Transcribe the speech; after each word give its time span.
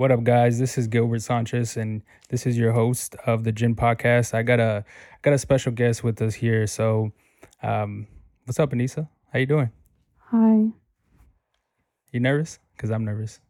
What 0.00 0.10
up, 0.10 0.24
guys? 0.24 0.58
This 0.58 0.78
is 0.78 0.86
Gilbert 0.86 1.20
Sanchez, 1.20 1.76
and 1.76 2.00
this 2.30 2.46
is 2.46 2.56
your 2.56 2.72
host 2.72 3.16
of 3.26 3.44
the 3.44 3.52
Ginn 3.52 3.76
Podcast. 3.76 4.32
I 4.32 4.42
got 4.42 4.58
a 4.58 4.82
got 5.20 5.34
a 5.34 5.38
special 5.38 5.72
guest 5.72 6.02
with 6.02 6.22
us 6.22 6.32
here. 6.32 6.66
So, 6.66 7.12
um, 7.62 8.06
what's 8.46 8.58
up, 8.58 8.70
Anissa? 8.70 9.10
How 9.30 9.40
you 9.40 9.44
doing? 9.44 9.70
Hi. 10.30 10.72
You 12.12 12.20
nervous? 12.20 12.58
Cause 12.78 12.90
I'm 12.90 13.04
nervous. 13.04 13.40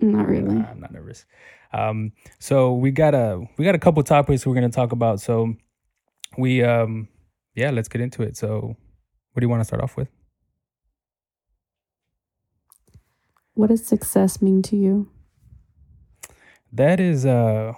Not 0.00 0.28
really. 0.28 0.54
Nah, 0.54 0.70
I'm 0.70 0.78
not 0.78 0.92
nervous. 0.92 1.26
Um, 1.72 2.12
so 2.38 2.74
we 2.74 2.92
got 2.92 3.16
a 3.16 3.44
we 3.56 3.64
got 3.64 3.74
a 3.74 3.80
couple 3.80 4.00
topics 4.04 4.46
we're 4.46 4.54
gonna 4.54 4.68
talk 4.68 4.92
about. 4.92 5.20
So 5.20 5.56
we 6.38 6.62
um 6.62 7.08
yeah, 7.56 7.72
let's 7.72 7.88
get 7.88 8.02
into 8.02 8.22
it. 8.22 8.36
So 8.36 8.76
what 9.32 9.40
do 9.40 9.44
you 9.44 9.50
want 9.50 9.62
to 9.62 9.64
start 9.64 9.82
off 9.82 9.96
with? 9.96 10.06
What 13.54 13.70
does 13.70 13.84
success 13.84 14.40
mean 14.40 14.62
to 14.62 14.76
you? 14.76 15.10
That 16.72 17.00
is 17.00 17.24
uh 17.26 17.74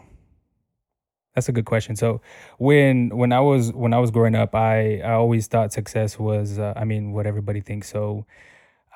that's 1.34 1.48
a 1.48 1.52
good 1.52 1.64
question. 1.64 1.94
So 1.96 2.20
when 2.58 3.10
when 3.10 3.32
I 3.32 3.40
was 3.40 3.72
when 3.72 3.94
I 3.94 3.98
was 3.98 4.10
growing 4.10 4.34
up, 4.34 4.54
I 4.54 5.00
I 5.00 5.12
always 5.12 5.46
thought 5.46 5.72
success 5.72 6.18
was 6.18 6.58
uh, 6.58 6.72
I 6.76 6.84
mean 6.84 7.12
what 7.12 7.26
everybody 7.26 7.60
thinks. 7.60 7.88
So 7.90 8.26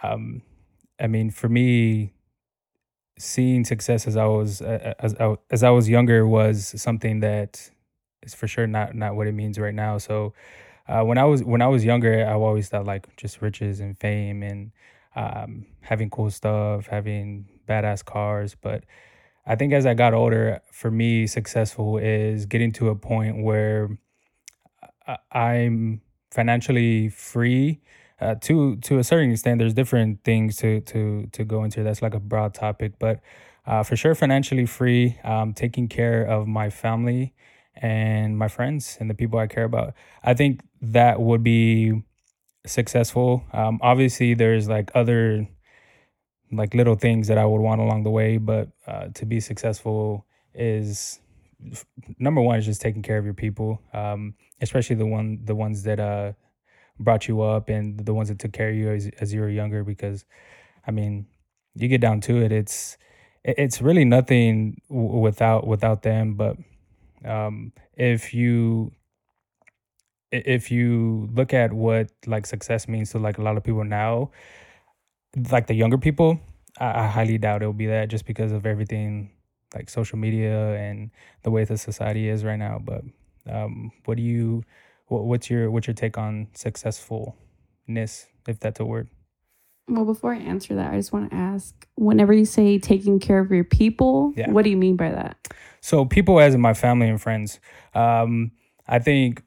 um 0.02 0.42
I 1.00 1.06
mean 1.06 1.30
for 1.30 1.48
me 1.48 2.12
seeing 3.18 3.64
success 3.64 4.06
as 4.06 4.16
I 4.16 4.26
was 4.26 4.60
uh, 4.60 4.94
as 4.98 5.14
I, 5.20 5.36
as 5.50 5.62
I 5.62 5.70
was 5.70 5.88
younger 5.88 6.26
was 6.26 6.80
something 6.80 7.20
that 7.20 7.70
is 8.22 8.34
for 8.34 8.48
sure 8.48 8.66
not 8.66 8.94
not 8.94 9.14
what 9.16 9.26
it 9.26 9.32
means 9.32 9.58
right 9.58 9.74
now. 9.74 9.98
So 9.98 10.34
uh, 10.88 11.02
when 11.04 11.18
I 11.18 11.24
was 11.24 11.44
when 11.44 11.62
I 11.62 11.68
was 11.68 11.84
younger, 11.84 12.26
I 12.26 12.34
always 12.34 12.68
thought 12.68 12.86
like 12.86 13.14
just 13.16 13.42
riches 13.42 13.80
and 13.80 13.98
fame 13.98 14.42
and 14.42 14.72
um, 15.16 15.66
having 15.82 16.10
cool 16.10 16.30
stuff, 16.30 16.86
having 16.86 17.48
badass 17.68 18.04
cars. 18.04 18.56
But 18.60 18.84
I 19.46 19.56
think 19.56 19.72
as 19.72 19.86
I 19.86 19.94
got 19.94 20.14
older, 20.14 20.60
for 20.72 20.90
me, 20.90 21.26
successful 21.26 21.98
is 21.98 22.46
getting 22.46 22.72
to 22.72 22.88
a 22.88 22.94
point 22.96 23.42
where 23.42 23.98
I'm 25.32 26.00
financially 26.30 27.08
free. 27.08 27.80
Uh, 28.20 28.36
to 28.42 28.76
to 28.76 28.98
a 28.98 29.04
certain 29.04 29.32
extent, 29.32 29.58
there's 29.58 29.74
different 29.74 30.24
things 30.24 30.56
to 30.56 30.80
to 30.82 31.26
to 31.32 31.44
go 31.44 31.64
into. 31.64 31.82
That's 31.82 32.00
like 32.00 32.14
a 32.14 32.20
broad 32.20 32.54
topic, 32.54 32.94
but 32.98 33.20
uh, 33.66 33.82
for 33.82 33.96
sure, 33.96 34.14
financially 34.14 34.66
free. 34.66 35.18
Um, 35.24 35.52
taking 35.52 35.88
care 35.88 36.24
of 36.24 36.46
my 36.46 36.70
family 36.70 37.34
and 37.76 38.38
my 38.38 38.48
friends 38.48 38.96
and 39.00 39.10
the 39.10 39.14
people 39.14 39.38
I 39.38 39.46
care 39.46 39.64
about. 39.64 39.94
I 40.22 40.34
think 40.34 40.60
that 40.80 41.20
would 41.20 41.42
be 41.42 42.02
successful. 42.66 43.44
Um, 43.52 43.78
obviously, 43.82 44.34
there's 44.34 44.68
like 44.68 44.90
other 44.94 45.48
like 46.56 46.74
little 46.74 46.94
things 46.94 47.28
that 47.28 47.38
I 47.38 47.44
would 47.44 47.60
want 47.60 47.80
along 47.80 48.04
the 48.04 48.10
way, 48.10 48.38
but 48.38 48.68
uh, 48.86 49.08
to 49.14 49.26
be 49.26 49.40
successful 49.40 50.26
is 50.54 51.20
number 52.18 52.40
one 52.40 52.58
is 52.58 52.66
just 52.66 52.80
taking 52.80 53.02
care 53.02 53.18
of 53.18 53.24
your 53.24 53.34
people, 53.34 53.80
um, 53.92 54.34
especially 54.60 54.96
the 54.96 55.06
one 55.06 55.40
the 55.44 55.54
ones 55.54 55.82
that 55.84 56.00
uh, 56.00 56.32
brought 56.98 57.28
you 57.28 57.42
up 57.42 57.68
and 57.68 58.00
the 58.00 58.14
ones 58.14 58.28
that 58.28 58.38
took 58.38 58.52
care 58.52 58.70
of 58.70 58.74
you 58.74 58.90
as 58.90 59.10
as 59.20 59.32
you 59.32 59.40
were 59.40 59.48
younger. 59.48 59.84
Because, 59.84 60.24
I 60.86 60.90
mean, 60.90 61.26
you 61.74 61.88
get 61.88 62.00
down 62.00 62.20
to 62.22 62.42
it, 62.42 62.52
it's 62.52 62.96
it's 63.44 63.82
really 63.82 64.04
nothing 64.04 64.80
w- 64.88 65.18
without 65.18 65.66
without 65.66 66.02
them, 66.02 66.34
but 66.34 66.56
um, 67.24 67.72
if 67.96 68.34
you 68.34 68.92
if 70.30 70.70
you 70.70 71.28
look 71.32 71.54
at 71.54 71.72
what 71.72 72.10
like 72.26 72.46
success 72.46 72.88
means 72.88 73.10
to 73.10 73.18
like 73.18 73.38
a 73.38 73.42
lot 73.42 73.56
of 73.56 73.62
people 73.64 73.84
now, 73.84 74.30
like 75.50 75.66
the 75.66 75.74
younger 75.74 75.98
people, 75.98 76.40
I, 76.78 77.04
I 77.04 77.06
highly 77.06 77.38
doubt 77.38 77.62
it'll 77.62 77.72
be 77.72 77.86
that 77.86 78.08
just 78.08 78.26
because 78.26 78.52
of 78.52 78.66
everything 78.66 79.30
like 79.74 79.90
social 79.90 80.18
media 80.18 80.74
and 80.76 81.10
the 81.42 81.50
way 81.50 81.64
the 81.64 81.76
society 81.76 82.28
is 82.28 82.44
right 82.44 82.58
now. 82.58 82.80
But 82.82 83.02
um, 83.50 83.92
what 84.04 84.16
do 84.16 84.22
you 84.22 84.62
what, 85.08 85.24
what's 85.24 85.50
your 85.50 85.70
what's 85.70 85.86
your 85.86 85.94
take 85.94 86.16
on 86.16 86.48
successfulness, 86.54 88.26
if 88.48 88.60
that's 88.60 88.80
a 88.80 88.84
word? 88.84 89.08
Well, 89.86 90.06
before 90.06 90.32
I 90.32 90.38
answer 90.38 90.74
that, 90.76 90.94
I 90.94 90.96
just 90.96 91.12
want 91.12 91.30
to 91.30 91.36
ask 91.36 91.86
whenever 91.96 92.32
you 92.32 92.46
say 92.46 92.78
taking 92.78 93.20
care 93.20 93.38
of 93.38 93.50
your 93.50 93.64
people, 93.64 94.32
yeah. 94.34 94.50
what 94.50 94.64
do 94.64 94.70
you 94.70 94.78
mean 94.78 94.96
by 94.96 95.10
that? 95.10 95.36
So, 95.82 96.06
people 96.06 96.40
as 96.40 96.54
in 96.54 96.60
my 96.60 96.72
family 96.72 97.08
and 97.08 97.20
friends. 97.20 97.60
Um, 97.94 98.52
I 98.88 98.98
think 98.98 99.42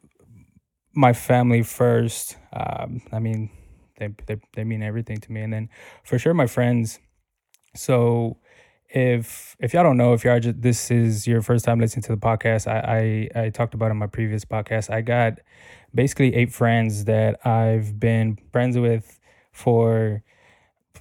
my 0.94 1.14
family 1.14 1.64
first. 1.64 2.38
Um, 2.54 3.02
I 3.12 3.20
mean, 3.20 3.50
they, 3.98 4.10
they, 4.26 4.38
they 4.54 4.64
mean 4.64 4.84
everything 4.84 5.18
to 5.18 5.32
me. 5.32 5.42
And 5.42 5.54
then 5.54 5.70
for 6.04 6.18
sure, 6.18 6.34
my 6.34 6.48
friends. 6.48 7.00
So, 7.76 8.38
if 8.90 9.56
if 9.60 9.74
y'all 9.74 9.84
don't 9.84 9.98
know, 9.98 10.14
if 10.14 10.24
y'all 10.24 10.40
just 10.40 10.62
this 10.62 10.90
is 10.90 11.28
your 11.28 11.42
first 11.42 11.66
time 11.66 11.80
listening 11.80 12.04
to 12.04 12.16
the 12.16 12.18
podcast, 12.18 12.68
I, 12.68 13.30
I 13.36 13.44
I 13.44 13.50
talked 13.50 13.74
about 13.74 13.92
in 13.92 13.98
my 13.98 14.08
previous 14.08 14.46
podcast. 14.46 14.90
I 14.90 15.02
got 15.02 15.40
basically 15.94 16.34
eight 16.36 16.54
friends 16.54 17.06
that 17.06 17.46
I've 17.46 18.00
been 18.00 18.38
friends 18.52 18.78
with 18.78 19.20
for 19.52 20.24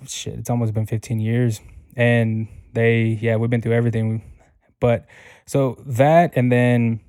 shit, 0.07 0.39
it's 0.39 0.51
almost 0.51 0.75
been 0.75 0.87
15 0.87 1.21
years. 1.21 1.61
And 1.97 2.49
they, 2.73 3.19
yeah, 3.21 3.37
we've 3.37 3.51
been 3.51 3.63
through 3.63 3.75
everything. 3.75 4.23
But 4.81 5.07
so 5.47 5.83
that, 5.87 6.33
and 6.37 6.53
then 6.53 7.01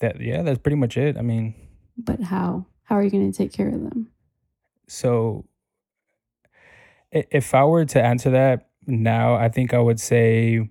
that, 0.00 0.20
yeah, 0.20 0.42
that's 0.42 0.58
pretty 0.58 0.76
much 0.76 0.96
it. 0.96 1.16
I 1.16 1.22
mean, 1.22 1.54
but 1.96 2.20
how? 2.20 2.66
How 2.84 2.96
are 2.96 3.02
you 3.02 3.10
going 3.10 3.30
to 3.30 3.36
take 3.36 3.52
care 3.52 3.68
of 3.68 3.74
them? 3.74 4.09
So 4.90 5.44
if 7.12 7.54
I 7.54 7.64
were 7.64 7.84
to 7.84 8.02
answer 8.02 8.30
that 8.30 8.68
now, 8.86 9.34
I 9.34 9.48
think 9.48 9.72
I 9.72 9.78
would 9.78 10.00
say 10.00 10.68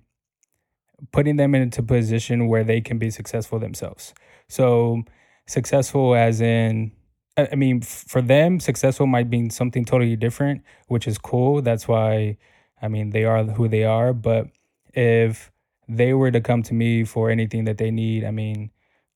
putting 1.10 1.36
them 1.36 1.54
into 1.54 1.80
a 1.80 1.84
position 1.84 2.46
where 2.46 2.62
they 2.62 2.82
can 2.82 2.98
be 2.98 3.10
successful 3.10 3.58
themselves. 3.58 4.12
So 4.48 5.02
successful 5.46 6.14
as 6.14 6.42
in 6.42 6.92
I 7.38 7.54
mean, 7.54 7.80
for 7.80 8.20
them, 8.20 8.60
successful 8.60 9.06
might 9.06 9.30
mean 9.30 9.48
something 9.48 9.86
totally 9.86 10.16
different, 10.16 10.62
which 10.88 11.08
is 11.08 11.16
cool. 11.16 11.62
That's 11.62 11.88
why, 11.88 12.36
I 12.82 12.88
mean, 12.88 13.10
they 13.10 13.24
are 13.24 13.44
who 13.44 13.68
they 13.68 13.84
are. 13.84 14.12
But 14.12 14.48
if 14.92 15.50
they 15.88 16.12
were 16.12 16.30
to 16.30 16.42
come 16.42 16.62
to 16.64 16.74
me 16.74 17.04
for 17.04 17.30
anything 17.30 17.64
that 17.64 17.78
they 17.78 17.90
need, 17.90 18.24
I 18.24 18.32
mean, 18.32 18.70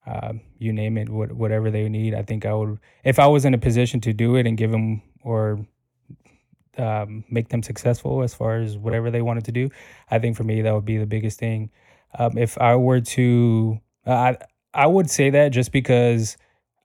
uh, 0.07 0.35
you 0.59 0.73
name 0.73 0.99
it, 0.99 1.09
what, 1.09 1.33
whatever 1.33 1.71
they 1.71 1.89
need, 1.89 2.15
I 2.15 2.23
think 2.23 2.45
I 2.45 2.53
would, 2.53 2.79
if 3.05 3.19
I 3.19 3.27
was 3.27 3.45
in 3.45 3.55
a 3.55 3.59
position 3.59 4.01
to 4.03 4.13
do 4.13 4.37
it 4.37 4.47
and 4.47 4.57
give 4.57 4.71
them 4.71 5.03
or 5.23 5.67
um, 6.77 7.25
make 7.31 7.49
them 7.49 7.63
successful 7.63 8.23
as 8.23 8.35
far 8.35 8.57
as 8.57 8.77
whatever 8.77 9.11
they 9.11 9.23
wanted 9.23 9.45
to 9.45 9.53
do, 9.53 9.71
I 10.11 10.19
think 10.19 10.37
for 10.37 10.45
me, 10.45 10.63
that 10.63 10.75
would 10.75 10.85
be 10.85 10.99
the 10.99 11.07
biggest 11.07 11.39
thing. 11.39 11.71
Um, 12.19 12.37
if 12.37 12.59
I 12.59 12.77
were 12.77 13.01
to, 13.01 13.81
uh, 14.07 14.13
I, 14.13 14.37
I 14.75 14.87
would 14.87 15.09
say 15.09 15.31
that 15.31 15.51
just 15.51 15.73
because 15.73 16.37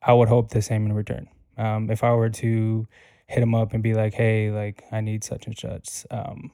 I 0.02 0.14
would 0.14 0.30
hope 0.30 0.50
the 0.50 0.62
same 0.62 0.86
in 0.86 0.94
return. 0.94 1.28
Um, 1.58 1.90
if 1.90 2.04
I 2.04 2.14
were 2.14 2.30
to 2.30 2.88
hit 3.28 3.40
them 3.42 3.54
up 3.54 3.74
and 3.74 3.84
be 3.84 3.94
like, 3.94 4.14
"Hey, 4.14 4.50
like 4.50 4.84
I 4.92 5.02
need 5.02 5.24
such 5.24 5.46
and 5.46 5.58
such," 5.58 6.06
um, 6.10 6.52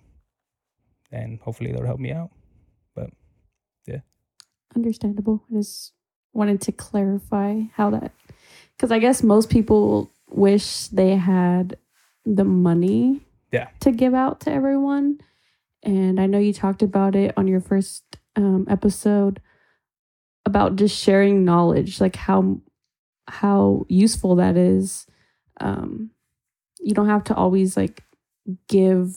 then 1.11 1.39
hopefully 1.43 1.71
they'll 1.71 1.85
help 1.85 1.99
me 1.99 2.11
out. 2.11 2.31
But 2.95 3.11
yeah, 3.85 3.99
understandable. 4.75 5.43
I 5.51 5.57
just 5.57 5.93
wanted 6.35 6.61
to 6.61 6.71
clarify 6.71 7.61
how 7.73 7.89
that, 7.89 8.11
because 8.75 8.91
I 8.91 8.99
guess 8.99 9.23
most 9.23 9.49
people 9.49 10.11
wish 10.29 10.87
they 10.87 11.15
had 11.15 11.77
the 12.25 12.43
money, 12.43 13.21
yeah, 13.51 13.69
to 13.79 13.91
give 13.91 14.13
out 14.13 14.41
to 14.41 14.51
everyone. 14.51 15.19
And 15.81 16.19
I 16.19 16.25
know 16.25 16.39
you 16.39 16.53
talked 16.53 16.81
about 16.81 17.15
it 17.15 17.33
on 17.37 17.47
your 17.47 17.61
first 17.61 18.03
um, 18.35 18.65
episode 18.69 19.39
about 20.45 20.75
just 20.75 20.97
sharing 20.97 21.45
knowledge, 21.45 22.01
like 22.01 22.15
how 22.15 22.59
how 23.27 23.85
useful 23.87 24.35
that 24.35 24.57
is. 24.57 25.07
Um, 25.59 26.11
you 26.79 26.93
don't 26.93 27.09
have 27.09 27.23
to 27.25 27.35
always 27.35 27.77
like 27.77 28.03
give 28.67 29.15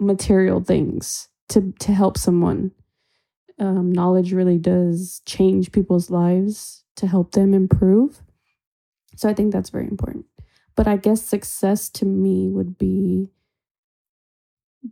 material 0.00 0.60
things 0.60 1.28
to 1.50 1.72
to 1.78 1.92
help 1.92 2.18
someone. 2.18 2.72
Um, 3.58 3.92
knowledge 3.92 4.32
really 4.32 4.58
does 4.58 5.20
change 5.26 5.72
people's 5.72 6.10
lives 6.10 6.84
to 6.96 7.06
help 7.06 7.32
them 7.32 7.54
improve. 7.54 8.22
So 9.16 9.28
I 9.28 9.34
think 9.34 9.52
that's 9.52 9.70
very 9.70 9.86
important. 9.86 10.26
But 10.74 10.88
I 10.88 10.96
guess 10.96 11.22
success 11.22 11.88
to 11.90 12.04
me 12.06 12.48
would 12.48 12.78
be 12.78 13.30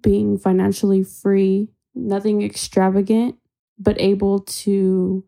being 0.03 0.39
financially 0.39 1.03
free, 1.03 1.69
nothing 1.95 2.43
extravagant, 2.43 3.37
but 3.79 4.01
able 4.01 4.41
to 4.41 5.25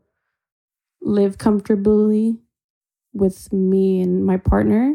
live 1.01 1.39
comfortably 1.39 2.39
with 3.13 3.53
me 3.53 4.01
and 4.01 4.25
my 4.25 4.37
partner, 4.37 4.95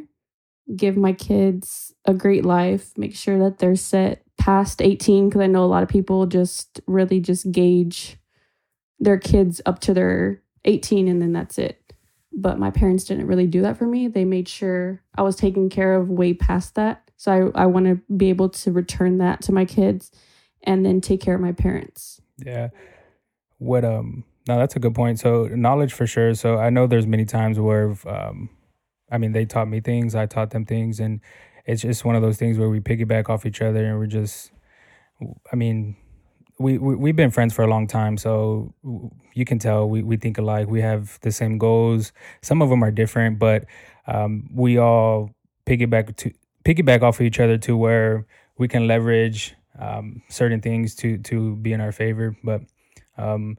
give 0.76 0.98
my 0.98 1.14
kids 1.14 1.94
a 2.06 2.14
great 2.14 2.46
life, 2.46 2.92
make 2.98 3.16
sure 3.16 3.38
that 3.40 3.60
they're 3.60 3.76
set 3.76 4.24
past 4.38 4.82
18 4.82 5.30
because 5.30 5.42
I 5.42 5.48
know 5.48 5.64
a 5.64 5.66
lot 5.66 5.84
of 5.84 5.90
people 5.90 6.26
just 6.26 6.80
really 6.88 7.20
just 7.20 7.52
gauge 7.52 8.18
their 9.00 9.18
kids 9.18 9.62
up 9.66 9.80
to 9.80 9.94
their 9.94 10.42
18 10.66 11.08
and 11.08 11.22
then 11.22 11.34
that's 11.34 11.58
it. 11.58 11.82
But 12.34 12.60
my 12.60 12.70
parents 12.70 13.04
didn't 13.06 13.28
really 13.28 13.48
do 13.48 13.62
that 13.62 13.78
for 13.78 13.88
me. 13.88 14.08
They 14.08 14.26
made 14.26 14.48
sure 14.48 15.02
I 15.16 15.24
was 15.24 15.36
taken 15.36 15.70
care 15.70 15.96
of 15.96 16.10
way 16.10 16.34
past 16.34 16.76
that. 16.76 17.10
So 17.16 17.52
I, 17.56 17.64
I 17.64 17.66
want 17.66 17.88
to 17.88 18.00
be 18.14 18.30
able 18.30 18.50
to 18.50 18.72
return 18.72 19.18
that 19.18 19.42
to 19.44 19.52
my 19.52 19.66
kids 19.66 20.12
and 20.64 20.86
then 20.86 21.02
take 21.02 21.22
care 21.22 21.36
of 21.36 21.42
my 21.42 21.52
parents. 21.52 22.22
Yeah. 22.38 22.70
What 23.58 23.84
um 23.84 24.24
no, 24.48 24.58
that's 24.58 24.76
a 24.76 24.80
good 24.80 24.96
point. 24.96 25.20
So 25.20 25.48
knowledge 25.48 25.94
for 25.94 26.08
sure. 26.08 26.34
So 26.36 26.58
I 26.58 26.70
know 26.70 26.88
there's 26.88 27.08
many 27.08 27.26
times 27.26 27.60
where 27.60 27.96
um 28.06 28.50
I 29.12 29.18
mean 29.18 29.32
they 29.32 29.46
taught 29.46 29.68
me 29.68 29.82
things, 29.82 30.14
I 30.14 30.28
taught 30.28 30.52
them 30.52 30.66
things 30.66 31.00
and 31.00 31.22
it's 31.66 31.82
just 31.82 32.06
one 32.06 32.16
of 32.16 32.22
those 32.22 32.38
things 32.38 32.58
where 32.58 32.70
we 32.70 32.80
piggyback 32.80 33.30
off 33.30 33.46
each 33.46 33.62
other 33.62 33.84
and 33.86 33.98
we're 33.98 34.06
just 34.06 34.52
I 35.52 35.56
mean 35.56 35.96
we, 36.60 36.78
we 36.78 36.96
we've 36.96 37.16
been 37.16 37.32
friends 37.32 37.54
for 37.54 37.64
a 37.64 37.68
long 37.68 37.88
time, 37.88 38.18
so 38.18 38.74
you 39.34 39.46
can 39.46 39.60
tell 39.60 39.88
we, 39.88 40.02
we 40.02 40.18
think 40.18 40.38
alike. 40.38 40.68
We 40.68 40.82
have 40.82 41.20
the 41.22 41.32
same 41.32 41.58
goals. 41.58 42.12
Some 42.42 42.62
of 42.62 42.70
them 42.70 42.84
are 42.84 42.92
different, 42.92 43.40
but 43.40 43.66
um, 44.08 44.50
we 44.54 44.78
all 44.78 45.32
piggyback 45.66 46.16
to 46.18 46.32
piggyback 46.66 47.02
off 47.02 47.20
of 47.20 47.26
each 47.26 47.40
other 47.40 47.58
to 47.60 47.78
where 47.78 48.26
we 48.58 48.68
can 48.68 48.88
leverage 48.88 49.56
um, 49.80 50.24
certain 50.30 50.62
things 50.62 50.96
to 50.96 51.18
to 51.20 51.56
be 51.58 51.74
in 51.74 51.82
our 51.82 51.92
favor. 51.92 52.36
But 52.44 52.62
um, 53.18 53.58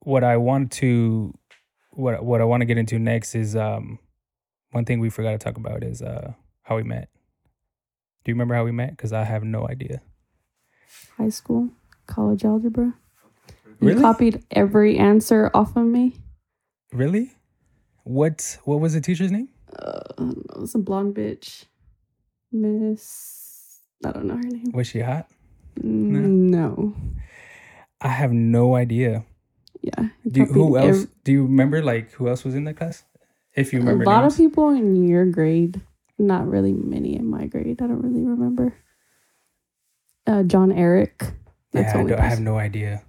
what 0.00 0.22
I 0.22 0.36
want 0.36 0.72
to 0.72 1.34
what 1.90 2.22
what 2.22 2.40
I 2.40 2.44
want 2.44 2.60
to 2.60 2.66
get 2.66 2.76
into 2.76 2.98
next 2.98 3.34
is 3.34 3.56
um, 3.56 3.98
one 4.72 4.84
thing 4.84 5.00
we 5.00 5.08
forgot 5.08 5.32
to 5.32 5.38
talk 5.38 5.56
about 5.56 5.82
is 5.82 6.02
uh, 6.02 6.32
how 6.62 6.76
we 6.76 6.82
met. 6.82 7.08
Do 8.24 8.30
you 8.30 8.34
remember 8.34 8.54
how 8.54 8.64
we 8.64 8.72
met? 8.72 8.90
Because 8.90 9.14
I 9.14 9.24
have 9.24 9.42
no 9.42 9.66
idea. 9.66 10.02
High 11.16 11.30
school 11.30 11.70
college 12.10 12.44
algebra. 12.44 12.94
Really? 13.80 13.96
You 13.96 14.00
copied 14.02 14.44
every 14.50 14.98
answer 14.98 15.50
off 15.54 15.76
of 15.76 15.86
me. 15.86 16.16
Really? 16.92 17.32
What 18.04 18.58
what 18.64 18.80
was 18.80 18.94
the 18.94 19.00
teacher's 19.00 19.30
name? 19.30 19.48
Uh, 19.78 20.00
it 20.54 20.60
was 20.60 20.74
a 20.74 20.78
blonde 20.78 21.14
bitch. 21.14 21.64
Miss 22.52 23.80
I 24.04 24.12
don't 24.12 24.26
know 24.26 24.36
her 24.36 24.42
name. 24.42 24.72
Was 24.72 24.86
she 24.86 25.00
hot? 25.00 25.28
Mm, 25.78 26.50
no. 26.50 26.94
I 28.00 28.08
have 28.08 28.32
no 28.32 28.74
idea. 28.74 29.24
Yeah. 29.82 30.08
Do 30.26 30.44
who 30.44 30.76
else? 30.76 31.06
do 31.24 31.32
you 31.32 31.42
remember 31.44 31.82
like 31.82 32.12
who 32.12 32.28
else 32.28 32.44
was 32.44 32.54
in 32.54 32.64
that 32.64 32.74
class? 32.74 33.04
If 33.54 33.72
you 33.72 33.80
remember, 33.80 34.04
a 34.04 34.06
lot 34.06 34.22
names? 34.22 34.34
of 34.34 34.38
people 34.38 34.70
in 34.70 35.08
your 35.08 35.26
grade. 35.26 35.80
Not 36.18 36.46
really 36.46 36.72
many 36.72 37.16
in 37.16 37.26
my 37.26 37.46
grade. 37.46 37.80
I 37.80 37.86
don't 37.86 38.02
really 38.02 38.24
remember. 38.24 38.74
Uh, 40.26 40.42
John 40.42 40.70
Eric. 40.70 41.32
That's 41.72 41.94
yeah, 41.94 42.16
I, 42.16 42.24
I, 42.24 42.28
have 42.28 42.40
no 42.40 42.58
idea. 42.58 43.02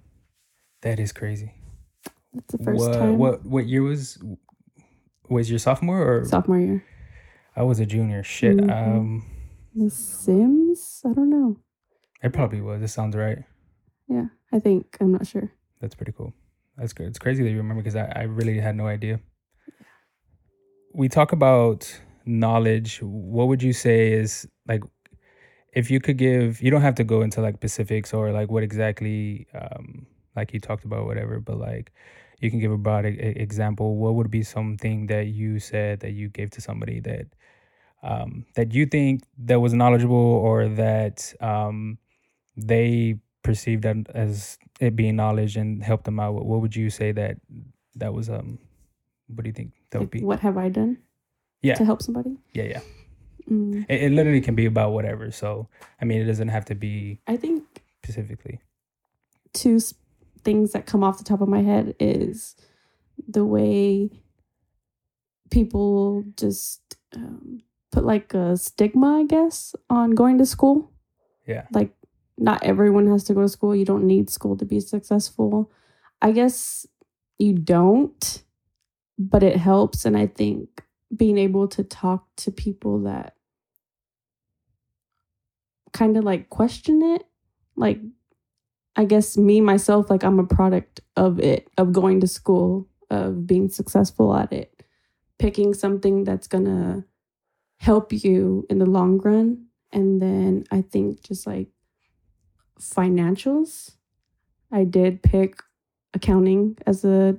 That 0.82 1.00
is 1.00 1.12
crazy. 1.12 1.54
That's 2.32 2.52
the 2.52 2.64
first 2.64 2.80
what, 2.80 2.92
time. 2.92 3.18
What 3.18 3.44
what 3.44 3.66
year 3.66 3.82
was 3.82 4.22
was 5.28 5.50
your 5.50 5.58
sophomore 5.58 6.00
or 6.00 6.24
sophomore 6.24 6.60
year? 6.60 6.84
I 7.56 7.62
was 7.62 7.80
a 7.80 7.86
junior. 7.86 8.22
Shit. 8.22 8.56
Mm-hmm. 8.56 8.70
Um 8.70 9.26
Miss 9.74 9.94
Sims? 9.94 11.02
I 11.04 11.12
don't 11.12 11.30
know. 11.30 11.56
It 12.22 12.32
probably 12.32 12.60
was. 12.60 12.82
It 12.82 12.88
sounds 12.88 13.16
right. 13.16 13.38
Yeah, 14.08 14.26
I 14.52 14.58
think. 14.58 14.96
I'm 15.00 15.12
not 15.12 15.26
sure. 15.26 15.50
That's 15.80 15.94
pretty 15.94 16.12
cool. 16.12 16.32
That's 16.76 16.92
good. 16.92 17.06
It's 17.06 17.18
crazy 17.18 17.42
that 17.42 17.50
you 17.50 17.56
remember 17.56 17.82
because 17.82 17.96
I, 17.96 18.12
I 18.14 18.22
really 18.22 18.58
had 18.60 18.76
no 18.76 18.86
idea. 18.86 19.20
We 20.94 21.08
talk 21.08 21.32
about 21.32 22.00
knowledge. 22.24 23.00
What 23.02 23.48
would 23.48 23.62
you 23.62 23.72
say 23.72 24.12
is 24.12 24.46
like 24.68 24.82
if 25.72 25.90
you 25.90 26.00
could 26.00 26.18
give 26.18 26.62
you 26.62 26.70
don't 26.70 26.82
have 26.82 26.94
to 26.94 27.04
go 27.04 27.22
into 27.22 27.40
like 27.40 27.54
specifics 27.56 28.12
or 28.12 28.30
like 28.32 28.50
what 28.50 28.62
exactly 28.62 29.46
um 29.54 30.06
like 30.36 30.52
you 30.52 30.60
talked 30.60 30.84
about 30.84 31.06
whatever 31.06 31.40
but 31.40 31.56
like 31.56 31.92
you 32.42 32.50
can 32.50 32.58
give 32.58 32.72
a 32.72 32.76
broad 32.76 33.06
example. 33.06 33.96
What 33.96 34.16
would 34.16 34.30
be 34.30 34.42
something 34.42 35.06
that 35.06 35.28
you 35.28 35.60
said 35.60 36.00
that 36.00 36.10
you 36.10 36.28
gave 36.28 36.50
to 36.50 36.60
somebody 36.60 36.98
that 37.00 37.26
um 38.02 38.44
that 38.56 38.74
you 38.74 38.84
think 38.84 39.22
that 39.38 39.60
was 39.60 39.72
knowledgeable 39.72 40.16
or 40.16 40.68
that 40.68 41.32
um 41.40 41.98
they 42.56 43.20
perceived 43.44 43.86
as 43.86 44.58
it 44.80 44.96
being 44.96 45.14
knowledge 45.14 45.56
and 45.56 45.84
helped 45.84 46.04
them 46.04 46.18
out? 46.18 46.34
What 46.34 46.60
would 46.60 46.74
you 46.74 46.90
say 46.90 47.12
that 47.12 47.36
that 47.94 48.12
was 48.12 48.28
um 48.28 48.58
what 49.28 49.44
do 49.44 49.48
you 49.48 49.54
think 49.54 49.72
that 49.90 50.00
would 50.00 50.10
be? 50.10 50.20
what 50.20 50.40
have 50.40 50.58
i 50.58 50.68
done 50.68 50.98
yeah. 51.62 51.74
to 51.74 51.84
help 51.84 52.02
somebody? 52.02 52.36
Yeah 52.52 52.64
yeah 52.64 52.80
Mm. 53.50 53.86
It, 53.88 54.02
it, 54.02 54.12
literally 54.12 54.40
can 54.40 54.54
be 54.54 54.66
about 54.66 54.92
whatever. 54.92 55.30
So, 55.30 55.68
I 56.00 56.04
mean, 56.04 56.20
it 56.20 56.24
doesn't 56.24 56.48
have 56.48 56.64
to 56.66 56.74
be. 56.74 57.20
I 57.26 57.36
think 57.36 57.64
specifically. 58.02 58.60
Two 59.52 59.80
things 60.42 60.72
that 60.72 60.86
come 60.86 61.04
off 61.04 61.18
the 61.18 61.24
top 61.24 61.40
of 61.40 61.48
my 61.48 61.62
head 61.62 61.94
is 62.00 62.56
the 63.28 63.44
way 63.44 64.10
people 65.50 66.24
just 66.36 66.80
um, 67.14 67.60
put 67.90 68.04
like 68.04 68.34
a 68.34 68.56
stigma, 68.56 69.20
I 69.20 69.24
guess, 69.24 69.74
on 69.90 70.12
going 70.12 70.38
to 70.38 70.46
school. 70.46 70.90
Yeah. 71.46 71.66
Like, 71.72 71.92
not 72.38 72.64
everyone 72.64 73.06
has 73.08 73.24
to 73.24 73.34
go 73.34 73.42
to 73.42 73.48
school. 73.48 73.76
You 73.76 73.84
don't 73.84 74.06
need 74.06 74.30
school 74.30 74.56
to 74.56 74.64
be 74.64 74.80
successful. 74.80 75.70
I 76.20 76.32
guess 76.32 76.86
you 77.38 77.52
don't, 77.52 78.42
but 79.18 79.42
it 79.42 79.56
helps. 79.56 80.04
And 80.04 80.16
I 80.16 80.26
think 80.26 80.82
being 81.14 81.38
able 81.38 81.68
to 81.68 81.84
talk 81.84 82.26
to 82.36 82.50
people 82.50 83.02
that 83.02 83.34
kind 85.92 86.16
of 86.16 86.24
like 86.24 86.48
question 86.48 87.02
it. 87.02 87.24
Like 87.76 88.00
i 88.94 89.06
guess 89.06 89.38
me 89.38 89.58
myself 89.62 90.10
like 90.10 90.22
i'm 90.22 90.38
a 90.38 90.44
product 90.46 91.00
of 91.16 91.40
it 91.40 91.66
of 91.78 91.94
going 91.94 92.20
to 92.20 92.26
school 92.26 92.86
of 93.08 93.46
being 93.46 93.68
successful 93.68 94.34
at 94.34 94.52
it. 94.52 94.82
Picking 95.38 95.74
something 95.74 96.24
that's 96.24 96.46
gonna 96.46 97.04
help 97.78 98.12
you 98.12 98.66
in 98.70 98.78
the 98.78 98.86
long 98.86 99.18
run 99.18 99.66
and 99.92 100.22
then 100.22 100.64
i 100.70 100.80
think 100.82 101.22
just 101.22 101.46
like 101.46 101.68
financials. 102.82 103.92
I 104.70 104.84
did 104.84 105.22
pick 105.22 105.62
accounting 106.14 106.76
as 106.86 107.04
a 107.04 107.38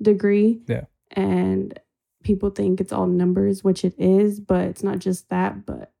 degree. 0.00 0.62
Yeah. 0.66 0.84
And 1.12 1.78
people 2.22 2.50
think 2.50 2.80
it's 2.80 2.92
all 2.92 3.06
numbers, 3.06 3.64
which 3.64 3.84
it 3.84 3.94
is, 3.98 4.40
but 4.40 4.64
it's 4.64 4.82
not 4.82 4.98
just 4.98 5.28
that. 5.30 5.66
But 5.66 5.92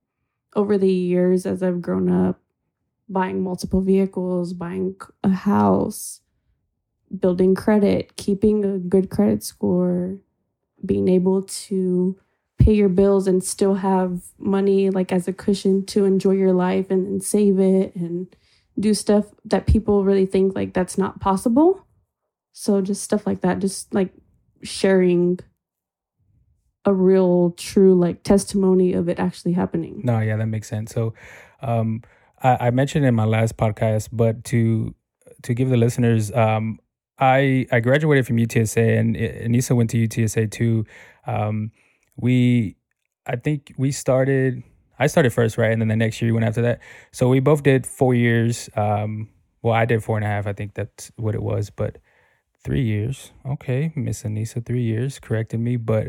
over 0.54 0.76
the 0.78 0.92
years, 0.92 1.46
as 1.46 1.62
I've 1.62 1.82
grown 1.82 2.10
up, 2.10 2.40
buying 3.08 3.42
multiple 3.42 3.80
vehicles, 3.80 4.52
buying 4.52 4.96
a 5.24 5.30
house, 5.30 6.20
building 7.18 7.54
credit, 7.54 8.16
keeping 8.16 8.64
a 8.64 8.78
good 8.78 9.10
credit 9.10 9.42
score, 9.42 10.18
being 10.84 11.08
able 11.08 11.42
to 11.42 12.18
pay 12.58 12.72
your 12.72 12.88
bills 12.88 13.26
and 13.26 13.42
still 13.42 13.74
have 13.74 14.22
money 14.38 14.90
like 14.90 15.12
as 15.12 15.26
a 15.26 15.32
cushion 15.32 15.84
to 15.86 16.04
enjoy 16.04 16.32
your 16.32 16.52
life 16.52 16.90
and, 16.90 17.06
and 17.06 17.22
save 17.22 17.58
it 17.58 17.94
and 17.96 18.34
do 18.78 18.94
stuff 18.94 19.26
that 19.44 19.66
people 19.66 20.04
really 20.04 20.26
think 20.26 20.54
like 20.54 20.72
that's 20.72 20.98
not 20.98 21.20
possible. 21.20 21.86
So 22.52 22.80
just 22.80 23.02
stuff 23.02 23.26
like 23.26 23.40
that, 23.40 23.58
just 23.58 23.92
like 23.94 24.12
sharing 24.62 25.40
a 26.90 26.92
real 26.92 27.52
true 27.52 27.94
like 27.94 28.22
testimony 28.24 28.92
of 28.92 29.08
it 29.08 29.18
actually 29.20 29.52
happening. 29.52 30.00
No, 30.02 30.18
yeah, 30.18 30.36
that 30.36 30.46
makes 30.46 30.68
sense. 30.68 30.92
So 30.92 31.14
um 31.62 32.02
I, 32.42 32.66
I 32.66 32.70
mentioned 32.70 33.04
in 33.06 33.14
my 33.14 33.24
last 33.24 33.56
podcast, 33.56 34.08
but 34.12 34.44
to 34.50 34.94
to 35.42 35.54
give 35.54 35.68
the 35.70 35.76
listeners, 35.76 36.32
um 36.32 36.80
I 37.18 37.66
I 37.70 37.78
graduated 37.80 38.26
from 38.26 38.36
UTSA 38.38 38.98
and 38.98 39.16
Anissa 39.16 39.76
went 39.76 39.90
to 39.90 40.08
UTSA 40.08 40.50
too. 40.50 40.84
Um 41.26 41.70
we 42.16 42.76
I 43.24 43.36
think 43.36 43.72
we 43.78 43.92
started 43.92 44.62
I 44.98 45.06
started 45.06 45.32
first, 45.32 45.56
right? 45.56 45.72
And 45.72 45.80
then 45.80 45.88
the 45.88 45.96
next 45.96 46.20
year 46.20 46.28
you 46.30 46.34
went 46.34 46.46
after 46.46 46.62
that. 46.62 46.80
So 47.12 47.28
we 47.28 47.40
both 47.40 47.62
did 47.62 47.86
four 47.86 48.14
years. 48.14 48.68
Um 48.74 49.28
well 49.62 49.74
I 49.74 49.84
did 49.84 50.02
four 50.02 50.16
and 50.16 50.24
a 50.24 50.28
half, 50.28 50.48
I 50.48 50.52
think 50.52 50.74
that's 50.74 51.12
what 51.16 51.36
it 51.36 51.42
was, 51.42 51.70
but 51.70 51.98
three 52.64 52.82
years. 52.82 53.32
Okay, 53.46 53.92
Miss 53.94 54.24
Anissa, 54.24 54.64
three 54.64 54.82
years, 54.82 55.20
corrected 55.20 55.60
me, 55.60 55.76
but 55.76 56.08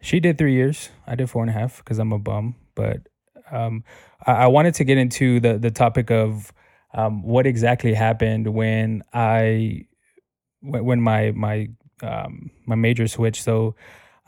she 0.00 0.20
did 0.20 0.38
three 0.38 0.54
years. 0.54 0.90
I 1.06 1.14
did 1.14 1.30
four 1.30 1.42
and 1.42 1.50
a 1.50 1.52
half 1.52 1.78
because 1.78 1.98
I'm 1.98 2.12
a 2.12 2.18
bum. 2.18 2.56
But 2.74 3.08
um, 3.50 3.84
I, 4.26 4.32
I, 4.32 4.46
wanted 4.48 4.74
to 4.74 4.84
get 4.84 4.98
into 4.98 5.40
the 5.40 5.58
the 5.58 5.70
topic 5.70 6.10
of 6.10 6.52
um, 6.94 7.22
what 7.22 7.46
exactly 7.46 7.94
happened 7.94 8.48
when 8.48 9.02
I 9.12 9.86
when, 10.60 10.84
when 10.84 11.00
my 11.00 11.32
my 11.32 11.68
um, 12.02 12.50
my 12.66 12.74
major 12.74 13.08
switched. 13.08 13.42
So 13.42 13.76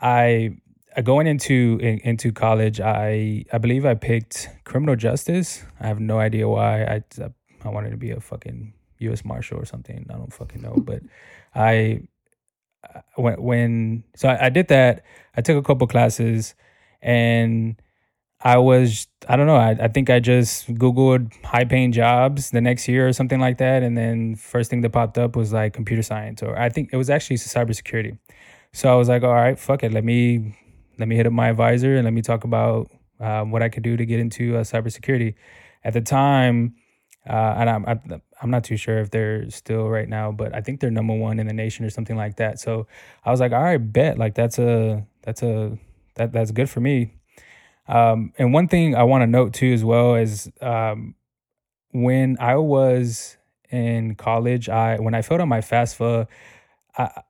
I 0.01 0.57
going 1.03 1.27
into 1.27 1.79
in, 1.81 1.99
into 1.99 2.31
college, 2.31 2.79
I 2.79 3.45
I 3.53 3.57
believe 3.57 3.85
I 3.85 3.95
picked 3.95 4.49
criminal 4.63 4.95
justice. 4.95 5.63
I 5.79 5.87
have 5.87 5.99
no 5.99 6.19
idea 6.19 6.47
why. 6.47 6.83
I 6.83 7.03
I 7.63 7.69
wanted 7.69 7.91
to 7.91 7.97
be 7.97 8.11
a 8.11 8.19
fucking 8.19 8.73
U.S. 8.99 9.23
Marshal 9.25 9.59
or 9.59 9.65
something. 9.65 10.05
I 10.09 10.13
don't 10.13 10.33
fucking 10.33 10.61
know, 10.61 10.75
but 10.75 11.01
I 11.55 12.01
when 13.15 13.41
when 13.41 14.03
so 14.15 14.29
I, 14.29 14.47
I 14.47 14.49
did 14.49 14.67
that. 14.69 15.03
I 15.37 15.41
took 15.41 15.57
a 15.57 15.63
couple 15.63 15.87
classes, 15.87 16.55
and 17.01 17.81
I 18.41 18.57
was 18.57 19.07
I 19.27 19.35
don't 19.35 19.47
know. 19.47 19.55
I, 19.57 19.71
I 19.81 19.87
think 19.87 20.09
I 20.09 20.19
just 20.19 20.73
googled 20.75 21.33
high 21.43 21.65
paying 21.65 21.91
jobs 21.91 22.51
the 22.51 22.61
next 22.61 22.87
year 22.87 23.07
or 23.07 23.13
something 23.13 23.39
like 23.39 23.57
that, 23.59 23.83
and 23.83 23.97
then 23.97 24.35
first 24.35 24.69
thing 24.69 24.81
that 24.81 24.91
popped 24.91 25.17
up 25.17 25.35
was 25.35 25.53
like 25.53 25.73
computer 25.73 26.03
science, 26.03 26.43
or 26.43 26.57
I 26.57 26.69
think 26.69 26.89
it 26.93 26.97
was 26.97 27.09
actually 27.09 27.37
cybersecurity. 27.37 28.17
So 28.73 28.91
I 28.91 28.95
was 28.95 29.09
like, 29.09 29.23
all 29.23 29.33
right, 29.33 29.57
fuck 29.59 29.83
it. 29.83 29.93
Let 29.93 30.03
me 30.03 30.55
let 30.99 31.07
me 31.07 31.15
hit 31.15 31.27
up 31.27 31.33
my 31.33 31.49
advisor 31.49 31.95
and 31.95 32.05
let 32.05 32.13
me 32.13 32.21
talk 32.21 32.43
about 32.43 32.91
um, 33.19 33.51
what 33.51 33.63
I 33.63 33.69
could 33.69 33.83
do 33.83 33.97
to 33.97 34.05
get 34.05 34.19
into 34.19 34.57
uh, 34.57 34.61
cybersecurity. 34.63 35.35
At 35.83 35.93
the 35.93 36.01
time, 36.01 36.75
Uh, 37.29 37.53
and 37.59 37.69
I'm, 37.69 37.85
I'm 37.85 37.99
I'm 38.41 38.49
not 38.49 38.63
too 38.63 38.77
sure 38.77 38.99
if 38.99 39.11
they're 39.11 39.49
still 39.49 39.89
right 39.89 40.07
now, 40.07 40.31
but 40.31 40.55
I 40.55 40.61
think 40.61 40.79
they're 40.79 40.91
number 40.91 41.13
one 41.13 41.39
in 41.39 41.47
the 41.47 41.53
nation 41.53 41.85
or 41.85 41.89
something 41.89 42.15
like 42.15 42.37
that. 42.37 42.59
So 42.59 42.87
I 43.25 43.31
was 43.31 43.39
like, 43.39 43.51
all 43.51 43.61
right, 43.61 43.77
bet 43.77 44.17
like 44.17 44.35
that's 44.35 44.59
a 44.59 45.05
that's 45.23 45.43
a 45.43 45.77
that 46.15 46.31
that's 46.31 46.51
good 46.51 46.69
for 46.69 46.79
me. 46.79 47.13
Um, 47.87 48.33
and 48.37 48.53
one 48.53 48.67
thing 48.67 48.95
I 48.95 49.03
want 49.03 49.23
to 49.23 49.27
note 49.27 49.53
too 49.53 49.73
as 49.73 49.83
well 49.83 50.15
is 50.15 50.49
um, 50.61 51.15
when 51.91 52.37
I 52.39 52.55
was 52.55 53.37
in 53.71 54.15
college, 54.15 54.69
I 54.69 54.97
when 54.99 55.13
I 55.13 55.21
filled 55.21 55.41
out 55.41 55.47
my 55.47 55.61
FAFSA, 55.61 56.27
I 56.97 57.21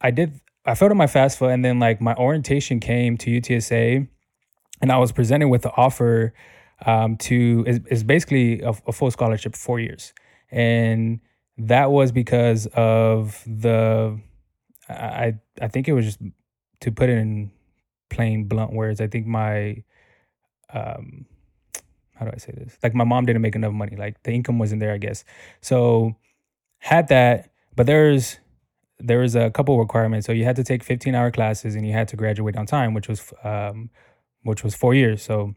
I 0.00 0.10
did 0.10 0.40
I 0.64 0.74
filled 0.74 0.92
out 0.92 0.96
my 0.96 1.06
FAFSA 1.06 1.52
and 1.52 1.64
then 1.64 1.78
like 1.78 2.00
my 2.00 2.14
orientation 2.14 2.80
came 2.80 3.18
to 3.18 3.30
UTSA, 3.30 4.08
and 4.80 4.92
I 4.92 4.98
was 4.98 5.12
presented 5.12 5.48
with 5.48 5.62
the 5.62 5.72
offer 5.72 6.32
um, 6.86 7.16
to 7.18 7.64
is, 7.66 7.80
is 7.90 8.04
basically 8.04 8.60
a, 8.62 8.72
a 8.86 8.92
full 8.92 9.10
scholarship, 9.10 9.56
four 9.56 9.80
years, 9.80 10.12
and 10.54 11.20
that 11.58 11.90
was 11.90 12.12
because 12.12 12.66
of 12.74 13.42
the 13.44 14.18
I 14.88 15.34
I 15.60 15.68
think 15.68 15.88
it 15.88 15.92
was 15.92 16.06
just 16.06 16.20
to 16.80 16.92
put 16.92 17.08
it 17.08 17.18
in 17.18 17.50
plain 18.08 18.44
blunt 18.44 18.72
words. 18.72 19.00
I 19.00 19.08
think 19.08 19.26
my 19.26 19.82
um 20.72 21.26
how 22.14 22.26
do 22.26 22.30
I 22.32 22.38
say 22.38 22.52
this? 22.56 22.78
Like 22.82 22.94
my 22.94 23.02
mom 23.02 23.26
didn't 23.26 23.42
make 23.42 23.56
enough 23.56 23.72
money. 23.72 23.96
Like 23.96 24.22
the 24.22 24.30
income 24.30 24.60
wasn't 24.60 24.80
there, 24.80 24.92
I 24.92 24.98
guess. 24.98 25.24
So 25.60 26.14
had 26.78 27.08
that, 27.08 27.50
but 27.74 27.86
there's 27.86 28.38
there 29.00 29.18
was 29.18 29.34
a 29.34 29.50
couple 29.50 29.76
requirements. 29.80 30.24
So 30.24 30.32
you 30.32 30.44
had 30.44 30.54
to 30.56 30.64
take 30.64 30.84
15 30.84 31.16
hour 31.16 31.32
classes 31.32 31.74
and 31.74 31.84
you 31.84 31.92
had 31.92 32.06
to 32.08 32.16
graduate 32.16 32.56
on 32.56 32.66
time, 32.66 32.94
which 32.94 33.08
was 33.08 33.32
um 33.42 33.90
which 34.44 34.62
was 34.62 34.76
four 34.76 34.94
years. 34.94 35.20
So 35.20 35.56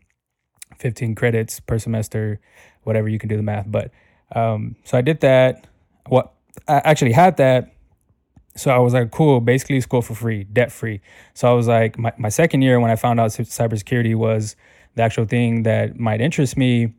15 0.79 1.13
credits 1.13 1.59
per 1.59 1.77
semester, 1.77 2.39
whatever 2.81 3.07
you 3.07 3.19
can 3.19 3.29
do 3.29 3.37
the 3.37 3.43
math. 3.43 3.65
But 3.69 3.91
um 4.34 4.75
so 4.84 4.98
I 4.98 5.01
did 5.01 5.22
that. 5.22 5.67
What 6.07 6.34
I 6.67 6.75
actually 6.84 7.13
had 7.13 7.38
that. 7.38 7.74
So 8.55 8.72
I 8.72 8.79
was 8.79 8.93
like, 8.93 9.12
cool, 9.12 9.39
basically 9.39 9.79
school 9.81 10.01
for 10.01 10.15
free, 10.15 10.43
debt 10.46 10.72
free. 10.72 11.01
So 11.36 11.48
I 11.48 11.53
was 11.53 11.67
like, 11.67 12.00
my, 12.00 12.12
my 12.17 12.29
second 12.29 12.63
year 12.63 12.79
when 12.79 12.89
I 12.89 12.96
found 12.96 13.19
out 13.19 13.29
cybersecurity 13.29 14.15
was 14.15 14.55
the 14.96 15.03
actual 15.03 15.25
thing 15.25 15.62
that 15.63 16.00
might 16.00 16.22
interest 16.22 16.57
me, 16.57 16.93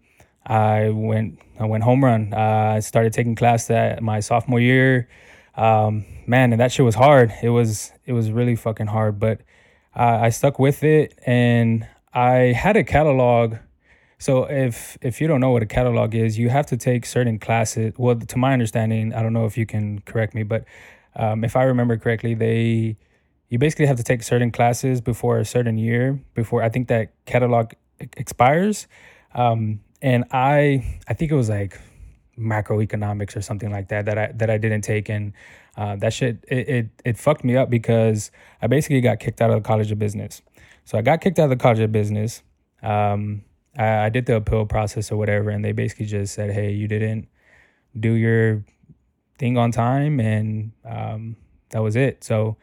I 0.46 0.90
went 0.90 1.40
I 1.58 1.66
went 1.66 1.82
home 1.84 2.04
run. 2.04 2.32
Uh, 2.32 2.74
I 2.76 2.80
started 2.80 3.12
taking 3.12 3.34
class 3.34 3.66
that 3.66 4.02
my 4.02 4.20
sophomore 4.20 4.60
year. 4.60 5.08
Um, 5.56 6.04
man, 6.26 6.52
and 6.52 6.60
that 6.60 6.70
shit 6.70 6.84
was 6.84 6.94
hard. 6.94 7.32
It 7.42 7.50
was 7.50 7.92
it 8.06 8.12
was 8.12 8.30
really 8.30 8.54
fucking 8.54 8.86
hard, 8.86 9.18
but 9.18 9.40
uh, 9.96 10.18
I 10.22 10.30
stuck 10.30 10.58
with 10.58 10.84
it, 10.84 11.18
and 11.26 11.86
I 12.14 12.52
had 12.56 12.76
a 12.76 12.84
catalog. 12.84 13.56
So 14.18 14.44
if 14.44 14.98
if 15.00 15.20
you 15.20 15.28
don't 15.28 15.40
know 15.40 15.50
what 15.50 15.62
a 15.62 15.66
catalog 15.66 16.14
is, 16.14 16.38
you 16.38 16.48
have 16.48 16.66
to 16.66 16.76
take 16.76 17.06
certain 17.06 17.38
classes. 17.38 17.94
Well, 17.96 18.16
to 18.16 18.38
my 18.38 18.52
understanding, 18.52 19.14
I 19.14 19.22
don't 19.22 19.32
know 19.32 19.46
if 19.46 19.56
you 19.56 19.64
can 19.64 20.00
correct 20.00 20.34
me, 20.34 20.42
but 20.42 20.64
um, 21.14 21.44
if 21.44 21.56
I 21.56 21.62
remember 21.64 21.96
correctly, 21.96 22.34
they 22.34 22.96
you 23.48 23.58
basically 23.58 23.86
have 23.86 23.96
to 23.96 24.02
take 24.02 24.22
certain 24.22 24.50
classes 24.50 25.00
before 25.00 25.38
a 25.38 25.44
certain 25.44 25.78
year. 25.78 26.20
Before 26.34 26.62
I 26.62 26.68
think 26.68 26.88
that 26.88 27.12
catalog 27.26 27.72
expires. 28.16 28.88
Um, 29.34 29.80
and 30.02 30.24
I 30.32 31.00
I 31.06 31.14
think 31.14 31.30
it 31.30 31.36
was 31.36 31.48
like 31.48 31.80
macroeconomics 32.38 33.36
or 33.36 33.40
something 33.40 33.70
like 33.70 33.88
that 33.88 34.06
that 34.06 34.18
I 34.18 34.32
that 34.32 34.50
I 34.50 34.58
didn't 34.58 34.82
take 34.82 35.08
and 35.08 35.32
uh, 35.76 35.96
that 35.96 36.12
shit 36.12 36.44
it, 36.48 36.68
it 36.68 36.88
it 37.04 37.18
fucked 37.18 37.44
me 37.44 37.56
up 37.56 37.70
because 37.70 38.30
I 38.60 38.66
basically 38.66 39.00
got 39.00 39.20
kicked 39.20 39.40
out 39.40 39.50
of 39.50 39.62
the 39.62 39.66
College 39.66 39.92
of 39.92 39.98
Business. 39.98 40.42
So 40.84 40.98
I 40.98 41.02
got 41.02 41.20
kicked 41.20 41.38
out 41.38 41.44
of 41.44 41.50
the 41.50 41.56
College 41.56 41.80
of 41.80 41.92
Business. 41.92 42.42
Um, 42.82 43.42
I, 43.78 44.06
I 44.06 44.08
did 44.08 44.26
the 44.26 44.36
appeal 44.36 44.66
process 44.66 45.10
or 45.10 45.16
whatever, 45.16 45.50
and 45.50 45.64
they 45.64 45.72
basically 45.72 46.06
just 46.06 46.34
said, 46.34 46.50
"Hey, 46.50 46.72
you 46.72 46.88
didn't 46.88 47.28
do 47.98 48.12
your 48.12 48.64
thing 49.38 49.56
on 49.56 49.72
time," 49.72 50.20
and 50.20 50.72
um, 50.84 51.36
that 51.70 51.80
was 51.80 51.96
it. 51.96 52.24
So 52.24 52.56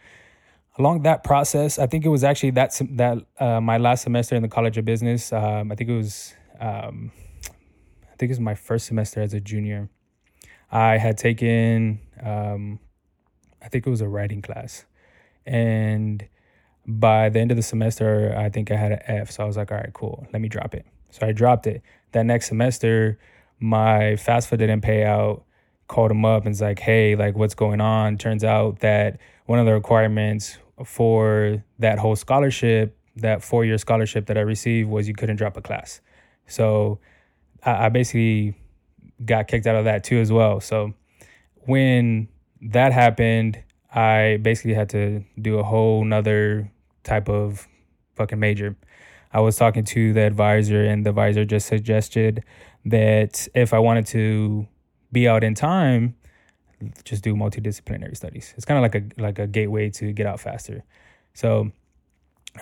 along 0.78 1.04
that 1.04 1.24
process, 1.24 1.80
I 1.80 1.88
think 1.88 2.06
it 2.06 2.10
was 2.10 2.24
actually 2.24 2.52
that 2.52 2.80
that 2.92 3.18
uh, 3.40 3.62
my 3.62 3.78
last 3.78 4.04
semester 4.04 4.36
in 4.36 4.42
the 4.42 4.50
College 4.50 4.78
of 4.78 4.86
Business. 4.86 5.32
Um, 5.32 5.72
I 5.72 5.76
think 5.76 5.90
it 5.90 5.96
was 5.96 6.34
um, 6.60 7.12
I 8.04 8.16
think 8.18 8.30
it 8.30 8.34
was 8.34 8.40
my 8.40 8.56
first 8.56 8.86
semester 8.86 9.22
as 9.22 9.34
a 9.34 9.40
junior. 9.40 9.90
I 10.72 10.98
had 10.98 11.18
taken 11.18 12.00
um, 12.22 12.80
I 13.62 13.70
think 13.70 13.88
it 13.88 13.90
was 13.90 14.02
a 14.02 14.08
writing 14.08 14.42
class, 14.42 14.86
and 15.46 16.28
by 16.88 17.30
the 17.30 17.40
end 17.40 17.52
of 17.52 17.58
the 17.58 17.64
semester, 17.64 18.36
I 18.38 18.50
think 18.50 18.70
I 18.70 18.76
had 18.76 18.92
an 18.92 19.00
F. 19.08 19.32
So 19.32 19.44
I 19.44 19.48
was 19.48 19.58
like, 19.58 19.72
all 19.72 19.78
right, 19.78 19.94
cool, 19.94 20.28
let 20.32 20.42
me 20.42 20.50
drop 20.50 20.76
it. 20.76 20.86
So 21.12 21.28
I 21.28 21.32
dropped 21.32 21.68
it. 21.68 21.82
That 22.12 22.26
next 22.26 22.48
semester, 22.48 23.18
my 23.60 24.16
FAFSA 24.18 24.58
didn't 24.58 24.82
pay 24.82 25.04
out. 25.04 25.44
Called 25.88 26.10
him 26.10 26.26
up 26.26 26.46
and 26.46 26.52
was 26.52 26.62
like, 26.62 26.80
hey, 26.80 27.16
like 27.16 27.36
what's 27.36 27.54
going 27.54 27.80
on? 27.80 28.18
Turns 28.18 28.44
out 28.44 28.80
that 28.80 29.20
one 29.46 29.60
of 29.60 29.68
the 29.68 29.74
requirements 29.74 30.58
for 30.84 31.64
that 31.78 32.00
whole 32.00 32.16
scholarship, 32.16 32.98
that 33.18 33.44
four 33.44 33.64
year 33.64 33.78
scholarship 33.78 34.26
that 34.26 34.38
I 34.38 34.42
received, 34.42 34.90
was 34.90 35.08
you 35.08 35.14
couldn't 35.14 35.36
drop 35.36 35.58
a 35.58 35.62
class. 35.62 36.02
So 36.48 37.00
I, 37.64 37.86
I 37.86 37.90
basically 37.90 38.56
got 39.24 39.48
kicked 39.48 39.68
out 39.68 39.76
of 39.76 39.86
that 39.86 40.04
too 40.04 40.18
as 40.18 40.32
well. 40.32 40.60
So 40.60 40.94
when 41.66 42.30
that 42.62 42.92
happened, 42.92 43.62
I 43.94 44.40
basically 44.42 44.74
had 44.74 44.90
to 44.90 45.24
do 45.40 45.60
a 45.60 45.64
whole 45.64 46.04
nother 46.04 46.72
type 47.04 47.30
of 47.30 47.68
fucking 48.16 48.40
major. 48.40 48.76
I 49.36 49.42
was 49.42 49.58
talking 49.58 49.84
to 49.84 50.14
the 50.14 50.22
advisor, 50.22 50.86
and 50.86 51.06
the 51.06 51.10
advisor 51.10 51.44
just 51.44 51.68
suggested 51.68 52.46
that 52.86 53.50
if 53.54 53.74
I 53.74 53.80
wanted 53.80 54.08
to 54.08 54.66
be 55.12 55.28
out 55.28 55.44
in 55.44 55.56
time, 55.56 56.16
just 57.04 57.22
do 57.22 57.36
multidisciplinary 57.36 58.16
studies. 58.16 58.54
It's 58.56 58.64
kind 58.64 58.78
of 58.78 58.82
like 58.84 58.96
a 58.96 59.22
like 59.22 59.38
a 59.38 59.46
gateway 59.46 59.90
to 59.90 60.14
get 60.14 60.26
out 60.26 60.40
faster. 60.40 60.86
So 61.34 61.70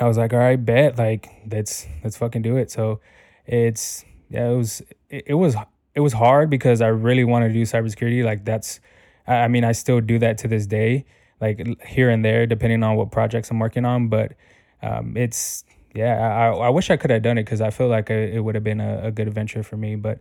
I 0.01 0.05
was 0.05 0.17
like, 0.17 0.33
all 0.33 0.39
right, 0.39 0.55
bet 0.55 0.97
like 0.97 1.29
let's 1.51 1.85
let's 2.03 2.17
fucking 2.17 2.41
do 2.41 2.57
it. 2.57 2.71
So 2.71 3.01
it's 3.45 4.03
yeah, 4.31 4.49
it 4.49 4.55
was 4.55 4.81
it, 5.11 5.23
it 5.27 5.33
was 5.35 5.55
it 5.93 5.99
was 5.99 6.13
hard 6.13 6.49
because 6.49 6.81
I 6.81 6.87
really 6.87 7.23
wanted 7.23 7.49
to 7.49 7.53
do 7.53 7.61
cybersecurity. 7.61 8.25
Like 8.25 8.45
that's 8.45 8.79
I 9.27 9.47
mean 9.47 9.63
I 9.63 9.73
still 9.73 10.01
do 10.01 10.17
that 10.17 10.39
to 10.39 10.47
this 10.47 10.65
day, 10.65 11.05
like 11.39 11.83
here 11.85 12.09
and 12.09 12.25
there 12.25 12.47
depending 12.47 12.81
on 12.81 12.95
what 12.95 13.11
projects 13.11 13.51
I'm 13.51 13.59
working 13.59 13.85
on. 13.85 14.07
But 14.07 14.33
um, 14.81 15.15
it's 15.15 15.65
yeah, 15.93 16.15
I 16.15 16.47
I 16.67 16.69
wish 16.69 16.89
I 16.89 16.97
could 16.97 17.11
have 17.11 17.21
done 17.21 17.37
it 17.37 17.43
because 17.43 17.61
I 17.61 17.69
feel 17.69 17.87
like 17.87 18.09
it 18.09 18.43
would 18.43 18.55
have 18.55 18.63
been 18.63 18.81
a, 18.81 19.07
a 19.07 19.11
good 19.11 19.27
adventure 19.27 19.63
for 19.63 19.77
me. 19.77 19.95
But 19.95 20.19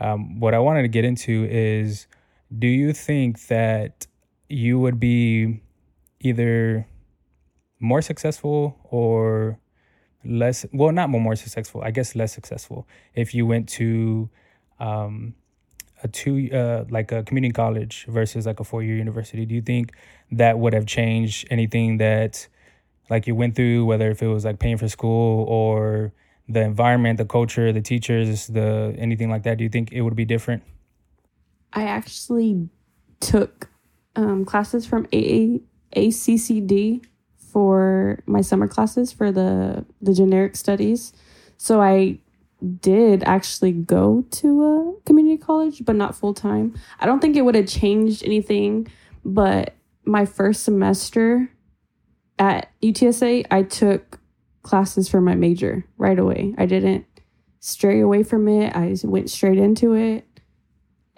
um, 0.00 0.40
what 0.40 0.54
I 0.54 0.58
wanted 0.58 0.82
to 0.82 0.88
get 0.88 1.04
into 1.04 1.46
is 1.50 2.06
do 2.56 2.66
you 2.66 2.92
think 2.92 3.46
that 3.46 4.06
you 4.48 4.78
would 4.78 5.00
be 5.00 5.62
either 6.20 6.86
more 7.80 8.02
successful 8.02 8.78
or 8.84 9.58
less 10.24 10.64
well 10.72 10.92
not 10.92 11.10
more 11.10 11.34
successful 11.34 11.82
i 11.82 11.90
guess 11.90 12.14
less 12.14 12.32
successful 12.32 12.86
if 13.14 13.34
you 13.34 13.44
went 13.44 13.68
to 13.68 14.30
um, 14.78 15.34
a 16.04 16.08
two 16.08 16.48
uh, 16.52 16.84
like 16.90 17.10
a 17.10 17.22
community 17.24 17.52
college 17.52 18.06
versus 18.08 18.46
like 18.46 18.60
a 18.60 18.64
four 18.64 18.82
year 18.82 18.96
university 18.96 19.44
do 19.44 19.54
you 19.54 19.62
think 19.62 19.92
that 20.30 20.58
would 20.58 20.72
have 20.72 20.86
changed 20.86 21.46
anything 21.50 21.98
that 21.98 22.46
like 23.12 23.26
you 23.28 23.34
went 23.42 23.54
through 23.56 23.84
whether 23.90 24.08
if 24.14 24.22
it 24.22 24.30
was 24.36 24.44
like 24.48 24.58
paying 24.64 24.78
for 24.82 24.88
school 24.88 25.44
or 25.58 26.12
the 26.48 26.62
environment 26.72 27.14
the 27.22 27.28
culture 27.38 27.68
the 27.78 27.84
teachers 27.92 28.48
the 28.58 28.68
anything 29.06 29.30
like 29.34 29.42
that 29.46 29.54
do 29.58 29.64
you 29.66 29.70
think 29.70 29.92
it 29.92 30.02
would 30.04 30.16
be 30.16 30.26
different 30.34 30.62
I 31.72 31.84
actually 31.84 32.68
took 33.20 33.68
um, 34.16 34.44
classes 34.44 34.84
from 34.86 35.06
A- 35.12 35.60
ACCD 35.96 37.04
for 37.36 38.22
my 38.26 38.40
summer 38.40 38.68
classes 38.68 39.12
for 39.12 39.32
the 39.32 39.84
the 40.00 40.12
generic 40.12 40.56
studies. 40.56 41.12
So 41.56 41.80
I 41.80 42.18
did 42.80 43.24
actually 43.24 43.72
go 43.72 44.24
to 44.30 44.64
a 44.64 45.06
community 45.06 45.36
college, 45.36 45.84
but 45.84 45.96
not 45.96 46.14
full 46.14 46.34
time. 46.34 46.74
I 47.00 47.06
don't 47.06 47.20
think 47.20 47.36
it 47.36 47.42
would 47.42 47.54
have 47.54 47.66
changed 47.66 48.24
anything, 48.24 48.88
but 49.24 49.74
my 50.04 50.26
first 50.26 50.62
semester 50.64 51.50
at 52.42 52.72
UTSA, 52.82 53.46
I 53.50 53.62
took 53.62 54.18
classes 54.62 55.08
for 55.08 55.20
my 55.20 55.34
major 55.34 55.84
right 55.96 56.18
away. 56.18 56.54
I 56.58 56.66
didn't 56.66 57.06
stray 57.60 58.00
away 58.00 58.22
from 58.22 58.48
it. 58.48 58.74
I 58.74 58.96
went 59.04 59.30
straight 59.30 59.58
into 59.58 59.94
it 59.94 60.26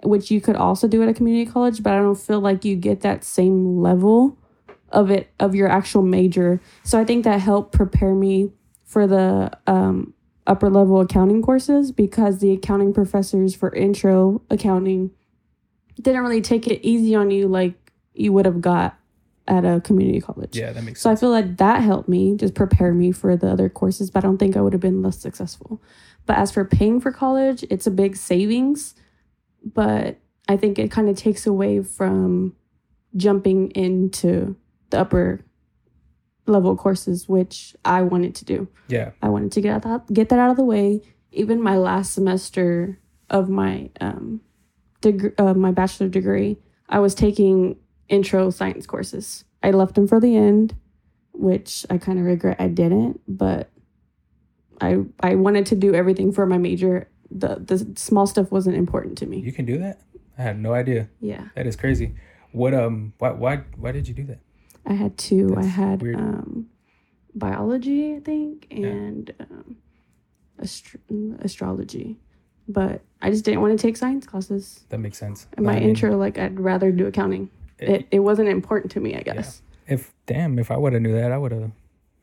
which 0.05 0.31
you 0.31 0.41
could 0.41 0.55
also 0.55 0.87
do 0.87 1.01
at 1.03 1.09
a 1.09 1.13
community 1.13 1.49
college, 1.49 1.83
but 1.83 1.93
I 1.93 1.97
don't 1.97 2.19
feel 2.19 2.39
like 2.39 2.65
you 2.65 2.75
get 2.75 3.01
that 3.01 3.23
same 3.23 3.77
level 3.77 4.37
of 4.89 5.09
it 5.11 5.29
of 5.39 5.55
your 5.55 5.67
actual 5.67 6.01
major. 6.01 6.61
So 6.83 6.99
I 6.99 7.05
think 7.05 7.23
that 7.23 7.41
helped 7.41 7.73
prepare 7.73 8.13
me 8.13 8.51
for 8.83 9.07
the 9.07 9.51
um, 9.67 10.13
upper 10.47 10.69
level 10.69 11.01
accounting 11.01 11.41
courses 11.41 11.91
because 11.91 12.39
the 12.39 12.51
accounting 12.51 12.93
professors 12.93 13.55
for 13.55 13.73
intro 13.73 14.41
accounting 14.49 15.11
didn't 15.99 16.21
really 16.21 16.41
take 16.41 16.67
it 16.67 16.85
easy 16.85 17.15
on 17.15 17.31
you 17.31 17.47
like 17.47 17.73
you 18.13 18.31
would 18.31 18.45
have 18.45 18.61
got 18.61 18.97
at 19.47 19.63
a 19.63 19.81
community 19.81 20.21
college. 20.21 20.55
Yeah, 20.55 20.71
that 20.71 20.83
makes 20.83 21.01
so 21.01 21.09
sense. 21.09 21.19
I 21.19 21.21
feel 21.21 21.29
like 21.29 21.57
that 21.57 21.81
helped 21.81 22.09
me 22.09 22.35
just 22.35 22.55
prepare 22.55 22.93
me 22.93 23.11
for 23.11 23.35
the 23.37 23.49
other 23.49 23.69
courses, 23.69 24.09
but 24.09 24.23
I 24.23 24.27
don't 24.27 24.37
think 24.37 24.57
I 24.57 24.61
would 24.61 24.73
have 24.73 24.81
been 24.81 25.01
less 25.01 25.19
successful. 25.19 25.81
But 26.25 26.37
as 26.37 26.51
for 26.51 26.65
paying 26.65 26.99
for 26.99 27.11
college, 27.11 27.63
it's 27.69 27.85
a 27.85 27.91
big 27.91 28.15
savings 28.15 28.95
but 29.65 30.19
I 30.47 30.57
think 30.57 30.77
it 30.77 30.91
kind 30.91 31.09
of 31.09 31.17
takes 31.17 31.47
away 31.47 31.81
from 31.81 32.55
jumping 33.15 33.71
into 33.71 34.55
the 34.91 34.99
upper 34.99 35.43
level 36.45 36.77
courses, 36.77 37.27
which 37.27 37.75
I 37.83 38.03
wanted 38.03 38.35
to 38.35 38.45
do. 38.45 38.67
Yeah. 38.87 39.11
I 39.21 39.29
wanted 39.29 39.51
to 39.53 39.61
get 39.61 39.81
that 39.81 40.13
get 40.13 40.29
that 40.29 40.39
out 40.39 40.51
of 40.51 40.57
the 40.57 40.63
way. 40.63 41.01
Even 41.31 41.61
my 41.61 41.77
last 41.77 42.13
semester 42.13 42.99
of 43.29 43.49
my 43.49 43.89
um, 43.99 44.41
degree, 45.01 45.31
uh, 45.37 45.55
my 45.55 45.71
bachelor 45.71 46.07
degree, 46.07 46.57
I 46.87 46.99
was 46.99 47.15
taking 47.15 47.77
intro 48.09 48.49
science 48.49 48.85
courses. 48.85 49.45
I 49.63 49.71
left 49.71 49.95
them 49.95 50.07
for 50.07 50.19
the 50.19 50.35
end, 50.37 50.75
which 51.33 51.85
I 51.89 51.97
kind 51.97 52.19
of 52.19 52.25
regret 52.25 52.57
I 52.59 52.67
didn't, 52.67 53.21
but 53.27 53.69
I 54.81 54.99
I 55.19 55.35
wanted 55.35 55.65
to 55.67 55.75
do 55.75 55.93
everything 55.93 56.31
for 56.31 56.45
my 56.45 56.57
major. 56.57 57.07
The 57.31 57.55
the 57.59 57.93
small 57.97 58.27
stuff 58.27 58.51
wasn't 58.51 58.75
important 58.77 59.17
to 59.19 59.25
me. 59.25 59.39
You 59.39 59.51
can 59.51 59.65
do 59.65 59.77
that? 59.79 60.01
I 60.37 60.41
had 60.43 60.59
no 60.59 60.73
idea. 60.73 61.09
Yeah. 61.19 61.47
That 61.55 61.65
is 61.65 61.75
crazy. 61.75 62.15
What 62.51 62.73
um 62.73 63.13
why 63.17 63.31
why 63.31 63.57
why 63.77 63.91
did 63.91 64.07
you 64.07 64.13
do 64.13 64.23
that? 64.25 64.39
I 64.85 64.93
had 64.93 65.17
two. 65.17 65.55
I 65.57 65.63
had 65.65 66.01
weird. 66.01 66.17
um 66.17 66.67
biology, 67.33 68.15
I 68.15 68.19
think, 68.19 68.67
and 68.71 69.33
um 69.39 69.77
astro- 70.61 70.99
astrology. 71.39 72.17
But 72.67 73.01
I 73.21 73.29
just 73.29 73.45
didn't 73.45 73.61
want 73.61 73.77
to 73.77 73.81
take 73.87 73.97
science 73.97 74.25
classes. 74.25 74.85
That 74.89 74.99
makes 74.99 75.17
sense. 75.17 75.47
And 75.57 75.65
my 75.65 75.73
I 75.75 75.79
mean, 75.79 75.89
intro, 75.89 76.17
like 76.17 76.37
I'd 76.37 76.59
rather 76.59 76.91
do 76.91 77.07
accounting. 77.07 77.49
It 77.79 78.07
it 78.11 78.19
wasn't 78.19 78.49
important 78.49 78.91
to 78.93 78.99
me, 78.99 79.15
I 79.15 79.21
guess. 79.21 79.61
if 79.87 80.13
damn, 80.25 80.57
if 80.59 80.71
I 80.71 80.77
would 80.77 80.93
have 80.93 81.01
knew 81.01 81.13
that, 81.13 81.31
I 81.31 81.37
would 81.37 81.51
have 81.51 81.71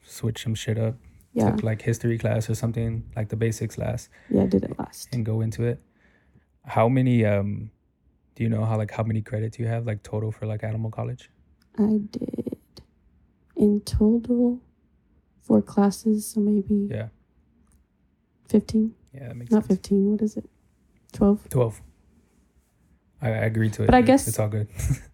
switched 0.03 0.43
some 0.45 0.55
shit 0.55 0.79
up. 0.79 0.95
Yeah. 1.35 1.51
Took 1.51 1.63
like 1.63 1.81
history 1.83 2.19
class 2.19 2.51
or 2.51 2.55
something, 2.55 3.05
like 3.17 3.29
the 3.31 3.37
basics 3.37 3.77
class, 3.77 4.09
Yeah, 4.29 4.45
did 4.47 4.65
it 4.65 4.79
last. 4.79 5.09
and 5.15 5.25
go 5.25 5.41
into 5.41 5.63
it. 5.65 5.81
How 6.65 6.89
many 6.89 7.25
um 7.25 7.71
do 8.35 8.43
you 8.45 8.49
know 8.51 8.65
how 8.65 8.77
like 8.77 8.91
how 8.91 9.03
many 9.03 9.23
credits 9.23 9.59
you 9.59 9.67
have 9.67 9.87
like 9.87 10.03
total 10.03 10.31
for 10.33 10.47
like 10.47 10.63
animal 10.65 10.91
college? 10.91 11.31
I 11.79 12.01
did 12.11 12.57
in 13.57 13.81
total 13.83 14.61
four 15.43 15.63
classes, 15.63 16.27
so 16.27 16.41
maybe 16.41 16.89
Yeah. 16.91 17.09
15. 18.49 18.95
Yeah, 19.15 19.29
that 19.29 19.37
makes 19.37 19.51
Not 19.51 19.65
sense. 19.65 19.79
15. 19.81 20.11
What 20.13 20.23
is 20.23 20.37
it? 20.37 20.49
12. 21.13 21.49
Twelve. 21.51 21.81
I, 23.21 23.29
I 23.29 23.45
agree 23.47 23.71
to 23.71 23.83
it. 23.85 23.87
But 23.87 23.95
I 23.95 24.03
guess- 24.03 24.27
it's 24.29 24.39
all 24.39 24.49
good. 24.49 24.69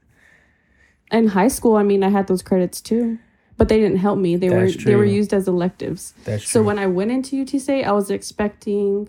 In 1.10 1.28
high 1.28 1.48
school, 1.48 1.76
I 1.76 1.82
mean, 1.82 2.02
I 2.04 2.08
had 2.10 2.26
those 2.26 2.42
credits 2.42 2.80
too, 2.80 3.18
but 3.56 3.68
they 3.68 3.78
didn't 3.80 3.98
help 3.98 4.18
me. 4.18 4.36
They 4.36 4.48
That's 4.48 4.76
were 4.76 4.82
they 4.84 4.96
were 4.96 5.04
used 5.04 5.32
as 5.32 5.48
electives. 5.48 6.12
That's 6.24 6.44
So 6.48 6.60
true. 6.60 6.66
when 6.66 6.78
I 6.78 6.86
went 6.86 7.10
into 7.10 7.40
UT 7.42 7.50
State, 7.60 7.84
I 7.84 7.92
was 7.92 8.10
expecting 8.10 9.08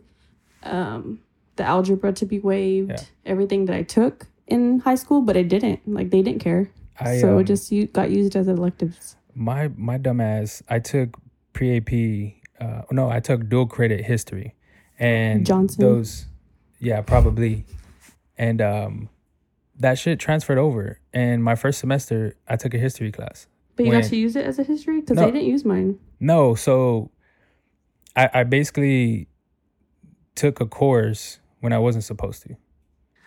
um, 0.64 1.20
the 1.58 1.64
algebra 1.64 2.14
to 2.14 2.26
be 2.26 2.40
waived, 2.40 2.92
Yeah. 2.92 3.02
everything 3.26 3.66
that 3.66 3.76
I 3.76 3.84
took 3.84 4.28
in 4.48 4.80
high 4.80 4.96
school, 4.96 5.22
but 5.22 5.36
it 5.36 5.48
didn't. 5.50 5.80
Like 5.88 6.10
they 6.10 6.22
didn't 6.22 6.40
care. 6.42 6.70
I, 7.00 7.20
so 7.22 7.34
um, 7.34 7.40
it 7.40 7.46
just 7.46 7.72
u- 7.72 7.88
got 7.88 8.12
used 8.12 8.36
as 8.36 8.48
electives. 8.48 9.16
my 9.36 9.70
my 9.78 9.98
dumb 9.98 10.20
ass 10.20 10.62
i 10.68 10.80
took 10.80 11.18
pre-ap 11.54 11.90
uh 12.60 12.82
no 12.92 13.10
i 13.10 13.20
took 13.22 13.48
dual 13.48 13.68
credit 13.68 14.04
history 14.04 14.54
and 15.00 15.46
Johnson? 15.46 15.80
those 15.82 16.26
yeah 16.80 17.00
probably 17.02 17.64
and 18.38 18.60
um 18.62 19.08
that 19.80 19.98
shit 19.98 20.20
transferred 20.20 20.58
over 20.58 21.00
and 21.14 21.44
my 21.44 21.56
first 21.56 21.80
semester 21.80 22.36
i 22.48 22.56
took 22.56 22.74
a 22.74 22.78
history 22.78 23.12
class 23.12 23.48
But 23.76 23.86
you 23.86 23.92
when- 23.92 24.02
got 24.02 24.10
to 24.10 24.16
use 24.18 24.36
it 24.36 24.46
as 24.46 24.60
a 24.60 24.64
history 24.64 25.00
because 25.02 25.16
No. 25.18 25.26
they 25.26 25.32
didn't 25.32 25.48
use 25.48 25.64
mine. 25.66 25.98
no 26.20 26.56
so 26.56 27.12
i 28.16 28.30
i 28.34 28.44
basically 28.44 29.28
took 30.36 30.60
a 30.62 30.66
course 30.66 31.40
when 31.62 31.74
i 31.74 31.80
wasn't 31.80 32.04
supposed 32.04 32.44
to 32.44 32.56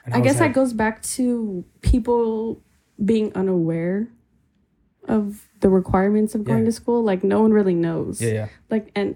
I, 0.06 0.18
was 0.18 0.24
guess 0.26 0.40
like, 0.40 0.50
that 0.50 0.54
goes 0.54 0.72
back 0.72 1.00
to 1.16 1.64
people 1.80 2.60
being 3.04 3.32
unaware 3.34 4.08
of 5.08 5.48
the 5.60 5.68
requirements 5.68 6.34
of 6.34 6.42
going 6.44 6.60
Yeah. 6.60 6.64
to 6.66 6.72
school. 6.72 7.02
Like 7.04 7.22
no 7.24 7.40
one 7.40 7.52
really 7.52 7.74
knows. 7.74 8.20
yeah 8.20 8.32
yeah 8.32 8.48
Like 8.68 8.90
and 8.96 9.14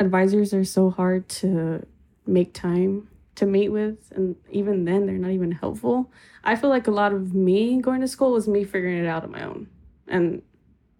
advisors 0.00 0.52
are 0.52 0.64
so 0.64 0.90
hard 0.90 1.28
to 1.28 1.86
make 2.26 2.52
time 2.52 3.08
to 3.34 3.46
meet 3.46 3.70
with 3.70 4.12
and 4.14 4.36
even 4.50 4.84
then 4.84 5.06
they're 5.06 5.16
not 5.16 5.30
even 5.30 5.52
helpful. 5.52 6.10
I 6.44 6.56
feel 6.56 6.70
like 6.70 6.86
a 6.86 6.90
lot 6.92 7.12
of 7.12 7.34
me 7.34 7.80
going 7.80 8.00
to 8.00 8.08
school 8.08 8.32
was 8.32 8.46
me 8.48 8.64
figuring 8.64 8.98
it 8.98 9.06
out 9.06 9.24
on 9.24 9.30
my 9.30 9.42
own. 9.44 9.68
And 10.08 10.42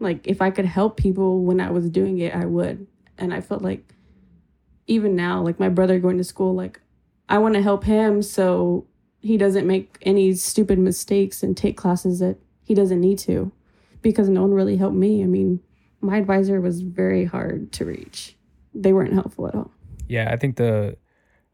like 0.01 0.27
if 0.27 0.41
I 0.41 0.51
could 0.51 0.65
help 0.65 0.97
people 0.97 1.43
when 1.45 1.61
I 1.61 1.71
was 1.71 1.91
doing 1.91 2.19
it, 2.19 2.35
I 2.35 2.47
would. 2.47 2.87
And 3.19 3.35
I 3.35 3.41
felt 3.41 3.63
like 3.63 3.95
even 4.87 5.15
now, 5.15 5.43
like 5.43 5.61
my 5.61 5.69
brother 5.69 5.99
going 5.99 6.19
to 6.19 6.25
school, 6.25 6.55
like 6.55 6.81
I 7.29 7.39
want 7.39 7.55
to 7.55 7.63
help 7.63 7.85
him 7.85 8.23
so 8.23 8.87
he 9.21 9.37
doesn't 9.37 9.67
make 9.67 9.97
any 10.03 10.35
stupid 10.35 10.79
mistakes 10.79 11.43
and 11.43 11.57
take 11.57 11.77
classes 11.77 12.19
that 12.19 12.39
he 12.65 12.75
doesn't 12.75 13.01
need 13.01 13.19
to 13.21 13.53
because 14.01 14.29
no 14.29 14.43
one 14.43 14.53
really 14.53 14.77
helped 14.77 14.97
me. 14.97 15.23
I 15.23 15.27
mean, 15.27 15.61
my 16.01 16.17
advisor 16.17 16.61
was 16.61 16.81
very 16.81 17.25
hard 17.25 17.73
to 17.73 17.85
reach. 17.85 18.37
They 18.75 18.93
weren't 18.93 19.13
helpful 19.13 19.47
at 19.49 19.55
all. 19.55 19.71
yeah 20.09 20.29
i 20.33 20.37
think 20.37 20.57
the 20.57 20.97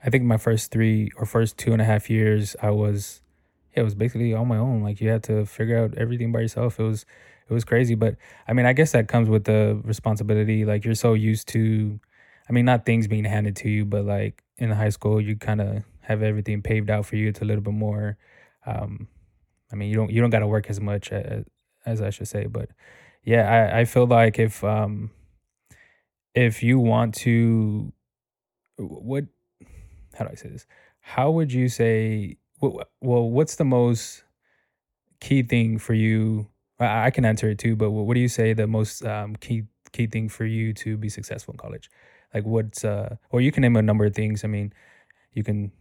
i 0.04 0.10
think 0.10 0.24
my 0.24 0.36
first 0.36 0.70
three 0.70 1.10
or 1.16 1.26
first 1.26 1.56
two 1.58 1.72
and 1.72 1.82
a 1.82 1.84
half 1.84 2.08
years 2.10 2.56
i 2.62 2.70
was 2.70 3.20
yeah, 3.74 3.80
it 3.82 3.84
was 3.84 3.94
basically 3.94 4.34
on 4.34 4.48
my 4.48 4.56
own. 4.56 4.82
Like 4.82 5.00
you 5.00 5.08
had 5.10 5.22
to 5.24 5.44
figure 5.46 5.78
out 5.78 5.94
everything 5.96 6.32
by 6.32 6.40
yourself. 6.40 6.80
It 6.80 6.82
was 6.82 7.06
it 7.48 7.52
was 7.52 7.64
crazy. 7.64 7.94
But 7.94 8.16
i 8.46 8.52
mean 8.52 8.66
i 8.66 8.72
guess 8.72 8.92
that 8.92 9.08
comes 9.08 9.28
with 9.28 9.44
the 9.44 9.80
responsibility. 9.84 10.64
Like 10.64 10.84
you're 10.84 10.94
so 10.94 11.14
used 11.14 11.48
to 11.48 12.00
i 12.48 12.52
mean 12.52 12.64
not 12.64 12.86
things 12.86 13.06
being 13.06 13.24
handed 13.24 13.54
to 13.56 13.68
you 13.68 13.84
but 13.84 14.04
like 14.04 14.42
in 14.56 14.70
high 14.70 14.88
school 14.88 15.20
you 15.20 15.36
kind 15.36 15.60
of 15.60 15.84
have 16.00 16.22
everything 16.22 16.62
paved 16.62 16.90
out 16.90 17.06
for 17.06 17.16
you. 17.16 17.28
It's 17.28 17.40
a 17.40 17.44
little 17.44 17.62
bit 17.62 17.74
more 17.74 18.16
um 18.66 19.08
i 19.72 19.76
mean 19.76 19.88
you 19.90 19.96
don't 19.96 20.10
you 20.10 20.20
don't 20.20 20.30
got 20.30 20.40
to 20.40 20.46
work 20.46 20.68
as 20.70 20.80
much 20.80 21.12
as, 21.12 21.44
as 21.86 22.02
i 22.02 22.10
should 22.10 22.28
say. 22.28 22.46
But 22.46 22.70
yeah 23.24 23.70
i 23.72 23.80
i 23.80 23.84
feel 23.84 24.06
like 24.06 24.38
if 24.38 24.64
um 24.64 25.10
if 26.34 26.62
you 26.62 26.78
want 26.78 27.14
to 27.14 27.92
what 28.78 29.24
how 30.18 30.24
do 30.24 30.30
i 30.32 30.34
say 30.34 30.48
this 30.48 30.66
how 31.00 31.30
would 31.30 31.52
you 31.52 31.68
say 31.68 32.36
well 32.60 33.30
what's 33.30 33.56
the 33.56 33.64
most 33.64 34.24
key 35.20 35.42
thing 35.42 35.78
for 35.78 35.94
you 35.94 36.46
i 36.80 37.10
can 37.10 37.24
answer 37.24 37.48
it 37.50 37.58
too 37.58 37.74
but 37.76 37.90
what 37.90 38.14
do 38.14 38.20
you 38.20 38.28
say 38.28 38.52
the 38.52 38.66
most 38.66 39.04
um, 39.04 39.34
key 39.36 39.62
key 39.92 40.06
thing 40.06 40.28
for 40.28 40.44
you 40.44 40.72
to 40.74 40.96
be 40.96 41.08
successful 41.08 41.52
in 41.52 41.58
college 41.58 41.90
like 42.34 42.44
what's 42.44 42.84
uh 42.84 43.16
or 43.30 43.40
you 43.40 43.50
can 43.50 43.62
name 43.62 43.76
a 43.76 43.82
number 43.82 44.04
of 44.04 44.14
things 44.14 44.44
i 44.44 44.46
mean 44.48 44.72
you 45.32 45.42
can 45.42 45.72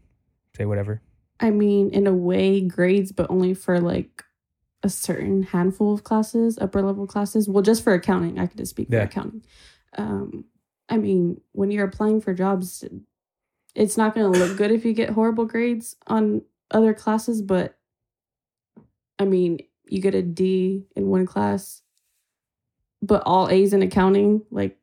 say 0.56 0.66
whatever 0.66 1.02
I 1.40 1.52
mean, 1.52 1.92
in 1.92 2.08
a 2.08 2.14
way, 2.16 2.62
grades, 2.62 3.12
but 3.12 3.30
only 3.30 3.54
for 3.54 3.80
like 3.80 4.24
a 4.82 4.90
certain 4.90 5.44
handful 5.44 5.94
of 5.94 6.04
classes, 6.04 6.58
upper 6.58 6.82
level 6.82 7.06
classes. 7.06 7.48
Well, 7.48 7.62
just 7.62 7.84
for 7.84 7.94
accounting, 7.94 8.40
I 8.40 8.48
could 8.48 8.58
just 8.58 8.72
speak 8.72 8.88
Yeah. 8.90 9.02
for 9.02 9.06
accounting. 9.06 9.44
Um, 10.00 10.46
I 10.90 10.98
mean, 10.98 11.40
when 11.52 11.70
you're 11.70 11.86
applying 11.86 12.22
for 12.22 12.34
jobs, 12.34 12.84
it's 13.78 13.96
not 13.96 14.14
going 14.16 14.32
to 14.34 14.40
look 14.40 14.58
good 14.58 14.72
if 14.72 14.84
you 14.84 14.92
get 14.94 15.12
horrible 15.12 15.46
grades 15.46 15.96
on 16.08 16.42
other 16.72 16.94
classes, 16.94 17.42
but 17.42 17.78
I 19.20 19.26
mean, 19.26 19.60
you 19.86 20.02
get 20.02 20.16
a 20.16 20.22
D 20.22 20.86
in 20.96 21.08
one 21.08 21.26
class, 21.28 21.82
but 23.02 23.22
all 23.26 23.50
A's 23.50 23.74
in 23.74 23.82
accounting, 23.84 24.42
like 24.52 24.78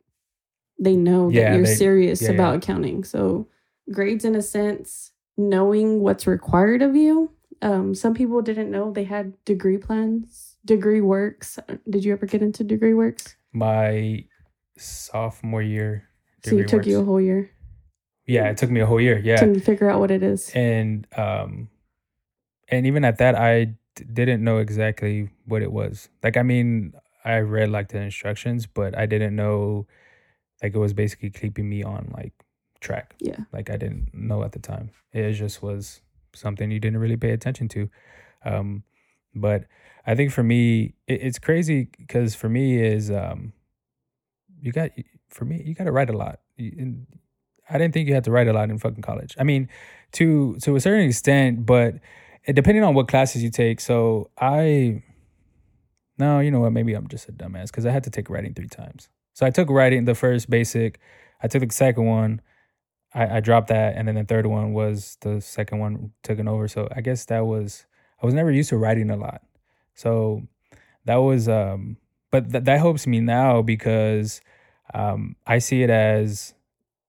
they 0.78 0.96
know 0.96 1.28
Yeah, 1.28 1.50
that 1.50 1.56
you're 1.56 1.66
they- 1.66 1.74
serious 1.74 2.22
yeah, 2.22 2.30
about 2.30 2.52
yeah. 2.52 2.58
accounting. 2.58 3.04
So, 3.04 3.48
grades, 3.92 4.24
in 4.24 4.34
a 4.34 4.42
sense, 4.42 5.10
knowing 5.36 6.00
what's 6.00 6.26
required 6.26 6.80
of 6.82 6.94
you. 6.96 7.30
Um, 7.62 7.94
some 7.94 8.14
people 8.14 8.42
didn't 8.42 8.70
know 8.70 8.92
they 8.92 9.04
had 9.04 9.32
degree 9.44 9.78
plans, 9.78 10.56
degree 10.64 11.00
works. 11.00 11.58
Did 11.88 12.04
you 12.04 12.12
ever 12.12 12.26
get 12.26 12.42
into 12.42 12.62
degree 12.64 12.94
works? 12.94 13.36
my 13.52 14.24
sophomore 14.76 15.62
year 15.62 16.08
so 16.44 16.56
you 16.56 16.64
took 16.64 16.84
you 16.86 16.98
a 17.00 17.04
whole 17.04 17.20
year 17.20 17.48
yeah 18.26 18.48
it 18.50 18.56
took 18.56 18.70
me 18.70 18.80
a 18.80 18.86
whole 18.86 19.00
year 19.00 19.18
yeah. 19.18 19.36
To 19.36 19.60
figure 19.60 19.90
out 19.90 20.00
what 20.00 20.10
it 20.10 20.22
is. 20.22 20.50
and 20.54 21.06
um 21.16 21.68
and 22.68 22.86
even 22.86 23.04
at 23.04 23.18
that 23.18 23.34
i 23.34 23.64
d- 23.64 24.04
didn't 24.12 24.42
know 24.42 24.58
exactly 24.58 25.28
what 25.46 25.62
it 25.62 25.70
was. 25.72 26.08
Like 26.22 26.36
i 26.36 26.42
mean 26.42 26.94
i 27.24 27.38
read 27.38 27.70
like 27.70 27.88
the 27.88 28.00
instructions 28.00 28.66
but 28.66 28.96
i 28.98 29.06
didn't 29.06 29.34
know 29.36 29.86
like 30.62 30.74
it 30.74 30.78
was 30.78 30.92
basically 30.94 31.30
keeping 31.30 31.68
me 31.68 31.82
on 31.82 32.10
like 32.16 32.32
track. 32.80 33.14
Yeah. 33.18 33.40
like 33.52 33.70
i 33.70 33.76
didn't 33.76 34.12
know 34.14 34.42
at 34.42 34.52
the 34.52 34.58
time. 34.58 34.90
It 35.12 35.32
just 35.34 35.62
was 35.62 36.00
something 36.34 36.70
you 36.70 36.80
didn't 36.80 36.98
really 37.00 37.16
pay 37.16 37.30
attention 37.30 37.68
to. 37.68 37.88
Um 38.44 38.82
but 39.34 39.64
i 40.06 40.14
think 40.14 40.30
for 40.32 40.42
me 40.42 40.94
it, 41.06 41.20
it's 41.22 41.38
crazy 41.38 41.88
because 41.98 42.34
for 42.34 42.48
me 42.48 42.80
is 42.80 43.10
um 43.10 43.52
you 44.60 44.70
got 44.72 44.90
for 45.28 45.44
me 45.44 45.62
you 45.64 45.74
got 45.74 45.84
to 45.84 45.92
write 45.92 46.10
a 46.10 46.16
lot. 46.16 46.40
You- 46.56 46.74
and 46.78 47.06
i 47.70 47.78
didn't 47.78 47.94
think 47.94 48.08
you 48.08 48.14
had 48.14 48.24
to 48.24 48.30
write 48.30 48.48
a 48.48 48.52
lot 48.52 48.70
in 48.70 48.78
fucking 48.78 49.02
college 49.02 49.34
i 49.38 49.44
mean 49.44 49.68
to 50.12 50.56
to 50.62 50.76
a 50.76 50.80
certain 50.80 51.06
extent 51.06 51.64
but 51.64 51.94
depending 52.52 52.84
on 52.84 52.94
what 52.94 53.08
classes 53.08 53.42
you 53.42 53.50
take 53.50 53.80
so 53.80 54.30
i 54.38 55.02
no 56.18 56.40
you 56.40 56.50
know 56.50 56.60
what 56.60 56.72
maybe 56.72 56.94
i'm 56.94 57.08
just 57.08 57.28
a 57.28 57.32
dumbass 57.32 57.66
because 57.66 57.86
i 57.86 57.90
had 57.90 58.04
to 58.04 58.10
take 58.10 58.28
writing 58.30 58.54
three 58.54 58.68
times 58.68 59.08
so 59.32 59.46
i 59.46 59.50
took 59.50 59.68
writing 59.70 60.04
the 60.04 60.14
first 60.14 60.48
basic 60.50 61.00
i 61.42 61.48
took 61.48 61.62
the 61.66 61.74
second 61.74 62.06
one 62.06 62.40
I, 63.14 63.36
I 63.36 63.40
dropped 63.40 63.68
that, 63.68 63.96
and 63.96 64.08
then 64.08 64.16
the 64.16 64.24
third 64.24 64.46
one 64.46 64.72
was 64.72 65.16
the 65.20 65.40
second 65.40 65.78
one 65.78 66.12
taken 66.22 66.48
over. 66.48 66.66
So 66.68 66.88
I 66.94 67.00
guess 67.00 67.24
that 67.26 67.46
was 67.46 67.86
I 68.22 68.26
was 68.26 68.34
never 68.34 68.50
used 68.50 68.70
to 68.70 68.76
writing 68.76 69.10
a 69.10 69.16
lot, 69.16 69.42
so 69.94 70.42
that 71.04 71.16
was 71.16 71.48
um. 71.48 71.96
But 72.30 72.50
th- 72.50 72.64
that 72.64 72.78
helps 72.78 73.06
me 73.06 73.20
now 73.20 73.62
because 73.62 74.40
um, 74.92 75.36
I 75.46 75.58
see 75.58 75.84
it 75.84 75.90
as 75.90 76.52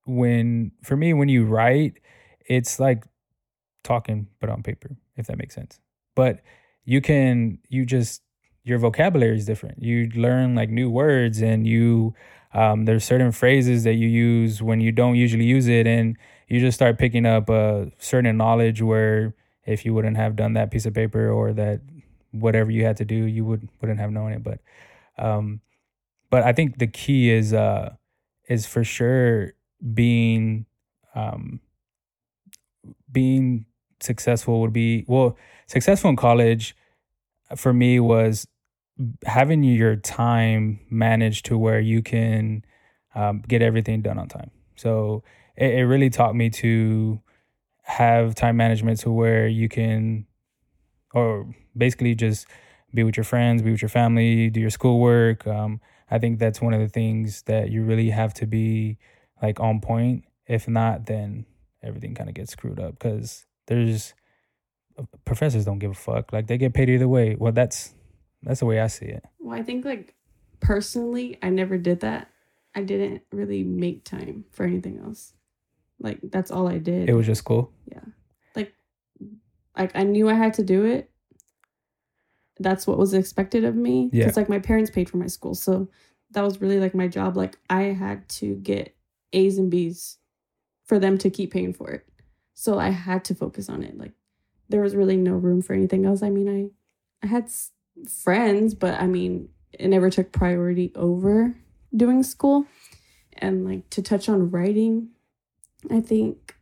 when 0.05 0.71
for 0.83 0.95
me 0.95 1.13
when 1.13 1.29
you 1.29 1.45
write, 1.45 1.99
it's 2.47 2.79
like 2.79 3.03
talking 3.83 4.27
but 4.39 4.49
on 4.49 4.63
paper, 4.63 4.95
if 5.17 5.27
that 5.27 5.37
makes 5.37 5.55
sense. 5.55 5.79
But 6.15 6.41
you 6.85 7.01
can 7.01 7.59
you 7.69 7.85
just 7.85 8.21
your 8.63 8.79
vocabulary 8.79 9.37
is 9.37 9.45
different. 9.45 9.81
You 9.81 10.09
learn 10.15 10.55
like 10.55 10.69
new 10.69 10.89
words 10.89 11.41
and 11.41 11.67
you 11.67 12.15
um, 12.53 12.85
there's 12.85 13.03
certain 13.03 13.33
phrases 13.33 13.83
that 13.83 13.95
you 13.95 14.07
use 14.07 14.61
when 14.61 14.79
you 14.79 14.93
don't 14.93 15.15
usually 15.15 15.43
use 15.43 15.67
it, 15.67 15.85
and 15.85 16.17
you 16.47 16.61
just 16.61 16.75
start 16.75 16.97
picking 16.97 17.25
up 17.25 17.49
a 17.49 17.91
certain 17.99 18.37
knowledge 18.37 18.81
where 18.81 19.35
if 19.65 19.85
you 19.85 19.93
wouldn't 19.93 20.15
have 20.15 20.37
done 20.37 20.53
that 20.53 20.71
piece 20.71 20.85
of 20.85 20.93
paper 20.93 21.29
or 21.29 21.51
that 21.51 21.81
whatever 22.31 22.71
you 22.71 22.85
had 22.85 22.95
to 22.97 23.05
do, 23.05 23.15
you 23.15 23.43
would 23.43 23.67
wouldn't 23.81 23.99
have 23.99 24.11
known 24.11 24.31
it. 24.31 24.41
But 24.41 24.59
um, 25.17 25.59
but 26.29 26.43
I 26.43 26.53
think 26.53 26.77
the 26.77 26.87
key 26.87 27.29
is 27.29 27.53
uh 27.53 27.95
is 28.47 28.65
for 28.65 28.85
sure 28.85 29.53
being 29.93 30.65
um 31.13 31.59
being 33.11 33.65
successful 34.01 34.61
would 34.61 34.73
be 34.73 35.05
well 35.07 35.37
successful 35.67 36.09
in 36.09 36.15
college 36.15 36.75
for 37.55 37.73
me 37.73 37.99
was 37.99 38.47
having 39.25 39.63
your 39.63 39.95
time 39.95 40.79
managed 40.89 41.45
to 41.45 41.57
where 41.57 41.79
you 41.79 42.01
can 42.01 42.63
um, 43.13 43.43
get 43.47 43.61
everything 43.61 44.01
done 44.01 44.17
on 44.17 44.27
time. 44.27 44.51
So 44.75 45.23
it, 45.55 45.73
it 45.73 45.85
really 45.85 46.09
taught 46.09 46.35
me 46.35 46.49
to 46.51 47.21
have 47.83 48.35
time 48.35 48.57
management 48.57 48.99
to 49.01 49.11
where 49.11 49.47
you 49.47 49.69
can, 49.69 50.25
or 51.13 51.53
basically 51.77 52.15
just 52.15 52.47
be 52.93 53.03
with 53.03 53.17
your 53.17 53.23
friends, 53.23 53.61
be 53.61 53.71
with 53.71 53.81
your 53.81 53.89
family, 53.89 54.49
do 54.49 54.59
your 54.59 54.69
schoolwork. 54.69 55.45
Um, 55.45 55.81
I 56.09 56.19
think 56.19 56.39
that's 56.39 56.61
one 56.61 56.73
of 56.73 56.79
the 56.79 56.87
things 56.87 57.43
that 57.43 57.69
you 57.69 57.83
really 57.83 58.09
have 58.09 58.33
to 58.35 58.47
be 58.47 58.97
like 59.41 59.59
on 59.59 59.81
point. 59.81 60.25
If 60.47 60.67
not, 60.67 61.07
then 61.07 61.45
everything 61.83 62.15
kind 62.15 62.29
of 62.29 62.35
gets 62.35 62.51
screwed 62.51 62.79
up 62.79 62.99
because 62.99 63.45
there's 63.67 64.13
professors 65.25 65.65
don't 65.65 65.79
give 65.79 65.91
a 65.91 65.95
fuck. 65.95 66.31
Like 66.31 66.47
they 66.47 66.57
get 66.57 66.73
paid 66.73 66.89
either 66.89 67.07
way. 67.07 67.35
Well, 67.35 67.51
that's 67.51 67.93
that's 68.43 68.59
the 68.59 68.65
way 68.65 68.79
I 68.79 68.87
see 68.87 69.05
it. 69.05 69.23
Well, 69.39 69.57
I 69.57 69.63
think 69.63 69.85
like 69.85 70.13
personally, 70.59 71.37
I 71.41 71.49
never 71.49 71.77
did 71.77 72.01
that. 72.01 72.29
I 72.75 72.83
didn't 72.83 73.23
really 73.31 73.63
make 73.63 74.03
time 74.03 74.45
for 74.51 74.65
anything 74.65 74.99
else. 74.99 75.33
Like 75.99 76.19
that's 76.23 76.51
all 76.51 76.67
I 76.67 76.77
did. 76.77 77.09
It 77.09 77.13
was 77.13 77.25
just 77.25 77.39
school. 77.39 77.71
Yeah. 77.91 78.01
Like 78.55 78.73
like 79.77 79.91
I 79.95 80.03
knew 80.03 80.29
I 80.29 80.33
had 80.33 80.53
to 80.55 80.63
do 80.63 80.85
it. 80.85 81.09
That's 82.59 82.87
what 82.87 82.97
was 82.97 83.13
expected 83.13 83.65
of 83.65 83.75
me. 83.75 84.09
Yeah. 84.11 84.25
Because 84.25 84.37
like 84.37 84.49
my 84.49 84.59
parents 84.59 84.91
paid 84.91 85.09
for 85.09 85.17
my 85.17 85.27
school. 85.27 85.55
So 85.55 85.89
that 86.31 86.43
was 86.43 86.61
really 86.61 86.79
like 86.79 86.95
my 86.95 87.07
job. 87.07 87.37
Like 87.37 87.57
I 87.69 87.83
had 87.83 88.27
to 88.29 88.55
get 88.55 88.95
A's 89.33 89.57
and 89.57 89.69
B's 89.71 90.17
for 90.85 90.99
them 90.99 91.17
to 91.19 91.29
keep 91.29 91.51
paying 91.51 91.73
for 91.73 91.91
it. 91.91 92.07
So 92.53 92.79
I 92.79 92.89
had 92.89 93.25
to 93.25 93.35
focus 93.35 93.69
on 93.69 93.83
it. 93.83 93.97
Like 93.97 94.13
there 94.69 94.81
was 94.81 94.95
really 94.95 95.17
no 95.17 95.33
room 95.33 95.61
for 95.61 95.73
anything 95.73 96.05
else. 96.05 96.23
I 96.23 96.29
mean, 96.29 96.49
I 97.23 97.25
I 97.25 97.29
had 97.29 97.45
s- 97.45 97.71
friends, 98.09 98.73
but 98.73 98.99
I 98.99 99.07
mean, 99.07 99.49
it 99.73 99.87
never 99.87 100.09
took 100.09 100.31
priority 100.31 100.91
over 100.95 101.55
doing 101.95 102.23
school. 102.23 102.65
And 103.37 103.65
like 103.65 103.89
to 103.91 104.01
touch 104.01 104.29
on 104.29 104.49
writing, 104.51 105.09
I 105.91 105.99
think 105.99 106.55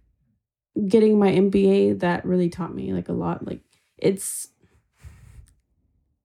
getting 0.88 1.20
my 1.20 1.32
MBA 1.32 2.00
that 2.00 2.26
really 2.26 2.50
taught 2.50 2.74
me 2.74 2.94
like 2.94 3.10
a 3.10 3.14
lot. 3.14 3.46
Like 3.46 3.62
it's 3.98 4.50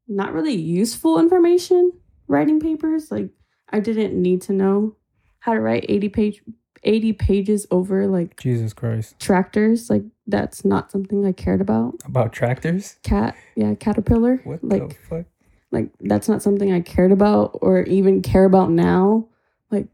not 0.07 0.33
really 0.33 0.55
useful 0.55 1.20
information 1.20 1.92
writing 2.27 2.61
papers. 2.61 3.11
Like 3.11 3.31
I 3.70 3.81
didn't 3.81 4.20
need 4.20 4.42
to 4.42 4.53
know 4.53 4.96
how 5.40 5.55
to 5.55 5.61
write 5.61 5.85
80 5.88 6.09
page 6.09 6.42
80 6.85 7.12
pages 7.14 7.66
over 7.72 8.07
like 8.07 8.37
Jesus 8.38 8.72
Christ. 8.72 9.18
tractors. 9.18 9.90
Like 9.90 10.03
that's 10.27 10.64
not 10.64 10.90
something 10.92 11.27
I 11.27 11.33
cared 11.33 11.61
about. 11.61 11.94
About 12.05 12.33
tractors? 12.33 12.96
Cat, 13.03 13.37
yeah, 13.57 13.74
caterpillar. 13.74 14.40
What 14.44 14.62
like 14.62 14.88
the 14.88 14.94
fuck? 14.94 15.27
like 15.72 15.90
that's 16.01 16.29
not 16.29 16.40
something 16.42 16.72
I 16.72 16.81
cared 16.81 17.11
about 17.12 17.59
or 17.62 17.83
even 17.83 18.22
care 18.22 18.44
about 18.44 18.70
now. 18.70 19.29
Like 19.70 19.88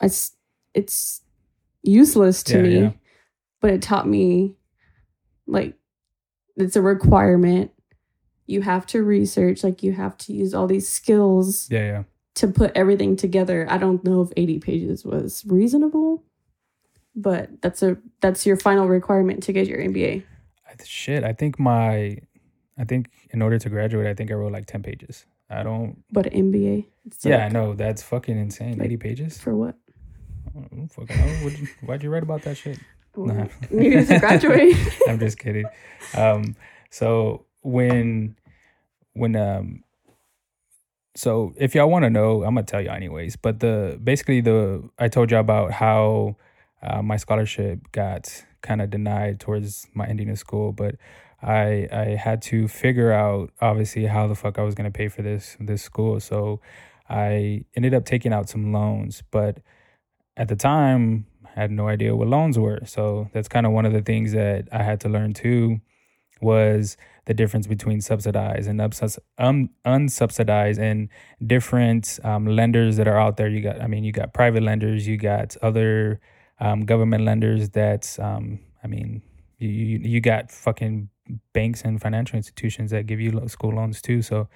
I 0.00 0.10
it's 0.74 1.22
useless 1.82 2.42
to 2.44 2.56
Yeah, 2.58 2.62
me. 2.62 2.80
yeah. 2.80 2.90
But 3.60 3.70
it 3.70 3.82
taught 3.82 4.06
me 4.08 4.54
like 5.46 5.74
it's 6.56 6.76
a 6.76 6.82
requirement. 6.82 7.70
You 8.46 8.60
have 8.62 8.86
to 8.88 9.02
research, 9.02 9.64
like 9.64 9.82
you 9.82 9.92
have 9.92 10.16
to 10.18 10.32
use 10.32 10.52
all 10.52 10.66
these 10.66 10.88
skills 10.88 11.68
Yeah, 11.70 11.84
yeah. 11.84 12.02
To 12.34 12.48
put 12.48 12.72
everything 12.74 13.16
together. 13.16 13.66
I 13.70 13.78
don't 13.78 14.02
know 14.04 14.22
if 14.22 14.30
80 14.36 14.58
pages 14.60 15.04
was 15.04 15.44
reasonable, 15.46 16.22
but 17.14 17.60
that's 17.60 17.82
a 17.82 17.96
that's 18.20 18.46
your 18.46 18.56
final 18.56 18.88
requirement 18.88 19.42
to 19.44 19.52
get 19.52 19.66
your 19.66 19.78
MBA. 19.78 20.22
I- 20.68 20.72
Shit, 20.84 21.22
I 21.22 21.32
think 21.34 21.58
my, 21.58 22.16
I 22.78 22.84
think 22.84 23.10
in 23.30 23.42
order 23.42 23.58
to 23.58 23.68
graduate, 23.68 24.06
I 24.06 24.14
think 24.14 24.30
I 24.30 24.34
wrote 24.34 24.52
like 24.52 24.66
10 24.66 24.82
pages. 24.82 25.26
I 25.50 25.62
don't, 25.62 26.02
But 26.10 26.26
an 26.32 26.50
MBA. 26.50 26.86
yeah, 27.24 27.44
I 27.44 27.48
know. 27.50 27.74
That's 27.74 28.02
fucking 28.02 28.38
insane. 28.38 28.78
like- 28.78 28.86
80 28.86 28.96
pages? 28.96 29.38
For 29.38 29.54
what? 29.54 29.76
Fucking 30.90 31.68
why'd 31.86 32.02
you 32.02 32.10
write 32.10 32.22
about 32.22 32.42
that 32.42 32.56
shit? 32.56 32.78
Nah. 33.16 33.46
To 33.70 34.18
graduate. 34.18 34.76
I'm 35.08 35.18
just 35.18 35.38
kidding. 35.38 35.66
Um, 36.16 36.56
so 36.90 37.44
when 37.62 38.36
when 39.12 39.36
um 39.36 39.84
so 41.14 41.52
if 41.56 41.74
y'all 41.74 41.90
want 41.90 42.04
to 42.04 42.10
know, 42.10 42.42
I'm 42.42 42.54
gonna 42.54 42.64
tell 42.64 42.80
you 42.80 42.90
anyways. 42.90 43.36
But 43.36 43.60
the 43.60 43.98
basically 44.02 44.40
the 44.40 44.88
I 44.98 45.08
told 45.08 45.30
you 45.30 45.36
about 45.36 45.72
how 45.72 46.36
uh, 46.82 47.02
my 47.02 47.16
scholarship 47.16 47.92
got 47.92 48.44
kind 48.62 48.80
of 48.80 48.90
denied 48.90 49.40
towards 49.40 49.86
my 49.94 50.06
ending 50.06 50.30
of 50.30 50.38
school, 50.38 50.72
but 50.72 50.96
I 51.42 51.88
I 51.92 52.16
had 52.16 52.40
to 52.42 52.68
figure 52.68 53.12
out 53.12 53.50
obviously 53.60 54.06
how 54.06 54.26
the 54.26 54.34
fuck 54.34 54.58
I 54.58 54.62
was 54.62 54.74
gonna 54.74 54.90
pay 54.90 55.08
for 55.08 55.22
this 55.22 55.56
this 55.60 55.82
school. 55.82 56.18
So 56.20 56.60
I 57.08 57.64
ended 57.76 57.94
up 57.94 58.04
taking 58.04 58.32
out 58.32 58.48
some 58.48 58.72
loans, 58.72 59.22
but 59.30 59.58
at 60.36 60.48
the 60.48 60.56
time 60.56 61.26
I 61.44 61.60
had 61.60 61.70
no 61.70 61.88
idea 61.88 62.16
what 62.16 62.28
loans 62.28 62.58
were. 62.58 62.80
So 62.86 63.28
that's 63.32 63.48
kind 63.48 63.66
of 63.66 63.72
one 63.72 63.84
of 63.84 63.92
the 63.92 64.02
things 64.02 64.32
that 64.32 64.68
I 64.72 64.82
had 64.82 65.00
to 65.00 65.08
learn 65.10 65.34
too 65.34 65.80
was 66.40 66.96
the 67.26 67.34
difference 67.34 67.66
between 67.66 68.00
subsidized 68.00 68.68
and 68.68 68.80
um, 68.80 69.70
unsubsidized 69.86 70.78
and 70.78 71.08
different 71.46 72.18
um, 72.24 72.46
lenders 72.46 72.96
that 72.96 73.06
are 73.06 73.18
out 73.18 73.36
there. 73.36 73.48
You 73.48 73.60
got, 73.60 73.80
I 73.80 73.86
mean, 73.86 74.02
you 74.04 74.12
got 74.12 74.34
private 74.34 74.62
lenders, 74.62 75.06
you 75.06 75.16
got 75.16 75.56
other 75.62 76.20
um, 76.58 76.84
government 76.84 77.24
lenders 77.24 77.70
that, 77.70 78.18
um, 78.20 78.58
I 78.82 78.88
mean, 78.88 79.22
you, 79.58 79.68
you 79.68 79.98
you 79.98 80.20
got 80.20 80.50
fucking 80.50 81.08
banks 81.52 81.82
and 81.82 82.00
financial 82.00 82.36
institutions 82.36 82.90
that 82.90 83.06
give 83.06 83.20
you 83.20 83.40
school 83.48 83.74
loans 83.74 84.02
too. 84.02 84.22
So 84.22 84.48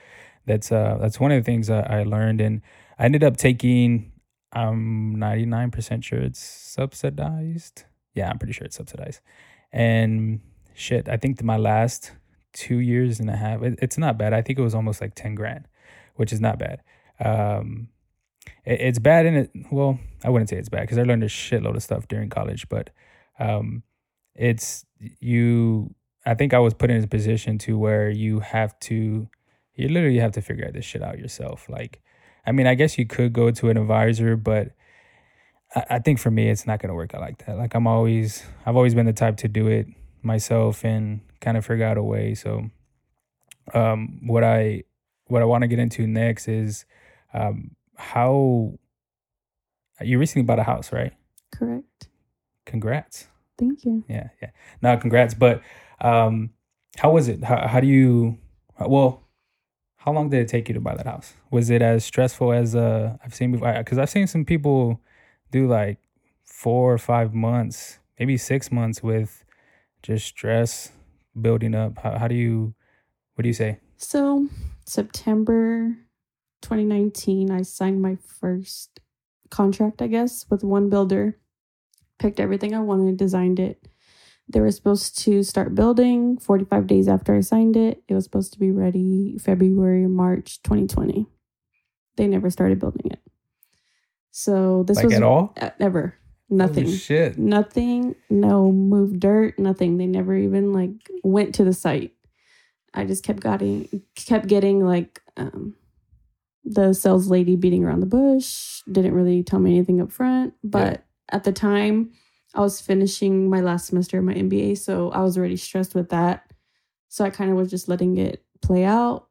that's 0.46 0.72
uh 0.72 0.98
that's 1.00 1.20
one 1.20 1.32
of 1.32 1.42
the 1.42 1.44
things 1.44 1.68
that 1.68 1.90
I 1.90 2.02
learned, 2.02 2.40
and 2.40 2.62
I 2.98 3.04
ended 3.04 3.24
up 3.24 3.36
taking. 3.36 4.12
I'm 4.52 5.16
99% 5.16 6.02
sure 6.02 6.20
it's 6.20 6.40
subsidized. 6.40 7.84
Yeah, 8.14 8.30
I'm 8.30 8.38
pretty 8.38 8.54
sure 8.54 8.64
it's 8.64 8.76
subsidized. 8.76 9.20
And 9.70 10.40
shit, 10.74 11.08
I 11.08 11.18
think 11.18 11.42
my 11.42 11.58
last 11.58 12.12
two 12.56 12.78
years 12.78 13.20
and 13.20 13.30
a 13.30 13.36
half, 13.36 13.62
it, 13.62 13.78
it's 13.82 13.98
not 13.98 14.18
bad. 14.18 14.32
I 14.32 14.42
think 14.42 14.58
it 14.58 14.62
was 14.62 14.74
almost 14.74 15.00
like 15.00 15.14
10 15.14 15.34
grand, 15.34 15.68
which 16.16 16.32
is 16.32 16.40
not 16.40 16.58
bad. 16.58 16.82
Um, 17.20 17.88
it, 18.64 18.80
it's 18.80 18.98
bad 18.98 19.26
in 19.26 19.36
it. 19.36 19.50
Well, 19.70 20.00
I 20.24 20.30
wouldn't 20.30 20.48
say 20.48 20.56
it's 20.56 20.70
bad 20.70 20.80
because 20.80 20.98
I 20.98 21.02
learned 21.02 21.22
a 21.22 21.28
shitload 21.28 21.76
of 21.76 21.82
stuff 21.82 22.08
during 22.08 22.30
college, 22.30 22.68
but 22.68 22.90
um, 23.38 23.82
it's 24.34 24.84
you. 24.98 25.94
I 26.24 26.34
think 26.34 26.54
I 26.54 26.58
was 26.58 26.74
put 26.74 26.90
in 26.90 27.04
a 27.04 27.06
position 27.06 27.58
to 27.58 27.78
where 27.78 28.10
you 28.10 28.40
have 28.40 28.76
to, 28.80 29.28
you 29.74 29.88
literally 29.88 30.18
have 30.18 30.32
to 30.32 30.42
figure 30.42 30.66
out 30.66 30.72
this 30.72 30.84
shit 30.84 31.00
out 31.00 31.20
yourself. 31.20 31.68
Like, 31.68 32.02
I 32.44 32.50
mean, 32.50 32.66
I 32.66 32.74
guess 32.74 32.98
you 32.98 33.06
could 33.06 33.32
go 33.32 33.52
to 33.52 33.70
an 33.70 33.76
advisor, 33.76 34.36
but 34.36 34.72
I, 35.76 35.84
I 35.90 35.98
think 36.00 36.18
for 36.18 36.32
me, 36.32 36.48
it's 36.48 36.66
not 36.66 36.80
going 36.80 36.88
to 36.88 36.96
work 36.96 37.14
out 37.14 37.20
like 37.20 37.46
that. 37.46 37.56
Like, 37.56 37.74
I'm 37.74 37.86
always, 37.86 38.44
I've 38.64 38.74
always 38.74 38.92
been 38.92 39.06
the 39.06 39.12
type 39.12 39.36
to 39.38 39.48
do 39.48 39.68
it 39.68 39.86
myself 40.26 40.84
and 40.84 41.20
kind 41.40 41.56
of 41.56 41.64
figure 41.64 41.86
out 41.86 41.96
a 41.96 42.02
way. 42.02 42.34
So, 42.34 42.70
um, 43.74 44.20
what 44.26 44.44
I, 44.44 44.84
what 45.26 45.42
I 45.42 45.44
want 45.44 45.62
to 45.62 45.68
get 45.68 45.78
into 45.78 46.06
next 46.06 46.48
is, 46.48 46.84
um, 47.32 47.76
how 47.96 48.78
you 50.00 50.18
recently 50.18 50.44
bought 50.44 50.58
a 50.58 50.62
house, 50.62 50.92
right? 50.92 51.12
Correct. 51.52 52.08
Congrats. 52.66 53.28
Thank 53.58 53.84
you. 53.84 54.04
Yeah, 54.08 54.28
yeah. 54.42 54.50
Now, 54.82 54.96
congrats. 54.96 55.34
But 55.34 55.62
um, 56.00 56.50
how 56.96 57.10
was 57.10 57.28
it? 57.28 57.42
How, 57.44 57.66
how 57.66 57.80
do 57.80 57.86
you? 57.86 58.38
Well, 58.78 59.22
how 59.96 60.12
long 60.12 60.28
did 60.28 60.40
it 60.40 60.48
take 60.48 60.68
you 60.68 60.74
to 60.74 60.80
buy 60.80 60.94
that 60.94 61.06
house? 61.06 61.34
Was 61.50 61.70
it 61.70 61.82
as 61.82 62.04
stressful 62.04 62.52
as 62.52 62.76
uh 62.76 63.16
I've 63.24 63.34
seen 63.34 63.52
before? 63.52 63.72
Because 63.78 63.98
I've 63.98 64.10
seen 64.10 64.26
some 64.26 64.44
people 64.44 65.00
do 65.50 65.66
like 65.66 65.98
four 66.44 66.92
or 66.92 66.98
five 66.98 67.32
months, 67.32 67.98
maybe 68.18 68.36
six 68.36 68.70
months 68.70 69.02
with 69.02 69.44
just 70.06 70.26
stress 70.26 70.92
building 71.38 71.74
up. 71.74 71.98
How, 71.98 72.16
how 72.16 72.28
do 72.28 72.36
you, 72.36 72.74
what 73.34 73.42
do 73.42 73.48
you 73.48 73.54
say? 73.54 73.78
So, 73.96 74.46
September 74.84 75.96
2019, 76.62 77.50
I 77.50 77.62
signed 77.62 78.00
my 78.00 78.16
first 78.40 79.00
contract, 79.50 80.00
I 80.00 80.06
guess, 80.06 80.46
with 80.48 80.62
one 80.62 80.88
builder. 80.90 81.38
Picked 82.20 82.38
everything 82.38 82.72
I 82.74 82.78
wanted, 82.78 83.16
designed 83.16 83.58
it. 83.58 83.88
They 84.48 84.60
were 84.60 84.70
supposed 84.70 85.18
to 85.24 85.42
start 85.42 85.74
building 85.74 86.38
45 86.38 86.86
days 86.86 87.08
after 87.08 87.34
I 87.34 87.40
signed 87.40 87.76
it. 87.76 88.04
It 88.06 88.14
was 88.14 88.22
supposed 88.24 88.52
to 88.52 88.60
be 88.60 88.70
ready 88.70 89.36
February, 89.38 90.06
March 90.06 90.62
2020. 90.62 91.26
They 92.16 92.28
never 92.28 92.48
started 92.48 92.78
building 92.78 93.10
it. 93.10 93.20
So 94.30 94.84
this 94.84 94.98
Like 94.98 95.06
was 95.06 95.14
at 95.14 95.24
all? 95.24 95.52
never 95.80 96.14
nothing. 96.48 96.84
Holy 96.84 96.96
shit. 96.96 97.38
Nothing, 97.38 98.14
no 98.30 98.70
move 98.70 99.18
dirt, 99.18 99.58
nothing. 99.58 99.96
They 99.98 100.06
never 100.06 100.36
even 100.36 100.72
like 100.72 100.90
went 101.22 101.54
to 101.56 101.64
the 101.64 101.72
site. 101.72 102.12
I 102.94 103.04
just 103.04 103.24
kept 103.24 103.40
getting 103.40 104.02
kept 104.14 104.46
getting 104.46 104.84
like 104.84 105.20
um 105.36 105.74
the 106.64 106.92
sales 106.92 107.28
lady 107.28 107.54
beating 107.54 107.84
around 107.84 108.00
the 108.00 108.06
bush, 108.06 108.82
didn't 108.90 109.14
really 109.14 109.42
tell 109.42 109.60
me 109.60 109.76
anything 109.76 110.00
up 110.00 110.10
front, 110.10 110.54
but 110.64 111.04
at 111.30 111.44
the 111.44 111.52
time 111.52 112.10
I 112.54 112.60
was 112.60 112.80
finishing 112.80 113.48
my 113.48 113.60
last 113.60 113.86
semester 113.86 114.18
of 114.18 114.24
my 114.24 114.34
MBA, 114.34 114.78
so 114.78 115.10
I 115.10 115.20
was 115.20 115.38
already 115.38 115.56
stressed 115.56 115.94
with 115.94 116.08
that. 116.08 116.50
So 117.08 117.24
I 117.24 117.30
kind 117.30 117.50
of 117.50 117.56
was 117.56 117.70
just 117.70 117.88
letting 117.88 118.16
it 118.16 118.44
play 118.62 118.84
out. 118.84 119.28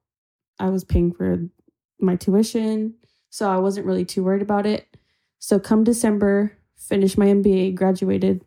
I 0.59 0.69
was 0.69 0.83
paying 0.85 1.11
for 1.11 1.39
my 1.99 2.15
tuition, 2.15 2.95
so 3.29 3.49
I 3.49 3.57
wasn't 3.57 3.85
really 3.85 4.05
too 4.05 4.23
worried 4.23 4.41
about 4.41 4.65
it. 4.65 4.95
So 5.39 5.59
come 5.59 5.83
December, 5.83 6.57
finished 6.77 7.17
my 7.17 7.27
MBA, 7.27 7.75
graduated, 7.75 8.43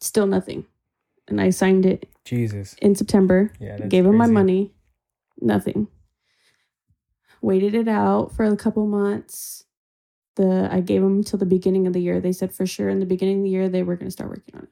still 0.00 0.26
nothing. 0.26 0.66
And 1.28 1.40
I 1.40 1.50
signed 1.50 1.86
it 1.86 2.08
Jesus. 2.24 2.74
in 2.74 2.94
September, 2.94 3.52
Yeah. 3.58 3.78
Gave 3.78 4.06
him 4.06 4.16
my 4.16 4.26
money, 4.26 4.72
nothing. 5.40 5.88
Waited 7.42 7.74
it 7.74 7.88
out 7.88 8.32
for 8.34 8.44
a 8.44 8.56
couple 8.56 8.86
months. 8.86 9.64
The 10.36 10.68
I 10.70 10.80
gave 10.80 11.02
them 11.02 11.24
till 11.24 11.38
the 11.38 11.46
beginning 11.46 11.86
of 11.86 11.92
the 11.92 12.00
year. 12.00 12.20
They 12.20 12.32
said 12.32 12.52
for 12.52 12.66
sure 12.66 12.88
in 12.88 13.00
the 13.00 13.06
beginning 13.06 13.38
of 13.38 13.44
the 13.44 13.50
year 13.50 13.68
they 13.68 13.82
were 13.82 13.96
going 13.96 14.06
to 14.06 14.12
start 14.12 14.30
working 14.30 14.54
on 14.54 14.64
it. 14.64 14.68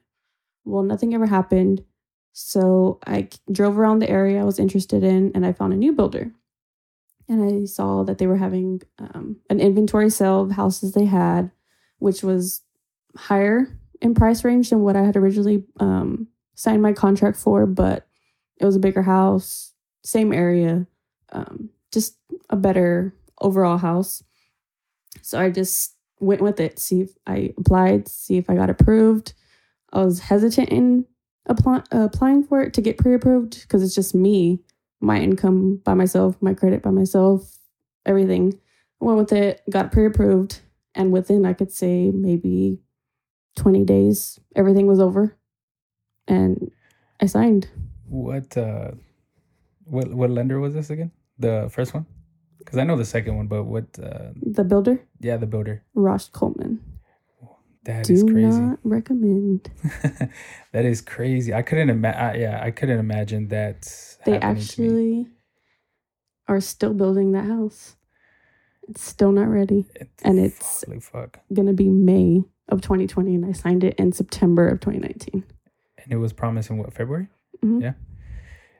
Well, 0.63 0.83
nothing 0.83 1.13
ever 1.13 1.25
happened. 1.25 1.83
So 2.33 2.99
I 3.07 3.29
drove 3.51 3.79
around 3.79 3.99
the 3.99 4.09
area 4.09 4.41
I 4.41 4.43
was 4.43 4.59
interested 4.59 5.03
in 5.03 5.31
and 5.33 5.45
I 5.45 5.53
found 5.53 5.73
a 5.73 5.77
new 5.77 5.93
builder. 5.93 6.31
And 7.27 7.63
I 7.63 7.65
saw 7.65 8.03
that 8.03 8.17
they 8.17 8.27
were 8.27 8.37
having 8.37 8.81
um, 8.99 9.37
an 9.49 9.59
inventory 9.59 10.09
sale 10.09 10.41
of 10.41 10.51
houses 10.51 10.91
they 10.91 11.05
had, 11.05 11.49
which 11.99 12.23
was 12.23 12.61
higher 13.15 13.67
in 14.01 14.13
price 14.13 14.43
range 14.43 14.69
than 14.69 14.81
what 14.81 14.95
I 14.95 15.03
had 15.03 15.15
originally 15.15 15.63
um, 15.79 16.27
signed 16.55 16.81
my 16.81 16.93
contract 16.93 17.37
for, 17.37 17.65
but 17.65 18.07
it 18.57 18.65
was 18.65 18.75
a 18.75 18.79
bigger 18.79 19.01
house, 19.01 19.73
same 20.03 20.31
area, 20.33 20.87
um, 21.31 21.69
just 21.91 22.17
a 22.49 22.55
better 22.55 23.15
overall 23.41 23.77
house. 23.77 24.23
So 25.21 25.39
I 25.39 25.49
just 25.49 25.95
went 26.19 26.41
with 26.41 26.59
it. 26.59 26.79
See 26.79 27.01
if 27.01 27.11
I 27.25 27.53
applied, 27.57 28.07
see 28.07 28.37
if 28.37 28.49
I 28.49 28.55
got 28.55 28.69
approved. 28.69 29.33
I 29.93 30.03
was 30.03 30.19
hesitant 30.19 30.69
in 30.69 31.05
apply, 31.47 31.83
uh, 31.93 32.03
applying 32.05 32.43
for 32.43 32.61
it 32.61 32.73
to 32.73 32.81
get 32.81 32.97
pre-approved 32.97 33.61
because 33.61 33.83
it's 33.83 33.95
just 33.95 34.15
me, 34.15 34.61
my 34.99 35.19
income 35.19 35.81
by 35.83 35.93
myself, 35.93 36.35
my 36.41 36.53
credit 36.53 36.81
by 36.81 36.91
myself, 36.91 37.57
everything. 38.05 38.59
Went 38.99 39.17
with 39.17 39.33
it, 39.33 39.61
got 39.69 39.91
pre-approved, 39.91 40.61
and 40.95 41.11
within 41.11 41.45
I 41.45 41.53
could 41.53 41.71
say 41.71 42.11
maybe 42.11 42.81
20 43.57 43.83
days, 43.85 44.39
everything 44.55 44.87
was 44.87 44.99
over, 44.99 45.37
and 46.27 46.71
I 47.21 47.25
signed. 47.27 47.67
What, 48.07 48.55
uh, 48.57 48.91
what, 49.83 50.13
what 50.13 50.29
lender 50.29 50.59
was 50.59 50.73
this 50.73 50.89
again? 50.89 51.11
The 51.39 51.69
first 51.71 51.93
one? 51.93 52.05
Because 52.57 52.77
I 52.77 52.83
know 52.83 52.97
the 52.97 53.05
second 53.05 53.37
one, 53.37 53.47
but 53.47 53.65
what, 53.65 53.85
uh, 54.01 54.29
The 54.41 54.63
builder, 54.63 54.99
yeah, 55.19 55.37
the 55.37 55.47
builder. 55.47 55.83
Ross 55.93 56.29
Coleman. 56.29 56.79
That 57.83 58.05
Do 58.05 58.13
is 58.13 58.23
crazy. 58.23 58.47
not 58.47 58.79
recommend. 58.83 59.69
that 60.71 60.85
is 60.85 61.01
crazy. 61.01 61.53
I 61.53 61.61
couldn't 61.61 61.91
imagine. 61.91 62.41
Yeah, 62.41 62.59
I 62.63 62.71
couldn't 62.71 62.97
imagine 62.97 63.49
that. 63.49 63.83
They 64.25 64.33
happening 64.33 64.63
to 64.65 64.81
me. 64.81 64.87
actually 64.87 65.27
are 66.47 66.59
still 66.61 66.95
building 66.95 67.33
that 67.33 67.45
house. 67.45 67.95
It's 68.87 69.01
still 69.03 69.31
not 69.31 69.47
ready. 69.49 69.85
It's- 69.95 70.07
and 70.23 70.39
it's- 70.39 70.83
fuck. 71.01 71.39
Gonna 71.53 71.73
be 71.73 71.89
May 71.89 72.43
of 72.69 72.81
2020, 72.81 73.35
and 73.35 73.45
I 73.45 73.51
signed 73.51 73.83
it 73.83 73.95
in 73.95 74.11
September 74.11 74.67
of 74.67 74.79
2019. 74.79 75.43
And 76.03 76.11
it 76.13 76.17
was 76.17 76.33
promised 76.33 76.69
in 76.69 76.77
what 76.77 76.93
February? 76.93 77.27
Mhm. 77.63 77.81
Yeah. 77.81 77.93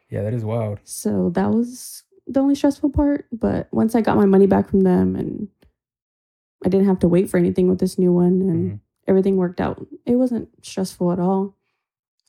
Yeah, 0.09 0.23
that 0.23 0.33
is 0.33 0.45
wild. 0.45 0.79
So 0.83 1.29
that 1.31 1.49
was 1.51 2.03
the 2.27 2.39
only 2.39 2.55
stressful 2.55 2.91
part. 2.91 3.25
But 3.31 3.67
once 3.73 3.95
I 3.95 4.01
got 4.01 4.17
my 4.17 4.25
money 4.25 4.45
back 4.47 4.69
from 4.69 4.81
them, 4.81 5.15
and 5.15 5.47
I 6.63 6.69
didn't 6.69 6.87
have 6.87 6.99
to 6.99 7.07
wait 7.07 7.29
for 7.29 7.37
anything 7.37 7.67
with 7.67 7.79
this 7.79 7.97
new 7.97 8.13
one, 8.13 8.41
and 8.41 8.71
Mhm. 8.73 8.79
everything 9.07 9.37
worked 9.37 9.59
out. 9.61 9.85
It 10.05 10.15
wasn't 10.15 10.49
stressful 10.63 11.11
at 11.11 11.19
all. 11.19 11.55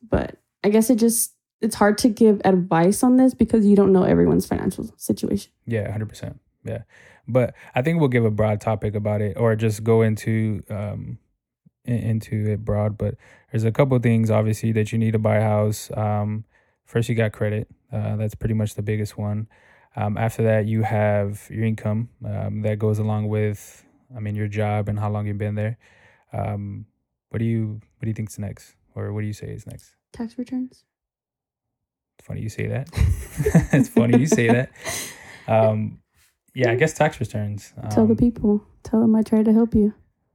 But 0.09 0.39
I 0.65 0.71
guess 0.71 0.91
it 0.91 0.97
just 0.97 1.33
it's 1.62 1.75
hard 1.77 1.97
to 1.97 2.09
give 2.11 2.41
advice 2.45 3.03
on 3.03 3.17
this 3.17 3.33
because 3.33 3.65
you 3.67 3.75
don't 3.75 3.91
know 3.93 4.03
everyone's 4.03 4.47
financial 4.47 4.85
situation. 4.99 5.51
Yeah, 5.65 5.91
hundred 5.91 6.09
percent. 6.11 6.39
Yeah, 6.65 6.83
but 7.29 7.55
I 7.75 7.83
think 7.83 8.01
we'll 8.01 8.09
give 8.09 8.25
a 8.25 8.31
broad 8.31 8.61
topic 8.61 8.95
about 8.95 9.21
it, 9.21 9.37
or 9.37 9.55
just 9.57 9.85
go 9.85 10.03
into 10.03 10.62
um 10.71 11.19
into 11.85 12.51
it 12.51 12.65
broad. 12.65 12.99
But 12.99 13.15
there's 13.51 13.65
a 13.65 13.73
couple 13.73 13.99
things 13.99 14.31
obviously 14.31 14.73
that 14.73 14.93
you 14.93 14.99
need 14.99 15.12
to 15.12 15.19
buy 15.19 15.37
a 15.37 15.43
house. 15.43 15.91
Um, 15.97 16.45
first 16.85 17.09
you 17.09 17.15
got 17.15 17.33
credit. 17.33 17.69
Uh, 17.93 18.17
that's 18.17 18.35
pretty 18.35 18.55
much 18.55 18.75
the 18.75 18.83
biggest 18.83 19.17
one. 19.17 19.49
Um, 19.95 20.19
after 20.19 20.43
that, 20.43 20.67
you 20.67 20.83
have 20.83 21.47
your 21.51 21.65
income 21.65 22.11
um, 22.25 22.62
that 22.62 22.79
goes 22.79 22.99
along 22.99 23.29
with, 23.29 23.85
I 24.15 24.21
mean, 24.21 24.35
your 24.35 24.49
job 24.49 24.89
and 24.89 24.99
how 24.99 25.09
long 25.09 25.27
you've 25.27 25.39
been 25.39 25.55
there. 25.55 25.79
Um, 26.33 26.85
what 27.31 27.39
do 27.39 27.45
you 27.45 27.81
what 27.99 28.03
do 28.03 28.09
you 28.09 28.15
think's 28.15 28.39
next, 28.39 28.75
or 28.95 29.12
what 29.12 29.23
do 29.23 29.27
you 29.27 29.33
say 29.33 29.49
is 29.49 29.67
next? 29.67 29.95
Tax 30.12 30.39
returns. 30.39 30.85
It's 32.19 32.27
funny 32.27 32.41
you 32.41 32.49
say 32.49 32.67
that. 32.69 32.89
it's 33.73 33.89
funny 33.91 34.19
you 34.19 34.27
say 34.27 34.49
that. 34.49 34.71
Um, 35.47 36.01
yeah, 36.59 36.71
I 36.71 36.75
guess 36.75 36.92
tax 36.95 37.21
returns. 37.21 37.73
Um, 37.83 37.90
Tell 37.90 38.07
the 38.07 38.16
people. 38.16 38.64
Tell 38.83 39.01
them 39.01 39.14
I 39.14 39.23
tried 39.23 39.45
to 39.45 39.53
help 39.53 39.75
you. 39.75 39.92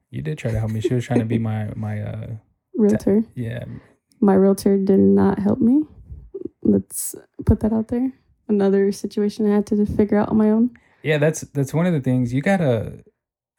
You 0.10 0.21
did 0.21 0.38
try 0.38 0.51
to 0.51 0.60
help 0.60 0.71
me. 0.71 0.81
She 0.81 0.93
was 0.93 1.05
trying 1.05 1.19
to 1.19 1.25
be 1.25 1.39
my 1.39 1.71
my 1.75 2.01
uh 2.01 2.27
Realtor. 2.75 3.23
yeah. 3.36 3.63
My 4.19 4.36
realtor 4.36 4.77
did 4.77 4.99
not 4.99 5.39
help 5.39 5.60
me. 5.60 5.84
Let's 6.62 7.15
put 7.45 7.60
that 7.62 7.73
out 7.73 7.88
there. 7.88 8.12
Another 8.47 8.91
situation 8.91 9.49
I 9.49 9.55
had 9.55 9.65
to 9.67 9.86
figure 9.86 10.17
out 10.19 10.29
on 10.29 10.38
my 10.38 10.49
own. 10.51 10.71
Yeah, 11.03 11.17
that's 11.17 11.41
that's 11.41 11.73
one 11.73 11.86
of 11.88 11.93
the 11.93 12.01
things 12.01 12.34
you 12.34 12.41
gotta 12.41 13.03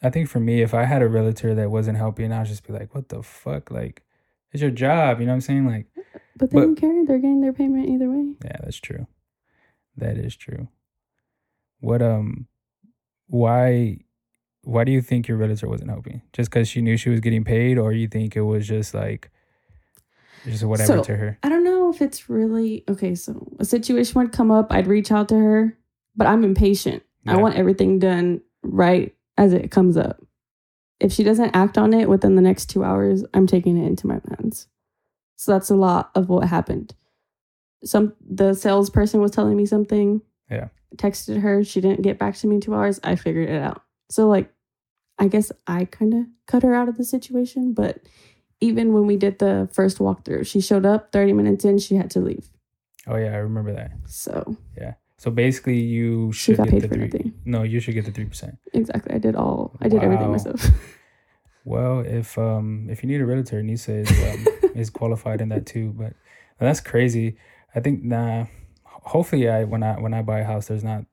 I 0.02 0.10
think 0.10 0.28
for 0.28 0.40
me, 0.40 0.62
if 0.62 0.72
I 0.74 0.84
had 0.84 1.02
a 1.02 1.08
realtor 1.08 1.54
that 1.54 1.70
wasn't 1.70 1.96
helping, 1.96 2.32
I'd 2.32 2.46
just 2.46 2.66
be 2.66 2.72
like, 2.72 2.94
What 2.94 3.08
the 3.08 3.22
fuck? 3.22 3.70
Like, 3.70 4.02
it's 4.52 4.60
your 4.62 4.70
job, 4.70 5.18
you 5.20 5.26
know 5.26 5.32
what 5.32 5.36
I'm 5.36 5.40
saying? 5.50 5.66
Like, 5.66 5.86
But 6.36 6.50
they 6.50 6.54
But- 6.56 6.60
don't 6.62 6.76
care. 6.76 7.04
They're 7.06 7.18
getting 7.18 7.40
their 7.40 7.52
payment 7.52 7.88
either 7.88 8.08
way. 8.10 8.34
yeah, 8.44 8.58
that's 8.62 8.78
true. 8.80 9.06
That 9.96 10.16
is 10.16 10.36
true. 10.36 10.68
What 11.80 12.02
um 12.02 12.46
why 13.32 13.96
why 14.64 14.84
do 14.84 14.92
you 14.92 15.00
think 15.00 15.26
your 15.26 15.38
realtor 15.38 15.66
wasn't 15.68 15.90
helping? 15.90 16.20
Just 16.32 16.50
because 16.50 16.68
she 16.68 16.82
knew 16.82 16.96
she 16.96 17.08
was 17.10 17.20
getting 17.20 17.42
paid, 17.44 17.78
or 17.78 17.92
you 17.92 18.06
think 18.06 18.36
it 18.36 18.42
was 18.42 18.68
just 18.68 18.92
like 18.94 19.30
just 20.44 20.62
whatever 20.64 20.98
So- 20.98 21.02
to 21.02 21.16
her? 21.16 21.38
I 21.42 21.48
don't 21.48 21.64
know 21.64 21.88
if 21.90 22.02
it's 22.02 22.28
really 22.28 22.84
okay. 22.88 23.14
So 23.14 23.56
a 23.58 23.64
situation 23.64 24.20
would 24.20 24.32
come 24.32 24.50
up. 24.50 24.66
I'd 24.70 24.86
reach 24.86 25.10
out 25.10 25.28
to 25.30 25.36
her, 25.36 25.76
but 26.14 26.26
I'm 26.26 26.44
impatient. 26.44 27.02
I 27.26 27.36
want 27.36 27.54
everything 27.54 27.98
done 28.00 28.40
right 28.62 29.14
as 29.38 29.52
it 29.52 29.70
comes 29.70 29.96
up. 29.96 30.20
If 31.00 31.12
she 31.12 31.22
doesn't 31.22 31.54
act 31.54 31.78
on 31.78 31.94
it 31.94 32.08
within 32.08 32.34
the 32.34 32.42
next 32.42 32.66
two 32.66 32.82
hours, 32.84 33.24
I'm 33.32 33.46
taking 33.46 33.76
it 33.78 33.86
into 33.86 34.06
my 34.08 34.20
hands. 34.28 34.66
So 35.36 35.52
that's 35.52 35.70
a 35.70 35.76
lot 35.76 36.10
of 36.14 36.28
what 36.28 36.48
happened. 36.48 36.94
Some 37.84 38.12
the 38.20 38.54
salesperson 38.54 39.20
was 39.20 39.30
telling 39.30 39.56
me 39.56 39.66
something. 39.66 40.20
Yeah. 40.50 40.68
Texted 40.96 41.40
her. 41.40 41.64
She 41.64 41.80
didn't 41.80 42.02
get 42.02 42.18
back 42.18 42.36
to 42.36 42.46
me 42.46 42.56
in 42.56 42.60
two 42.60 42.74
hours. 42.74 43.00
I 43.02 43.16
figured 43.16 43.48
it 43.48 43.60
out. 43.60 43.82
So 44.10 44.28
like, 44.28 44.52
I 45.18 45.28
guess 45.28 45.52
I 45.66 45.84
kind 45.84 46.14
of 46.14 46.26
cut 46.46 46.62
her 46.62 46.74
out 46.74 46.88
of 46.88 46.96
the 46.96 47.04
situation. 47.04 47.72
But 47.72 48.00
even 48.60 48.92
when 48.92 49.06
we 49.06 49.16
did 49.16 49.38
the 49.38 49.68
first 49.72 49.98
walkthrough, 49.98 50.46
she 50.46 50.60
showed 50.60 50.86
up 50.86 51.12
30 51.12 51.32
minutes 51.32 51.64
in. 51.64 51.78
She 51.78 51.94
had 51.96 52.10
to 52.12 52.20
leave. 52.20 52.48
Oh 53.06 53.16
yeah, 53.16 53.32
I 53.32 53.38
remember 53.38 53.72
that. 53.72 53.92
So 54.06 54.56
yeah. 54.76 54.94
So 55.18 55.30
basically, 55.30 55.78
you 55.78 56.32
should 56.32 56.56
get 56.56 56.82
the 56.82 56.88
three. 56.88 57.04
nothing. 57.04 57.34
No, 57.44 57.62
you 57.62 57.78
should 57.80 57.94
get 57.94 58.04
the 58.04 58.10
three 58.10 58.24
percent. 58.24 58.58
exactly, 58.72 59.14
I 59.14 59.18
did 59.18 59.36
all. 59.36 59.76
I 59.80 59.88
did 59.88 60.02
everything 60.02 60.30
myself. 60.30 60.66
Well, 61.64 62.00
if 62.00 62.36
um 62.38 62.88
if 62.90 63.02
you 63.02 63.08
need 63.08 63.20
a 63.20 63.26
realtor, 63.26 63.62
Nisa 63.62 63.98
is 63.98 64.10
um, 64.10 64.46
is 64.74 64.90
qualified 64.90 65.40
in 65.40 65.50
that 65.50 65.66
too. 65.66 65.94
But 65.96 66.14
that's 66.58 66.80
crazy. 66.80 67.36
I 67.74 67.80
think 67.80 68.02
nah. 68.02 68.46
Hopefully, 69.04 69.48
I 69.48 69.64
when 69.64 69.82
I 69.82 70.00
when 70.00 70.14
I 70.14 70.22
buy 70.22 70.40
a 70.40 70.44
house, 70.44 70.68
there's 70.68 70.84
not 70.84 71.04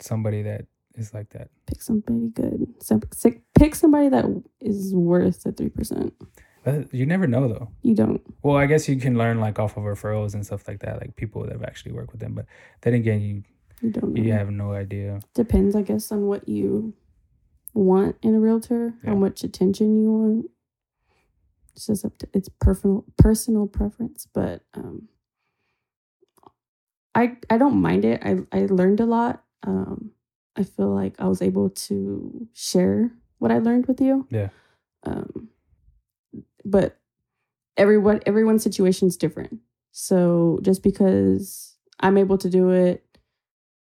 somebody 0.00 0.42
that 0.42 0.66
is 0.94 1.14
like 1.14 1.30
that. 1.30 1.48
Pick 1.66 1.82
somebody 1.82 2.28
good. 2.34 2.66
So, 2.80 3.00
pick 3.54 3.74
somebody 3.74 4.08
that 4.08 4.42
is 4.60 4.94
worth 4.94 5.42
the 5.42 5.52
three 5.52 5.68
percent. 5.68 6.14
You 6.92 7.06
never 7.06 7.26
know 7.26 7.48
though. 7.48 7.68
You 7.82 7.94
don't. 7.94 8.22
Well, 8.42 8.56
I 8.56 8.66
guess 8.66 8.88
you 8.88 8.96
can 8.96 9.18
learn 9.18 9.40
like 9.40 9.58
off 9.58 9.76
of 9.76 9.82
referrals 9.82 10.34
and 10.34 10.46
stuff 10.46 10.68
like 10.68 10.80
that, 10.80 11.00
like 11.00 11.16
people 11.16 11.42
that 11.42 11.52
have 11.52 11.64
actually 11.64 11.92
worked 11.92 12.12
with 12.12 12.20
them. 12.20 12.34
But 12.34 12.46
then 12.82 12.94
again, 12.94 13.20
you 13.20 13.42
you 13.80 13.90
don't. 13.90 14.14
Know. 14.14 14.22
You 14.22 14.32
have 14.32 14.50
no 14.50 14.72
idea. 14.72 15.20
Depends, 15.34 15.74
I 15.74 15.82
guess, 15.82 16.12
on 16.12 16.26
what 16.26 16.48
you 16.48 16.94
want 17.74 18.16
in 18.22 18.34
a 18.34 18.40
realtor, 18.40 18.94
yeah. 19.02 19.10
how 19.10 19.16
much 19.16 19.42
attention 19.42 20.00
you 20.00 20.12
want. 20.12 20.46
It's 21.74 21.86
just 21.86 22.04
up 22.04 22.16
to 22.18 22.28
it's 22.32 22.48
personal 22.60 23.04
personal 23.18 23.66
preference, 23.66 24.28
but 24.32 24.62
um, 24.74 25.08
I 27.14 27.36
I 27.50 27.58
don't 27.58 27.80
mind 27.80 28.04
it. 28.04 28.20
I 28.24 28.38
I 28.52 28.66
learned 28.66 29.00
a 29.00 29.06
lot. 29.06 29.42
Um, 29.62 30.12
I 30.56 30.64
feel 30.64 30.94
like 30.94 31.14
I 31.18 31.28
was 31.28 31.42
able 31.42 31.70
to 31.70 32.48
share 32.52 33.12
what 33.38 33.50
I 33.50 33.58
learned 33.58 33.86
with 33.86 34.00
you. 34.00 34.26
Yeah. 34.30 34.48
Um, 35.04 35.48
but 36.64 36.98
everyone 37.76 38.20
everyone's 38.26 38.62
situation 38.62 39.08
is 39.08 39.16
different. 39.16 39.60
So 39.90 40.60
just 40.62 40.82
because 40.82 41.76
I'm 42.00 42.16
able 42.16 42.38
to 42.38 42.48
do 42.48 42.70
it 42.70 43.04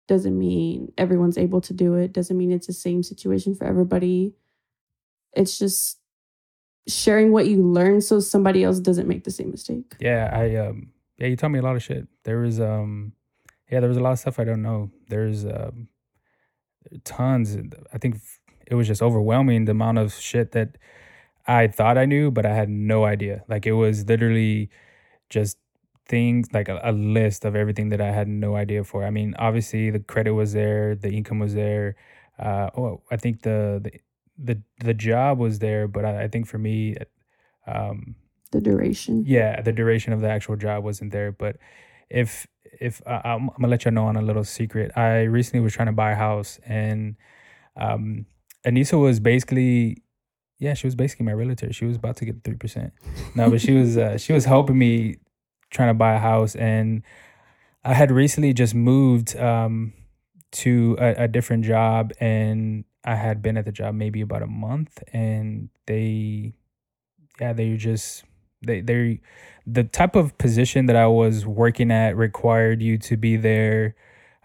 doesn't 0.08 0.36
mean 0.36 0.92
everyone's 0.98 1.38
able 1.38 1.60
to 1.60 1.72
do 1.72 1.94
it. 1.94 2.12
Doesn't 2.12 2.36
mean 2.36 2.50
it's 2.50 2.66
the 2.66 2.72
same 2.72 3.02
situation 3.02 3.54
for 3.54 3.64
everybody. 3.64 4.34
It's 5.32 5.58
just 5.58 5.98
sharing 6.88 7.30
what 7.30 7.46
you 7.46 7.62
learn 7.62 8.00
so 8.00 8.18
somebody 8.18 8.64
else 8.64 8.80
doesn't 8.80 9.06
make 9.06 9.24
the 9.24 9.30
same 9.30 9.50
mistake. 9.50 9.94
Yeah, 10.00 10.28
I 10.32 10.56
um 10.56 10.90
yeah, 11.18 11.28
you 11.28 11.36
taught 11.36 11.50
me 11.50 11.58
a 11.58 11.62
lot 11.62 11.76
of 11.76 11.82
shit. 11.82 12.08
There 12.24 12.38
was 12.38 12.60
um 12.60 13.12
yeah, 13.70 13.80
there 13.80 13.88
was 13.88 13.98
a 13.98 14.00
lot 14.00 14.12
of 14.12 14.18
stuff 14.18 14.38
I 14.38 14.44
don't 14.44 14.62
know. 14.62 14.90
There's 15.08 15.44
um 15.44 15.88
tons. 17.04 17.56
I 17.92 17.98
think 17.98 18.16
it 18.66 18.74
was 18.74 18.86
just 18.86 19.02
overwhelming 19.02 19.64
the 19.64 19.72
amount 19.72 19.98
of 19.98 20.14
shit 20.14 20.52
that 20.52 20.76
I 21.46 21.66
thought 21.66 21.98
I 21.98 22.04
knew, 22.04 22.30
but 22.30 22.46
I 22.46 22.54
had 22.54 22.68
no 22.68 23.04
idea. 23.04 23.44
Like 23.48 23.66
it 23.66 23.72
was 23.72 24.06
literally 24.06 24.70
just 25.28 25.58
things 26.08 26.48
like 26.52 26.68
a, 26.68 26.80
a, 26.82 26.92
list 26.92 27.44
of 27.44 27.54
everything 27.54 27.88
that 27.90 28.00
I 28.00 28.10
had 28.10 28.28
no 28.28 28.56
idea 28.56 28.82
for. 28.84 29.04
I 29.04 29.10
mean, 29.10 29.34
obviously 29.38 29.90
the 29.90 30.00
credit 30.00 30.32
was 30.32 30.52
there, 30.52 30.94
the 30.96 31.10
income 31.10 31.38
was 31.38 31.54
there. 31.54 31.96
Uh, 32.38 32.70
oh, 32.76 33.02
I 33.10 33.16
think 33.16 33.42
the 33.42 33.80
the 33.82 33.92
the, 34.42 34.62
the 34.82 34.94
job 34.94 35.38
was 35.38 35.58
there, 35.58 35.86
but 35.86 36.04
I, 36.04 36.24
I 36.24 36.28
think 36.28 36.46
for 36.46 36.56
me, 36.56 36.96
um, 37.66 38.14
the 38.52 38.60
duration. 38.60 39.24
Yeah, 39.26 39.60
the 39.60 39.72
duration 39.72 40.12
of 40.12 40.20
the 40.20 40.28
actual 40.28 40.56
job 40.56 40.82
wasn't 40.82 41.12
there. 41.12 41.30
But 41.30 41.56
if 42.08 42.46
if 42.80 43.02
uh, 43.06 43.20
I'm, 43.24 43.48
I'm, 43.50 43.56
gonna 43.56 43.68
let 43.68 43.84
you 43.84 43.90
know 43.90 44.06
on 44.06 44.16
a 44.16 44.22
little 44.22 44.44
secret, 44.44 44.92
I 44.96 45.22
recently 45.22 45.60
was 45.60 45.72
trying 45.72 45.86
to 45.86 45.92
buy 45.92 46.12
a 46.12 46.16
house, 46.16 46.60
and 46.64 47.16
um, 47.76 48.26
Anissa 48.64 49.00
was 49.00 49.20
basically 49.20 50.02
yeah, 50.60 50.74
she 50.74 50.86
was 50.86 50.94
basically 50.94 51.24
my 51.24 51.32
realtor. 51.32 51.72
She 51.72 51.86
was 51.86 51.96
about 51.96 52.16
to 52.16 52.26
get 52.26 52.44
three 52.44 52.54
percent. 52.54 52.92
No, 53.34 53.50
but 53.50 53.60
she 53.60 53.72
was 53.72 53.96
uh, 53.96 54.18
she 54.24 54.32
was 54.32 54.44
helping 54.44 54.78
me 54.78 55.16
trying 55.70 55.88
to 55.88 55.94
buy 55.94 56.14
a 56.14 56.18
house, 56.18 56.54
and 56.54 57.02
I 57.82 57.94
had 57.94 58.10
recently 58.10 58.52
just 58.52 58.74
moved 58.74 59.36
um, 59.36 59.94
to 60.52 60.96
a, 61.00 61.24
a 61.24 61.28
different 61.28 61.64
job, 61.64 62.12
and 62.20 62.84
I 63.04 63.14
had 63.14 63.40
been 63.40 63.56
at 63.56 63.64
the 63.64 63.72
job 63.72 63.94
maybe 63.94 64.20
about 64.20 64.42
a 64.42 64.46
month, 64.46 65.02
and 65.12 65.70
they, 65.86 66.52
yeah, 67.40 67.54
they 67.54 67.76
just 67.76 68.24
they 68.62 68.80
they 68.80 69.20
the 69.66 69.84
type 69.84 70.16
of 70.16 70.36
position 70.38 70.86
that 70.86 70.96
I 70.96 71.06
was 71.06 71.46
working 71.46 71.90
at 71.90 72.16
required 72.16 72.82
you 72.82 72.98
to 72.98 73.16
be 73.16 73.36
there. 73.36 73.94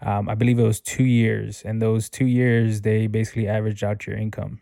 Um, 0.00 0.28
I 0.28 0.34
believe 0.34 0.58
it 0.58 0.62
was 0.62 0.80
two 0.80 1.04
years, 1.04 1.62
and 1.64 1.80
those 1.80 2.08
two 2.08 2.26
years 2.26 2.82
they 2.82 3.06
basically 3.06 3.48
averaged 3.48 3.82
out 3.82 4.06
your 4.06 4.16
income. 4.16 4.60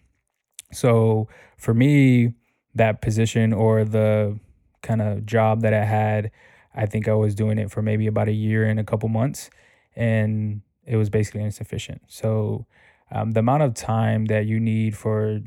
So 0.73 1.29
for 1.57 1.75
me, 1.75 2.35
that 2.75 3.03
position 3.03 3.53
or 3.53 3.85
the 3.85 4.39
kind 4.83 5.03
of 5.03 5.27
job 5.27 5.63
that 5.63 5.75
I 5.75 5.85
had, 5.85 6.31
I 6.75 6.87
think 6.87 7.09
I 7.09 7.15
was 7.15 7.35
doing 7.35 7.59
it 7.59 7.71
for 7.71 7.83
maybe 7.83 8.07
about 8.07 8.29
a 8.29 8.33
year 8.33 8.65
and 8.65 8.79
a 8.79 8.85
couple 8.85 9.09
months, 9.09 9.51
and 9.97 10.63
it 10.87 10.97
was 10.97 11.11
basically 11.11 11.43
insufficient. 11.43 12.03
So 12.09 12.67
um, 13.11 13.33
the 13.33 13.41
amount 13.41 13.63
of 13.63 13.75
time 13.75 14.27
that 14.27 14.47
you 14.47 14.61
need 14.61 14.97
for 14.97 15.41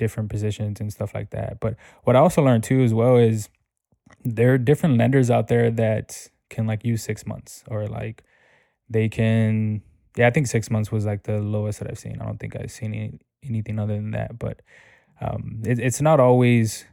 different 0.00 0.30
positions 0.30 0.80
and 0.80 0.90
stuff 0.90 1.14
like 1.14 1.30
that. 1.30 1.60
But 1.60 1.76
what 2.04 2.16
I 2.16 2.18
also 2.18 2.42
learned 2.42 2.64
too 2.64 2.80
as 2.82 2.92
well 2.92 3.16
is 3.16 3.50
there 4.24 4.54
are 4.54 4.58
different 4.58 4.96
lenders 4.96 5.30
out 5.30 5.48
there 5.48 5.70
that 5.70 6.28
can 6.48 6.66
like 6.66 6.84
use 6.84 7.02
six 7.02 7.26
months 7.26 7.62
or 7.68 7.86
like 7.86 8.24
they 8.88 9.08
can 9.08 9.80
yeah 10.16 10.26
i 10.26 10.30
think 10.30 10.46
six 10.46 10.68
months 10.68 10.90
was 10.90 11.06
like 11.06 11.22
the 11.22 11.38
lowest 11.38 11.78
that 11.78 11.88
i've 11.88 11.98
seen. 11.98 12.18
I 12.20 12.24
don't 12.24 12.38
think 12.38 12.56
i've 12.56 12.72
seen 12.72 12.92
any, 12.92 13.20
anything 13.44 13.78
other 13.78 13.94
than 13.94 14.10
that 14.10 14.38
but 14.38 14.60
um, 15.20 15.62
it, 15.64 15.78
it's 15.78 16.00
not 16.00 16.18
always 16.18 16.86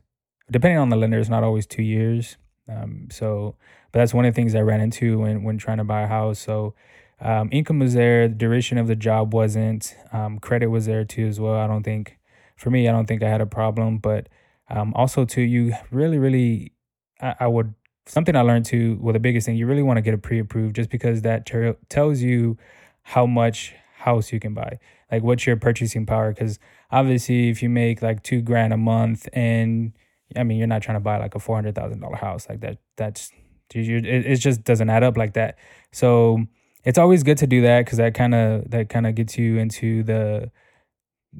depending 0.52 0.78
on 0.78 0.89
the 0.89 0.96
lender 0.96 1.20
it's 1.20 1.30
not 1.30 1.43
always 1.43 1.65
two 1.65 1.84
years. 1.84 2.38
Um, 2.70 3.08
so 3.10 3.56
but 3.91 4.00
that's 4.00 4.13
one 4.13 4.26
of 4.26 4.34
the 4.34 4.36
things 4.36 4.54
i 4.54 4.60
ran 4.60 4.82
into 4.82 5.20
when 5.20 5.43
when 5.43 5.58
trying 5.58 5.78
to 5.78 5.84
buy 5.84 6.02
a 6.02 6.08
house. 6.08 6.39
So 6.39 6.76
um, 7.20 7.50
income 7.52 7.80
was 7.80 7.93
there 7.93 8.28
the 8.28 8.36
duration 8.36 8.78
of 8.78 8.88
the 8.88 8.96
job 8.96 9.34
wasn't 9.34 9.96
um, 10.12 10.39
credit 10.39 10.67
was 10.67 10.86
there 10.86 11.06
too 11.06 11.26
as 11.26 11.39
well. 11.39 11.56
I 11.56 11.67
don't 11.67 11.84
think 11.84 12.16
for 12.58 12.70
me 12.70 12.88
i 12.88 12.91
don't 12.91 13.06
think 13.06 13.24
i 13.24 13.30
had 13.30 13.41
a 13.41 13.46
problem 13.46 13.98
but 13.98 14.28
um, 14.70 14.93
also 14.96 15.24
too 15.24 15.41
you 15.41 15.74
really 15.91 16.17
really 16.17 16.74
I, 17.22 17.36
I 17.41 17.48
would 17.48 17.74
something 18.08 18.36
I 18.36 18.41
learned 18.41 18.65
too. 18.65 18.98
Well, 19.02 19.13
the 19.13 19.20
biggest 19.20 19.46
thing 19.46 19.56
you 19.56 19.67
really 19.67 19.84
want 19.84 19.98
to 19.98 20.02
get 20.02 20.13
a 20.13 20.17
pre-approved, 20.17 20.76
just 20.76 20.89
because 20.89 21.22
that 21.22 21.46
ter- 21.46 21.78
tells 21.89 22.22
you 22.22 22.58
how 23.04 23.26
much 23.26 23.76
house 23.98 24.32
you 24.32 24.39
can 24.39 24.54
buy, 24.54 24.80
like 25.12 25.24
what's 25.24 25.46
your 25.46 25.58
purchasing 25.58 26.06
power. 26.06 26.34
Because 26.34 26.60
obviously, 26.91 27.50
if 27.50 27.62
you 27.62 27.70
make 27.70 28.02
like 28.02 28.24
two 28.24 28.41
grand 28.41 28.74
a 28.74 28.78
month, 28.78 29.28
and 29.34 29.93
I 30.36 30.43
mean, 30.43 30.58
you're 30.58 30.67
not 30.67 30.82
trying 30.82 30.98
to 30.98 31.02
buy 31.04 31.17
like 31.17 31.36
a 31.36 31.39
four 31.39 31.56
hundred 31.56 31.76
thousand 31.76 32.00
dollar 32.00 32.15
house 32.15 32.48
like 32.50 32.62
that. 32.62 32.78
That's 32.96 33.32
it, 33.74 34.06
it 34.06 34.38
just 34.38 34.63
doesn't 34.63 34.89
add 34.89 35.04
up 35.04 35.17
like 35.17 35.34
that. 35.34 35.58
So 35.91 36.46
it's 36.84 36.98
always 36.98 37.24
good 37.24 37.38
to 37.39 37.48
do 37.48 37.62
that 37.63 37.86
because 37.86 37.98
that 37.98 38.13
kind 38.13 38.34
of 38.34 38.70
that 38.72 38.89
kind 38.89 39.06
of 39.08 39.15
gets 39.15 39.38
you 39.38 39.58
into 39.58 40.04
the 40.04 40.52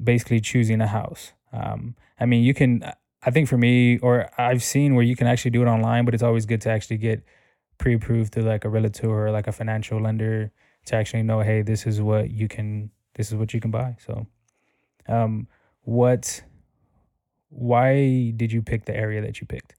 basically 0.02 0.40
choosing 0.40 0.80
a 0.80 0.86
house. 0.86 1.32
Um, 1.52 1.96
I 2.20 2.26
mean, 2.26 2.42
you 2.42 2.54
can 2.54 2.84
I 3.22 3.30
think 3.30 3.48
for 3.48 3.58
me, 3.58 3.98
or 3.98 4.30
I've 4.38 4.62
seen 4.62 4.94
where 4.94 5.04
you 5.04 5.16
can 5.16 5.26
actually 5.26 5.50
do 5.50 5.62
it 5.62 5.66
online, 5.66 6.04
but 6.04 6.14
it's 6.14 6.22
always 6.22 6.46
good 6.46 6.60
to 6.62 6.70
actually 6.70 6.98
get 6.98 7.24
pre-approved 7.78 8.32
to 8.34 8.42
like 8.42 8.64
a 8.64 8.68
realtor 8.68 9.10
or 9.10 9.30
like 9.30 9.46
a 9.46 9.52
financial 9.52 10.00
lender 10.00 10.52
to 10.86 10.96
actually 10.96 11.22
know, 11.24 11.40
hey, 11.40 11.62
this 11.62 11.86
is 11.86 12.00
what 12.00 12.30
you 12.30 12.48
can, 12.48 12.90
this 13.14 13.28
is 13.28 13.34
what 13.34 13.52
you 13.52 13.60
can 13.60 13.70
buy. 13.70 13.96
So, 14.06 14.26
um, 15.08 15.48
what, 15.82 16.42
why 17.48 18.30
did 18.36 18.52
you 18.52 18.62
pick 18.62 18.84
the 18.84 18.96
area 18.96 19.20
that 19.20 19.40
you 19.40 19.46
picked? 19.46 19.74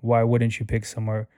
Why 0.00 0.22
wouldn't 0.22 0.60
you 0.60 0.66
pick 0.66 0.84
somewhere 0.84 1.28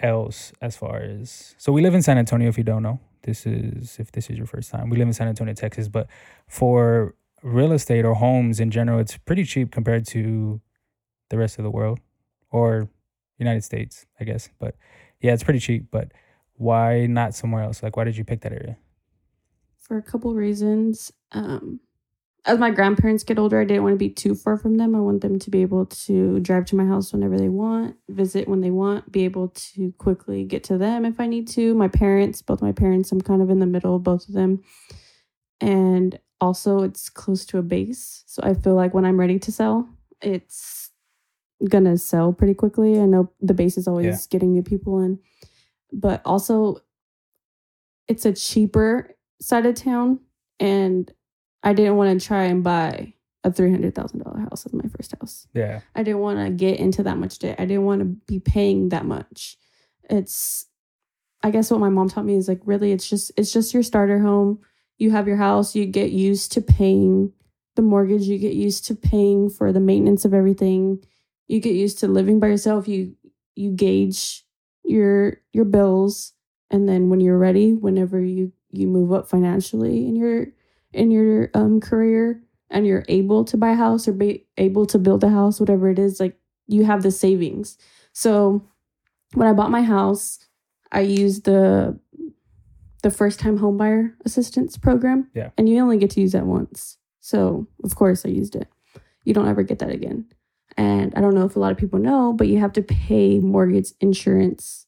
else 0.00 0.52
as 0.60 0.76
far 0.76 0.98
as, 0.98 1.54
so 1.58 1.70
we 1.70 1.82
live 1.82 1.94
in 1.94 2.02
San 2.02 2.18
Antonio, 2.18 2.48
if 2.48 2.56
you 2.56 2.64
don't 2.64 2.82
know, 2.82 2.98
this 3.24 3.44
is, 3.46 3.98
if 3.98 4.12
this 4.12 4.30
is 4.30 4.38
your 4.38 4.46
first 4.46 4.70
time, 4.70 4.88
we 4.88 4.96
live 4.96 5.08
in 5.08 5.12
San 5.12 5.28
Antonio, 5.28 5.52
Texas, 5.54 5.88
but 5.88 6.08
for 6.46 7.14
real 7.42 7.72
estate 7.72 8.04
or 8.04 8.14
homes 8.14 8.60
in 8.60 8.70
general, 8.70 8.98
it's 8.98 9.16
pretty 9.18 9.44
cheap 9.44 9.70
compared 9.70 10.06
to 10.06 10.60
the 11.28 11.36
rest 11.36 11.58
of 11.58 11.64
the 11.64 11.70
world 11.70 12.00
or 12.50 12.88
United 13.38 13.64
States, 13.64 14.06
I 14.20 14.24
guess. 14.24 14.48
But 14.58 14.76
yeah, 15.20 15.32
it's 15.32 15.42
pretty 15.42 15.60
cheap. 15.60 15.86
But 15.90 16.12
why 16.54 17.06
not 17.06 17.34
somewhere 17.34 17.62
else? 17.62 17.82
Like, 17.82 17.96
why 17.96 18.04
did 18.04 18.16
you 18.16 18.24
pick 18.24 18.40
that 18.42 18.52
area? 18.52 18.76
For 19.80 19.98
a 19.98 20.02
couple 20.02 20.32
reasons. 20.34 21.12
Um, 21.32 21.80
as 22.46 22.58
my 22.58 22.70
grandparents 22.70 23.24
get 23.24 23.38
older, 23.38 23.60
I 23.60 23.64
didn't 23.64 23.84
want 23.84 23.94
to 23.94 23.98
be 23.98 24.10
too 24.10 24.34
far 24.34 24.58
from 24.58 24.76
them. 24.76 24.94
I 24.94 25.00
want 25.00 25.22
them 25.22 25.38
to 25.38 25.50
be 25.50 25.62
able 25.62 25.86
to 25.86 26.40
drive 26.40 26.66
to 26.66 26.76
my 26.76 26.84
house 26.84 27.12
whenever 27.12 27.38
they 27.38 27.48
want, 27.48 27.96
visit 28.10 28.48
when 28.48 28.60
they 28.60 28.70
want, 28.70 29.10
be 29.10 29.24
able 29.24 29.48
to 29.48 29.92
quickly 29.92 30.44
get 30.44 30.62
to 30.64 30.76
them 30.76 31.06
if 31.06 31.18
I 31.18 31.26
need 31.26 31.48
to. 31.48 31.74
My 31.74 31.88
parents, 31.88 32.42
both 32.42 32.60
my 32.60 32.72
parents, 32.72 33.10
I'm 33.12 33.22
kind 33.22 33.40
of 33.40 33.48
in 33.48 33.60
the 33.60 33.66
middle 33.66 33.96
of 33.96 34.02
both 34.02 34.28
of 34.28 34.34
them. 34.34 34.62
And 35.60 36.18
also 36.38 36.82
it's 36.82 37.08
close 37.08 37.46
to 37.46 37.58
a 37.58 37.62
base. 37.62 38.24
So 38.26 38.42
I 38.44 38.52
feel 38.52 38.74
like 38.74 38.92
when 38.92 39.06
I'm 39.06 39.18
ready 39.18 39.38
to 39.38 39.52
sell, 39.52 39.88
it's 40.20 40.90
gonna 41.66 41.96
sell 41.96 42.34
pretty 42.34 42.54
quickly. 42.54 43.00
I 43.00 43.06
know 43.06 43.32
the 43.40 43.54
base 43.54 43.78
is 43.78 43.88
always 43.88 44.06
yeah. 44.06 44.16
getting 44.28 44.52
new 44.52 44.62
people 44.62 45.00
in, 45.00 45.18
but 45.92 46.20
also 46.26 46.82
it's 48.06 48.26
a 48.26 48.34
cheaper 48.34 49.16
side 49.40 49.64
of 49.64 49.76
town. 49.76 50.20
And 50.60 51.10
I 51.64 51.72
didn't 51.72 51.96
want 51.96 52.20
to 52.20 52.24
try 52.24 52.44
and 52.44 52.62
buy 52.62 53.14
a 53.42 53.52
three 53.52 53.70
hundred 53.70 53.94
thousand 53.94 54.22
dollar 54.22 54.38
house 54.38 54.64
as 54.64 54.72
my 54.72 54.88
first 54.96 55.14
house. 55.18 55.48
Yeah. 55.52 55.80
I 55.94 56.02
didn't 56.02 56.20
want 56.20 56.38
to 56.38 56.50
get 56.50 56.78
into 56.78 57.02
that 57.02 57.18
much 57.18 57.40
debt. 57.40 57.56
I 57.58 57.64
didn't 57.64 57.84
want 57.84 58.00
to 58.00 58.04
be 58.04 58.38
paying 58.38 58.90
that 58.90 59.04
much. 59.04 59.56
It's 60.08 60.66
I 61.42 61.50
guess 61.50 61.70
what 61.70 61.80
my 61.80 61.88
mom 61.88 62.08
taught 62.08 62.24
me 62.24 62.36
is 62.36 62.48
like 62.48 62.60
really 62.64 62.92
it's 62.92 63.08
just 63.08 63.32
it's 63.36 63.52
just 63.52 63.74
your 63.74 63.82
starter 63.82 64.20
home 64.20 64.60
you 64.98 65.10
have 65.10 65.26
your 65.26 65.36
house, 65.36 65.74
you 65.74 65.86
get 65.86 66.12
used 66.12 66.52
to 66.52 66.60
paying 66.60 67.32
the 67.76 67.82
mortgage, 67.82 68.22
you 68.22 68.38
get 68.38 68.54
used 68.54 68.84
to 68.86 68.94
paying 68.94 69.50
for 69.50 69.72
the 69.72 69.80
maintenance 69.80 70.24
of 70.24 70.32
everything. 70.32 71.04
You 71.48 71.60
get 71.60 71.74
used 71.74 71.98
to 72.00 72.08
living 72.08 72.38
by 72.40 72.48
yourself. 72.48 72.86
You 72.86 73.16
you 73.56 73.70
gauge 73.70 74.44
your 74.84 75.38
your 75.52 75.64
bills 75.64 76.32
and 76.70 76.88
then 76.88 77.08
when 77.08 77.20
you're 77.20 77.38
ready, 77.38 77.72
whenever 77.72 78.20
you 78.20 78.52
you 78.70 78.86
move 78.86 79.12
up 79.12 79.28
financially 79.28 80.06
and 80.06 80.16
you're 80.16 80.46
in 80.94 81.10
your 81.10 81.50
um, 81.54 81.80
career 81.80 82.40
and 82.70 82.86
you're 82.86 83.04
able 83.08 83.44
to 83.44 83.56
buy 83.56 83.70
a 83.70 83.76
house 83.76 84.08
or 84.08 84.12
be 84.12 84.46
able 84.56 84.86
to 84.86 84.98
build 84.98 85.22
a 85.22 85.28
house, 85.28 85.60
whatever 85.60 85.90
it 85.90 85.98
is, 85.98 86.20
like 86.20 86.36
you 86.66 86.84
have 86.84 87.02
the 87.02 87.10
savings. 87.10 87.76
So 88.12 88.66
when 89.34 89.48
I 89.48 89.52
bought 89.52 89.70
my 89.70 89.82
house, 89.82 90.38
I 90.92 91.00
used 91.00 91.44
the 91.44 91.98
the 93.02 93.10
first 93.10 93.38
time 93.38 93.58
homebuyer 93.58 94.14
assistance 94.24 94.78
program. 94.78 95.28
Yeah. 95.34 95.50
And 95.58 95.68
you 95.68 95.78
only 95.82 95.98
get 95.98 96.10
to 96.12 96.22
use 96.22 96.32
that 96.32 96.46
once. 96.46 96.96
So 97.20 97.66
of 97.82 97.94
course 97.96 98.24
I 98.24 98.30
used 98.30 98.56
it. 98.56 98.66
You 99.24 99.34
don't 99.34 99.48
ever 99.48 99.62
get 99.62 99.78
that 99.80 99.90
again. 99.90 100.26
And 100.78 101.14
I 101.14 101.20
don't 101.20 101.34
know 101.34 101.44
if 101.44 101.54
a 101.54 101.58
lot 101.58 101.70
of 101.70 101.76
people 101.76 101.98
know, 101.98 102.32
but 102.32 102.48
you 102.48 102.58
have 102.60 102.72
to 102.72 102.82
pay 102.82 103.40
mortgage 103.40 103.92
insurance 104.00 104.86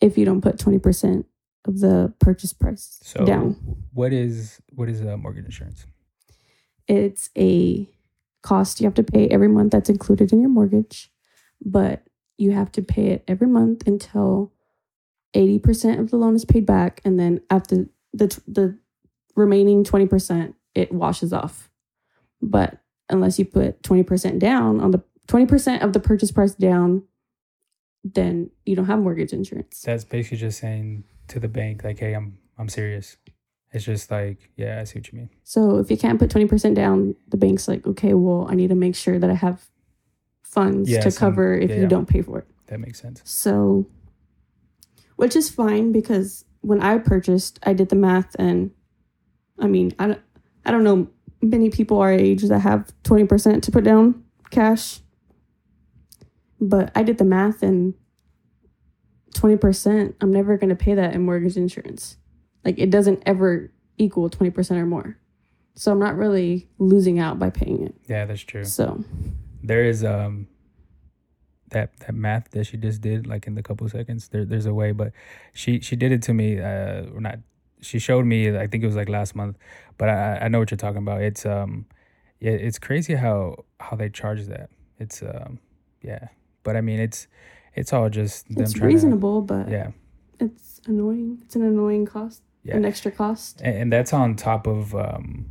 if 0.00 0.16
you 0.16 0.24
don't 0.24 0.40
put 0.40 0.56
20% 0.56 1.24
of 1.64 1.80
the 1.80 2.12
purchase 2.18 2.52
price 2.52 2.98
So 3.02 3.24
down. 3.24 3.56
what 3.92 4.12
is 4.12 4.60
what 4.70 4.88
is 4.88 5.00
uh, 5.02 5.16
mortgage 5.16 5.44
insurance? 5.44 5.86
It's 6.88 7.30
a 7.38 7.88
cost 8.42 8.80
you 8.80 8.86
have 8.86 8.94
to 8.94 9.04
pay 9.04 9.28
every 9.28 9.48
month 9.48 9.70
that's 9.72 9.88
included 9.90 10.32
in 10.32 10.40
your 10.40 10.50
mortgage, 10.50 11.10
but 11.64 12.02
you 12.38 12.52
have 12.52 12.72
to 12.72 12.82
pay 12.82 13.06
it 13.08 13.24
every 13.28 13.46
month 13.46 13.86
until 13.86 14.52
80% 15.34 16.00
of 16.00 16.10
the 16.10 16.16
loan 16.16 16.34
is 16.34 16.44
paid 16.44 16.66
back 16.66 17.00
and 17.04 17.18
then 17.18 17.40
after 17.50 17.86
the 18.12 18.40
the 18.48 18.76
remaining 19.36 19.84
20% 19.84 20.54
it 20.74 20.92
washes 20.92 21.32
off. 21.32 21.70
But 22.40 22.78
unless 23.08 23.38
you 23.38 23.44
put 23.44 23.82
20% 23.82 24.38
down 24.38 24.80
on 24.80 24.90
the 24.90 25.02
20% 25.28 25.82
of 25.82 25.92
the 25.92 26.00
purchase 26.00 26.32
price 26.32 26.54
down, 26.54 27.04
then 28.04 28.50
you 28.66 28.74
don't 28.74 28.86
have 28.86 28.98
mortgage 28.98 29.32
insurance. 29.32 29.80
That's 29.82 30.04
basically 30.04 30.38
just 30.38 30.58
saying 30.58 31.04
to 31.28 31.40
the 31.40 31.48
bank 31.48 31.84
like, 31.84 31.98
"Hey, 31.98 32.14
I'm 32.14 32.38
I'm 32.58 32.68
serious." 32.68 33.16
It's 33.74 33.86
just 33.86 34.10
like, 34.10 34.50
yeah, 34.54 34.80
I 34.80 34.84
see 34.84 34.98
what 34.98 35.10
you 35.10 35.18
mean. 35.18 35.30
So 35.44 35.78
if 35.78 35.90
you 35.90 35.96
can't 35.96 36.18
put 36.18 36.28
20% 36.28 36.74
down, 36.74 37.14
the 37.28 37.38
bank's 37.38 37.66
like, 37.68 37.86
okay, 37.86 38.12
well, 38.12 38.46
I 38.50 38.54
need 38.54 38.68
to 38.68 38.74
make 38.74 38.94
sure 38.94 39.18
that 39.18 39.30
I 39.30 39.34
have 39.34 39.64
funds 40.42 40.90
Yeah, 40.90 41.00
to 41.00 41.10
some- 41.10 41.32
cover 41.32 41.54
if 41.54 41.70
yeah, 41.70 41.76
you 41.76 41.82
yeah. 41.84 41.88
don't 41.88 42.04
pay 42.06 42.20
for 42.20 42.40
it. 42.40 42.46
That 42.66 42.80
makes 42.80 43.00
sense. 43.00 43.22
So, 43.24 43.86
which 45.16 45.34
is 45.34 45.48
fine 45.48 45.90
because 45.90 46.44
when 46.60 46.82
I 46.82 46.98
purchased, 46.98 47.60
I 47.62 47.72
did 47.72 47.88
the 47.88 47.96
math 47.96 48.36
and 48.38 48.72
I 49.58 49.68
mean, 49.68 49.94
I 49.98 50.08
don't, 50.08 50.20
I 50.66 50.70
don't 50.70 50.84
know 50.84 51.08
many 51.40 51.70
people 51.70 51.98
our 51.98 52.12
age 52.12 52.42
that 52.42 52.58
have 52.58 52.92
20% 53.04 53.62
to 53.62 53.70
put 53.70 53.84
down 53.84 54.22
cash. 54.50 55.00
But 56.60 56.92
I 56.94 57.02
did 57.02 57.16
the 57.16 57.24
math 57.24 57.62
and 57.62 57.94
20%, 59.32 60.14
I'm 60.20 60.32
never 60.32 60.56
going 60.56 60.70
to 60.70 60.76
pay 60.76 60.94
that 60.94 61.14
in 61.14 61.24
mortgage 61.24 61.56
insurance. 61.56 62.16
Like 62.64 62.78
it 62.78 62.90
doesn't 62.90 63.22
ever 63.26 63.70
equal 63.98 64.30
20% 64.30 64.76
or 64.76 64.86
more. 64.86 65.16
So 65.74 65.90
I'm 65.90 65.98
not 65.98 66.16
really 66.16 66.68
losing 66.78 67.18
out 67.18 67.38
by 67.38 67.50
paying 67.50 67.86
it. 67.86 67.94
Yeah, 68.08 68.26
that's 68.26 68.42
true. 68.42 68.64
So, 68.64 69.04
There 69.62 69.84
is 69.84 70.04
um 70.04 70.48
that 71.70 71.98
that 72.00 72.14
math 72.14 72.50
that 72.50 72.64
she 72.64 72.76
just 72.76 73.00
did 73.00 73.26
like 73.26 73.46
in 73.46 73.54
the 73.54 73.62
couple 73.62 73.88
seconds. 73.88 74.28
There 74.28 74.44
there's 74.44 74.66
a 74.66 74.74
way, 74.74 74.92
but 74.92 75.12
she 75.54 75.80
she 75.80 75.96
did 75.96 76.12
it 76.12 76.22
to 76.24 76.34
me. 76.34 76.60
Uh, 76.60 77.06
or 77.14 77.20
not. 77.20 77.38
She 77.80 77.98
showed 77.98 78.26
me. 78.26 78.56
I 78.56 78.66
think 78.68 78.84
it 78.84 78.86
was 78.86 78.94
like 78.96 79.08
last 79.08 79.34
month, 79.34 79.56
but 79.98 80.08
I 80.08 80.40
I 80.42 80.48
know 80.48 80.58
what 80.58 80.70
you're 80.70 80.78
talking 80.78 81.02
about. 81.02 81.22
It's 81.22 81.46
um 81.46 81.86
yeah, 82.38 82.52
it's 82.52 82.78
crazy 82.78 83.14
how 83.14 83.64
how 83.80 83.96
they 83.96 84.10
charge 84.10 84.44
that. 84.46 84.68
It's 84.98 85.22
um 85.22 85.58
yeah, 86.02 86.28
but 86.64 86.76
I 86.76 86.80
mean 86.80 87.00
it's 87.00 87.26
it's 87.74 87.92
all 87.92 88.08
just 88.08 88.48
them 88.48 88.62
it's 88.62 88.78
reasonable, 88.78 89.42
but 89.42 89.68
yeah. 89.68 89.90
it's 90.40 90.80
annoying. 90.86 91.38
It's 91.42 91.56
an 91.56 91.62
annoying 91.62 92.06
cost, 92.06 92.42
Yeah. 92.64 92.76
an 92.76 92.84
extra 92.84 93.10
cost. 93.10 93.60
and, 93.62 93.76
and 93.76 93.92
that's 93.92 94.12
on 94.12 94.36
top 94.36 94.66
of 94.66 94.94
um 94.94 95.46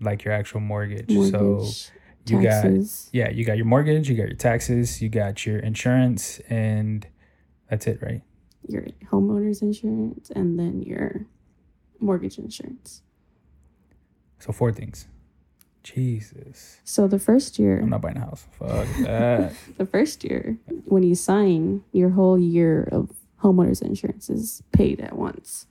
like 0.00 0.24
your 0.24 0.34
actual 0.34 0.60
mortgage. 0.60 1.10
So 1.30 1.40
Mortgage, 1.40 1.90
you 2.26 2.42
got 2.42 2.64
yeah, 3.12 3.30
you 3.30 3.44
got 3.44 3.56
your 3.56 3.66
mortgage, 3.66 4.08
you 4.08 4.16
got 4.16 4.26
your 4.26 4.36
taxes, 4.36 5.00
you 5.00 5.08
got 5.08 5.46
your 5.46 5.58
insurance, 5.58 6.40
and 6.48 7.06
that's 7.70 7.86
it, 7.86 8.00
right? 8.02 8.22
your 8.66 8.82
homeowner's 9.12 9.60
insurance, 9.60 10.30
and 10.30 10.58
then 10.58 10.80
your 10.82 11.26
mortgage 12.00 12.38
insurance. 12.38 13.02
So 14.38 14.52
four 14.52 14.72
things. 14.72 15.06
Jesus, 15.84 16.80
So 16.82 17.06
the 17.06 17.18
first 17.18 17.58
year, 17.58 17.78
I'm 17.78 17.90
not 17.90 18.00
buying 18.00 18.16
a 18.16 18.20
house. 18.20 18.46
Fuck 18.58 18.88
that. 19.02 19.52
the 19.76 19.86
first 19.86 20.24
year, 20.24 20.58
when 20.86 21.02
you 21.02 21.14
sign, 21.14 21.84
your 21.92 22.10
whole 22.10 22.38
year 22.38 22.88
of 22.90 23.10
homeowner's 23.42 23.82
insurance 23.82 24.30
is 24.30 24.62
paid 24.72 24.98
at 25.00 25.14
once. 25.14 25.66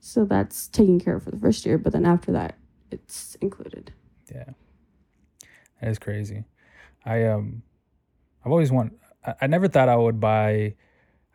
So 0.00 0.24
that's 0.24 0.68
taken 0.68 1.00
care 1.00 1.16
of 1.16 1.24
for 1.24 1.32
the 1.32 1.38
first 1.38 1.66
year, 1.66 1.76
but 1.76 1.92
then 1.92 2.06
after 2.06 2.30
that, 2.32 2.56
it's 2.92 3.34
included. 3.40 3.92
yeah, 4.32 4.50
that 5.80 5.90
is 5.90 5.98
crazy. 5.98 6.44
I 7.04 7.24
um, 7.24 7.62
I've 8.44 8.52
always 8.52 8.70
want. 8.70 8.92
I, 9.26 9.34
I 9.42 9.46
never 9.48 9.66
thought 9.68 9.88
I 9.88 9.96
would 9.96 10.20
buy 10.20 10.74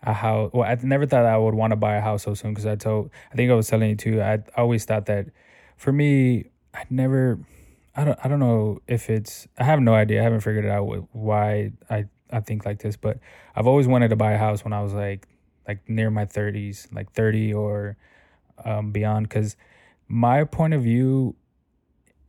a 0.02 0.14
house. 0.14 0.50
Well, 0.54 0.64
I 0.64 0.78
never 0.82 1.06
thought 1.06 1.26
I 1.26 1.38
would 1.38 1.54
want 1.56 1.72
to 1.72 1.76
buy 1.76 1.96
a 1.98 2.02
house 2.02 2.24
so 2.24 2.34
soon 2.34 2.52
because 2.52 2.66
I 2.66 2.76
told. 2.78 3.12
I 3.32 3.36
think 3.36 3.52
I 3.52 3.54
was 3.54 3.68
telling 3.68 3.90
you 3.90 3.96
too. 3.98 4.22
I 4.22 4.40
always 4.56 4.86
thought 4.86 5.08
that 5.08 5.28
for 5.76 5.92
me, 5.92 6.46
I 6.74 6.86
never. 6.90 7.40
I 7.96 8.04
don't. 8.04 8.20
I 8.24 8.28
don't 8.28 8.40
know 8.40 8.80
if 8.88 9.10
it's. 9.10 9.48
I 9.58 9.64
have 9.64 9.80
no 9.80 9.94
idea. 9.94 10.22
I 10.22 10.24
haven't 10.24 10.42
figured 10.42 10.66
it 10.66 10.72
out 10.72 10.86
wh- 10.86 11.16
why 11.16 11.74
I 11.90 12.06
I 12.32 12.40
think 12.40 12.66
like 12.66 12.80
this, 12.80 12.98
but 12.98 13.20
I've 13.56 13.68
always 13.68 13.88
wanted 13.88 14.10
to 14.10 14.16
buy 14.16 14.32
a 14.34 14.38
house 14.38 14.64
when 14.64 14.74
I 14.74 14.82
was 14.82 14.94
like 14.94 15.28
like 15.68 15.88
near 15.88 16.10
my 16.10 16.26
thirties, 16.26 16.88
like 16.92 17.12
thirty 17.14 17.54
or 17.54 17.98
um, 18.66 18.92
beyond, 18.92 19.30
because 19.30 19.56
my 20.08 20.44
point 20.44 20.74
of 20.74 20.82
view 20.82 21.36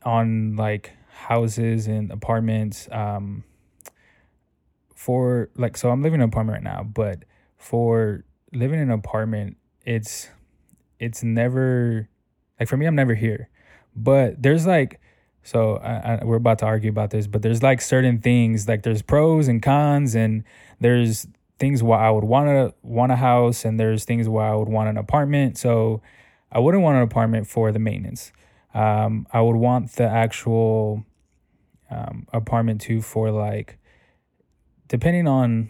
on 0.05 0.55
like 0.57 0.93
houses 1.09 1.87
and 1.87 2.11
apartments 2.11 2.89
um 2.93 3.43
for 4.95 5.49
like 5.57 5.77
so 5.77 5.91
I'm 5.91 6.03
living 6.03 6.17
in 6.21 6.23
an 6.23 6.29
apartment 6.29 6.57
right 6.57 6.75
now, 6.77 6.83
but 6.83 7.25
for 7.57 8.25
living 8.53 8.81
in 8.81 8.91
an 8.91 8.99
apartment, 8.99 9.57
it's 9.87 10.29
it's 10.99 11.23
never 11.23 12.09
like 12.61 12.69
for 12.69 12.77
me 12.77 12.87
I'm 12.87 12.95
never 12.95 13.15
here. 13.15 13.49
But 13.97 14.43
there's 14.43 14.67
like 14.67 15.01
so 15.45 15.77
I, 15.77 16.21
I, 16.21 16.25
we're 16.25 16.37
about 16.37 16.59
to 16.61 16.67
argue 16.67 16.91
about 16.91 17.11
this, 17.11 17.27
but 17.27 17.43
there's 17.43 17.63
like 17.63 17.83
certain 17.83 18.19
things 18.19 18.67
like 18.67 18.83
there's 18.83 19.03
pros 19.03 19.47
and 19.47 19.63
cons 19.63 20.15
and 20.15 20.43
there's 20.81 21.27
things 21.59 21.83
why 21.83 22.07
I 22.07 22.11
would 22.11 22.25
want 22.25 22.49
to 22.49 22.75
want 22.83 23.13
a 23.13 23.17
house 23.17 23.67
and 23.67 23.79
there's 23.79 24.07
things 24.07 24.27
why 24.27 24.49
I 24.49 24.55
would 24.55 24.69
want 24.69 24.89
an 24.89 24.97
apartment. 24.97 25.59
So 25.59 26.01
I 26.51 26.61
wouldn't 26.61 26.83
want 26.83 26.97
an 26.97 27.03
apartment 27.03 27.47
for 27.47 27.73
the 27.73 27.79
maintenance. 27.79 28.33
Um, 28.73 29.27
I 29.33 29.43
would 29.43 29.57
want 29.57 29.93
the 29.93 30.05
actual 30.09 31.05
um, 31.91 32.27
apartment 32.33 32.81
too 32.81 33.03
for 33.03 33.31
like 33.31 33.79
depending 34.89 35.29
on 35.29 35.69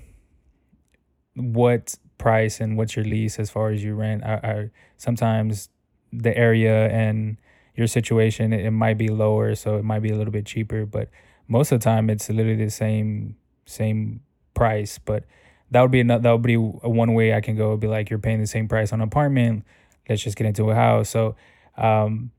what 1.35 1.97
price 2.16 2.61
and 2.61 2.77
what's 2.77 2.95
your 2.95 3.05
lease 3.05 3.41
as 3.41 3.51
far 3.51 3.70
as 3.70 3.83
you 3.83 3.95
rent. 3.97 4.22
I, 4.25 4.35
I 4.35 4.70
sometimes 4.99 5.68
the 6.12 6.37
area 6.37 6.89
and 6.91 7.39
your 7.75 7.87
situation 7.87 8.53
it, 8.53 8.64
it 8.64 8.70
might 8.70 8.99
be 8.99 9.09
lower, 9.09 9.55
so 9.55 9.77
it 9.77 9.85
might 9.85 10.01
be 10.01 10.11
a 10.11 10.16
little 10.16 10.33
bit 10.33 10.47
cheaper, 10.47 10.87
but 10.87 11.09
most 11.49 11.72
of 11.72 11.81
the 11.81 11.85
time 11.85 12.09
it's 12.11 12.29
literally 12.29 12.64
the 12.64 12.70
same 12.70 13.37
same 13.66 14.20
price. 14.55 14.99
But 14.99 15.25
that 15.70 15.83
would 15.83 15.91
be 15.91 16.01
another, 16.01 16.22
that 16.22 16.33
would 16.33 16.43
be 16.43 16.57
one 16.57 17.14
way 17.14 17.35
I 17.35 17.41
can 17.41 17.57
go. 17.57 17.68
It'd 17.68 17.81
be 17.81 17.87
like 17.87 18.11
you're 18.11 18.18
paying 18.18 18.41
the 18.41 18.47
same 18.47 18.68
price 18.68 18.93
on 18.93 19.01
an 19.01 19.09
apartment. 19.09 19.64
Let's 20.09 20.22
just 20.22 20.37
get 20.37 20.47
into 20.47 20.70
a 20.70 20.75
house. 20.75 21.09
So 21.09 21.37
um, 21.77 22.31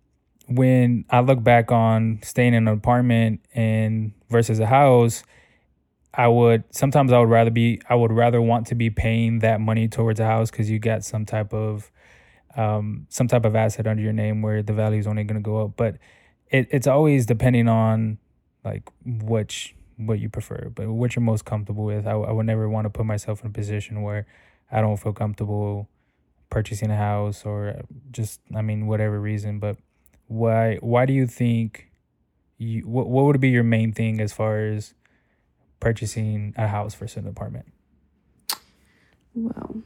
when 0.48 1.06
I 1.10 1.22
look 1.22 1.44
back 1.44 1.72
on 1.72 2.20
staying 2.24 2.54
in 2.54 2.68
an 2.68 2.74
apartment 2.74 3.42
and 3.54 4.14
versus 4.30 4.60
a 4.60 4.66
house, 4.68 5.24
I 6.14 6.28
would 6.28 6.64
sometimes 6.72 7.12
I 7.12 7.20
would 7.20 7.30
rather 7.30 7.52
be 7.52 7.82
I 7.90 7.96
would 7.96 8.12
rather 8.12 8.42
want 8.42 8.68
to 8.68 8.76
be 8.76 8.90
paying 8.90 9.40
that 9.40 9.60
money 9.60 9.88
towards 9.88 10.20
a 10.20 10.26
house 10.26 10.50
because 10.50 10.70
you 10.70 10.80
got 10.80 11.04
some 11.04 11.26
type 11.26 11.54
of 11.54 11.92
um, 12.56 13.08
some 13.10 13.28
type 13.28 13.45
of 13.45 13.56
asset 13.56 13.88
under 13.88 14.01
your 14.01 14.14
name 14.14 14.41
where 14.41 14.64
the 14.64 14.74
value 14.74 14.99
is 14.99 15.08
only 15.08 15.24
going 15.24 15.41
to 15.41 15.45
go 15.45 15.64
up. 15.64 15.72
But 15.76 15.97
it, 16.49 16.68
it's 16.72 16.88
always 16.88 17.26
depending 17.26 17.68
on 17.68 18.18
like 18.64 18.84
which 19.06 19.76
what 19.97 20.20
you 20.20 20.30
prefer, 20.30 20.72
but 20.74 20.89
what 20.89 21.16
you're 21.16 21.24
most 21.24 21.45
comfortable 21.45 21.86
with. 21.86 22.06
I, 22.08 22.12
I 22.12 22.32
would 22.32 22.45
never 22.45 22.68
want 22.68 22.86
to 22.86 22.89
put 22.89 23.06
myself 23.06 23.41
in 23.41 23.47
a 23.47 23.53
position 23.53 24.01
where 24.01 24.26
I 24.72 24.82
don't 24.82 24.97
feel 24.97 25.14
comfortable 25.14 25.89
purchasing 26.49 26.91
a 26.91 26.95
house 26.95 27.45
or 27.45 27.82
just 28.12 28.39
I 28.56 28.62
mean 28.62 28.88
whatever 28.88 29.20
reason. 29.20 29.60
But 29.60 29.78
why 30.28 30.78
why 30.82 31.06
do 31.06 31.14
you 31.14 31.28
think 31.28 31.89
you 32.58 32.82
what 32.82 33.08
what 33.08 33.26
would 33.26 33.39
be 33.39 33.49
your 33.49 33.64
main 33.64 33.91
thing 33.91 34.20
as 34.20 34.34
far 34.34 34.60
as 34.60 34.93
purchasing 35.80 36.53
a 36.58 36.68
house 36.68 36.95
versus 36.95 37.18
an 37.18 37.28
apartment? 37.28 37.72
Well, 39.34 39.84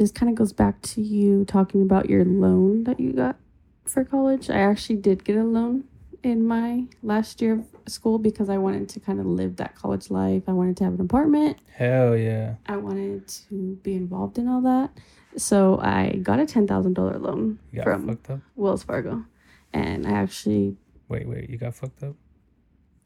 this 0.00 0.10
kind 0.10 0.30
of 0.30 0.34
goes 0.34 0.54
back 0.54 0.80
to 0.80 1.02
you 1.02 1.44
talking 1.44 1.82
about 1.82 2.08
your 2.08 2.24
loan 2.24 2.84
that 2.84 2.98
you 2.98 3.12
got 3.12 3.36
for 3.84 4.02
college. 4.02 4.48
I 4.48 4.58
actually 4.58 4.96
did 4.96 5.24
get 5.24 5.36
a 5.36 5.44
loan 5.44 5.84
in 6.22 6.46
my 6.46 6.84
last 7.02 7.42
year 7.42 7.52
of 7.52 7.66
school 7.86 8.18
because 8.18 8.48
I 8.48 8.56
wanted 8.56 8.88
to 8.88 9.00
kind 9.00 9.20
of 9.20 9.26
live 9.26 9.56
that 9.56 9.74
college 9.74 10.10
life. 10.10 10.44
I 10.48 10.52
wanted 10.52 10.78
to 10.78 10.84
have 10.84 10.94
an 10.94 11.02
apartment. 11.02 11.58
Hell 11.74 12.16
yeah. 12.16 12.54
I 12.64 12.78
wanted 12.78 13.28
to 13.28 13.78
be 13.82 13.94
involved 13.94 14.38
in 14.38 14.48
all 14.48 14.62
that. 14.62 14.90
So 15.36 15.78
I 15.80 16.12
got 16.22 16.40
a 16.40 16.44
$10,000 16.44 17.20
loan 17.20 17.58
from 17.82 18.08
fucked 18.08 18.30
up. 18.30 18.40
Wells 18.56 18.82
Fargo. 18.82 19.26
And 19.74 20.06
I 20.06 20.12
actually, 20.12 20.78
Wait, 21.08 21.28
wait, 21.28 21.50
you 21.50 21.58
got 21.58 21.74
fucked 21.74 22.02
up? 22.02 22.14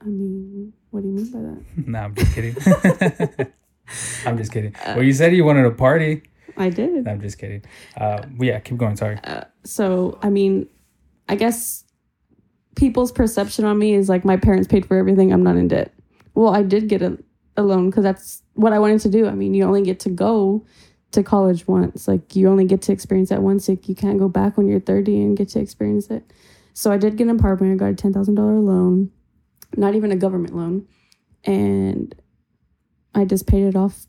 I 0.00 0.04
mean, 0.04 0.72
what 0.90 1.02
do 1.02 1.08
you 1.08 1.14
mean 1.14 1.30
by 1.32 1.40
that? 1.40 1.64
nah, 1.88 2.04
I'm 2.04 2.14
just 2.14 2.34
kidding. 2.34 2.56
I'm 4.26 4.38
just 4.38 4.52
kidding. 4.52 4.76
Well, 4.86 5.02
you 5.02 5.12
said 5.12 5.34
you 5.34 5.44
wanted 5.44 5.66
a 5.66 5.72
party. 5.72 6.22
I 6.56 6.70
did. 6.70 7.06
I'm 7.08 7.20
just 7.20 7.38
kidding. 7.38 7.62
Uh, 7.96 8.22
yeah, 8.38 8.58
keep 8.60 8.76
going. 8.76 8.96
Sorry. 8.96 9.18
Uh, 9.24 9.44
so, 9.64 10.18
I 10.22 10.30
mean, 10.30 10.68
I 11.28 11.36
guess 11.36 11.84
people's 12.76 13.12
perception 13.12 13.64
on 13.64 13.78
me 13.78 13.94
is 13.94 14.08
like 14.08 14.24
my 14.24 14.36
parents 14.36 14.68
paid 14.68 14.86
for 14.86 14.96
everything. 14.96 15.32
I'm 15.32 15.42
not 15.42 15.56
in 15.56 15.68
debt. 15.68 15.92
Well, 16.34 16.54
I 16.54 16.62
did 16.62 16.88
get 16.88 17.02
a, 17.02 17.18
a 17.56 17.62
loan 17.62 17.90
because 17.90 18.02
that's 18.02 18.42
what 18.54 18.72
I 18.72 18.78
wanted 18.78 19.00
to 19.00 19.10
do. 19.10 19.26
I 19.26 19.32
mean, 19.32 19.54
you 19.54 19.64
only 19.64 19.82
get 19.82 20.00
to 20.00 20.10
go 20.10 20.66
to 21.12 21.22
college 21.22 21.66
once. 21.66 22.08
Like, 22.08 22.34
you 22.34 22.48
only 22.48 22.64
get 22.64 22.82
to 22.82 22.92
experience 22.92 23.28
that 23.30 23.42
once. 23.42 23.68
Like, 23.68 23.88
you 23.88 23.94
can't 23.94 24.18
go 24.18 24.28
back 24.28 24.56
when 24.56 24.66
you're 24.66 24.80
30 24.80 25.22
and 25.22 25.36
get 25.36 25.48
to 25.50 25.60
experience 25.60 26.10
it. 26.10 26.24
So, 26.72 26.90
I 26.90 26.96
did 26.96 27.16
get 27.16 27.28
an 27.28 27.36
apartment. 27.36 27.72
I 27.72 27.92
got 27.92 28.04
a 28.04 28.08
$10,000 28.08 28.36
loan, 28.36 29.10
not 29.76 29.94
even 29.94 30.10
a 30.10 30.16
government 30.16 30.56
loan. 30.56 30.86
And 31.44 32.14
I 33.14 33.24
just 33.24 33.46
paid 33.46 33.64
it 33.64 33.76
off 33.76 34.06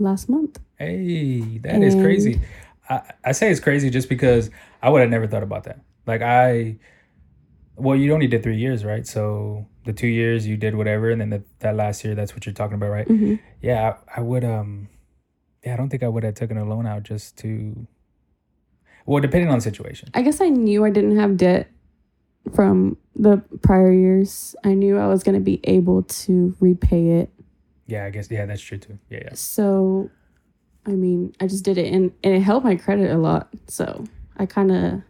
last 0.00 0.28
month. 0.28 0.58
Hey, 0.78 1.58
that 1.58 1.82
is 1.82 1.94
crazy. 1.94 2.40
I, 2.88 3.02
I 3.24 3.32
say 3.32 3.50
it's 3.50 3.60
crazy 3.60 3.90
just 3.90 4.08
because 4.08 4.50
I 4.82 4.88
would 4.88 5.00
have 5.00 5.10
never 5.10 5.26
thought 5.26 5.42
about 5.42 5.64
that. 5.64 5.80
Like 6.06 6.22
I, 6.22 6.78
well, 7.76 7.96
you 7.96 8.12
only 8.12 8.26
did 8.26 8.42
three 8.42 8.56
years, 8.56 8.84
right? 8.84 9.06
So 9.06 9.66
the 9.84 9.92
two 9.92 10.08
years 10.08 10.46
you 10.46 10.56
did 10.56 10.74
whatever, 10.74 11.10
and 11.10 11.20
then 11.20 11.30
the, 11.30 11.44
that 11.60 11.76
last 11.76 12.04
year, 12.04 12.14
that's 12.14 12.34
what 12.34 12.46
you're 12.46 12.54
talking 12.54 12.74
about, 12.74 12.90
right? 12.90 13.06
hmm 13.06 13.34
Yeah, 13.60 13.94
I, 14.08 14.20
I 14.20 14.22
would. 14.22 14.44
Um, 14.44 14.88
yeah, 15.64 15.74
I 15.74 15.76
don't 15.76 15.90
think 15.90 16.02
I 16.02 16.08
would 16.08 16.24
have 16.24 16.34
taken 16.34 16.56
a 16.56 16.64
loan 16.64 16.86
out 16.86 17.02
just 17.02 17.36
to. 17.38 17.86
Well, 19.06 19.20
depending 19.20 19.50
on 19.50 19.56
the 19.56 19.62
situation. 19.62 20.08
I 20.14 20.22
guess 20.22 20.40
I 20.40 20.48
knew 20.48 20.84
I 20.84 20.90
didn't 20.90 21.16
have 21.16 21.36
debt 21.36 21.70
from 22.54 22.96
the 23.14 23.42
prior 23.62 23.92
years. 23.92 24.54
I 24.64 24.74
knew 24.74 24.98
I 24.98 25.06
was 25.06 25.22
going 25.22 25.34
to 25.34 25.40
be 25.40 25.60
able 25.64 26.02
to 26.02 26.54
repay 26.60 27.08
it. 27.20 27.30
Yeah, 27.90 28.04
I 28.04 28.10
guess. 28.10 28.30
Yeah, 28.30 28.46
that's 28.46 28.62
true 28.62 28.78
too. 28.78 28.98
Yeah, 29.10 29.20
yeah. 29.24 29.30
So, 29.34 30.10
I 30.86 30.92
mean, 30.92 31.34
I 31.40 31.46
just 31.46 31.64
did 31.64 31.76
it 31.78 31.92
and, 31.92 32.12
and 32.24 32.34
it 32.34 32.40
helped 32.40 32.64
my 32.64 32.76
credit 32.76 33.10
a 33.10 33.18
lot. 33.18 33.48
So, 33.66 34.04
I 34.36 34.46
kind 34.46 34.70
of 34.72 35.02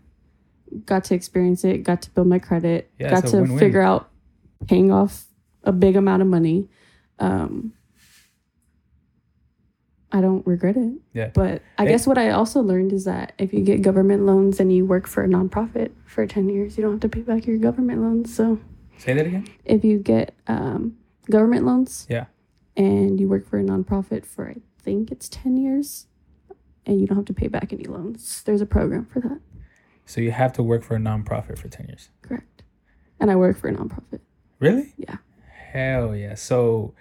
got 0.87 1.05
to 1.05 1.14
experience 1.14 1.64
it, 1.64 1.78
got 1.85 2.03
to 2.03 2.11
build 2.11 2.26
my 2.26 2.39
credit, 2.39 2.91
Yeah, 2.99 3.11
got 3.11 3.26
to 3.28 3.41
win-win. 3.41 3.59
figure 3.59 3.83
out 3.83 4.09
paying 4.66 4.91
off 4.93 5.26
a 5.64 5.72
big 5.72 5.95
amount 5.97 6.22
of 6.22 6.28
money. 6.28 6.68
Um, 7.18 7.74
I 10.12 10.20
don't 10.20 10.45
regret 10.47 10.76
it. 10.76 10.93
Yeah. 11.12 11.31
But 11.35 11.62
I 11.78 11.85
It- 11.85 11.89
guess 11.89 12.07
what 12.07 12.18
I 12.18 12.31
also 12.31 12.61
learned 12.61 12.93
is 12.93 13.05
that 13.05 13.33
if 13.39 13.53
you 13.53 13.61
get 13.62 13.83
government 13.83 14.24
loans 14.26 14.59
and 14.59 14.72
you 14.72 14.85
work 14.85 15.07
for 15.07 15.22
a 15.22 15.28
nonprofit 15.28 15.91
for 16.05 16.26
10 16.26 16.49
years, 16.49 16.76
you 16.76 16.83
don't 16.83 16.93
have 16.95 17.01
to 17.01 17.09
pay 17.09 17.20
back 17.20 17.47
your 17.47 17.59
government 17.59 18.01
loans. 18.03 18.35
So 18.35 18.59
Say 18.99 19.14
that 19.14 19.26
again. 19.26 19.47
if 19.64 19.85
you 19.85 19.99
get 19.99 20.35
um, 20.49 20.97
government 21.31 21.64
loans 21.64 22.07
Yeah. 22.11 22.24
And 22.76 23.20
you 23.20 23.28
work 23.28 23.46
for 23.46 23.58
a 23.58 23.62
nonprofit 23.62 24.24
for, 24.24 24.48
I 24.48 24.56
think 24.82 25.10
it's 25.10 25.28
10 25.28 25.56
years, 25.56 26.06
and 26.86 27.00
you 27.00 27.06
don't 27.06 27.16
have 27.16 27.26
to 27.26 27.34
pay 27.34 27.48
back 27.48 27.72
any 27.72 27.84
loans, 27.84 28.42
there's 28.44 28.60
a 28.60 28.66
program 28.66 29.06
for 29.06 29.20
that. 29.20 29.40
So 30.10 30.20
you 30.20 30.32
have 30.32 30.52
to 30.54 30.62
work 30.64 30.82
for 30.82 30.96
a 30.96 30.98
nonprofit 30.98 31.56
for 31.56 31.68
ten 31.68 31.86
years. 31.86 32.10
Correct. 32.22 32.64
And 33.20 33.30
I 33.30 33.36
work 33.36 33.56
for 33.56 33.68
a 33.68 33.72
nonprofit. 33.72 34.18
Really? 34.58 34.92
Yeah. 34.96 35.18
Hell 35.72 36.16
yeah. 36.16 36.34
So 36.34 36.94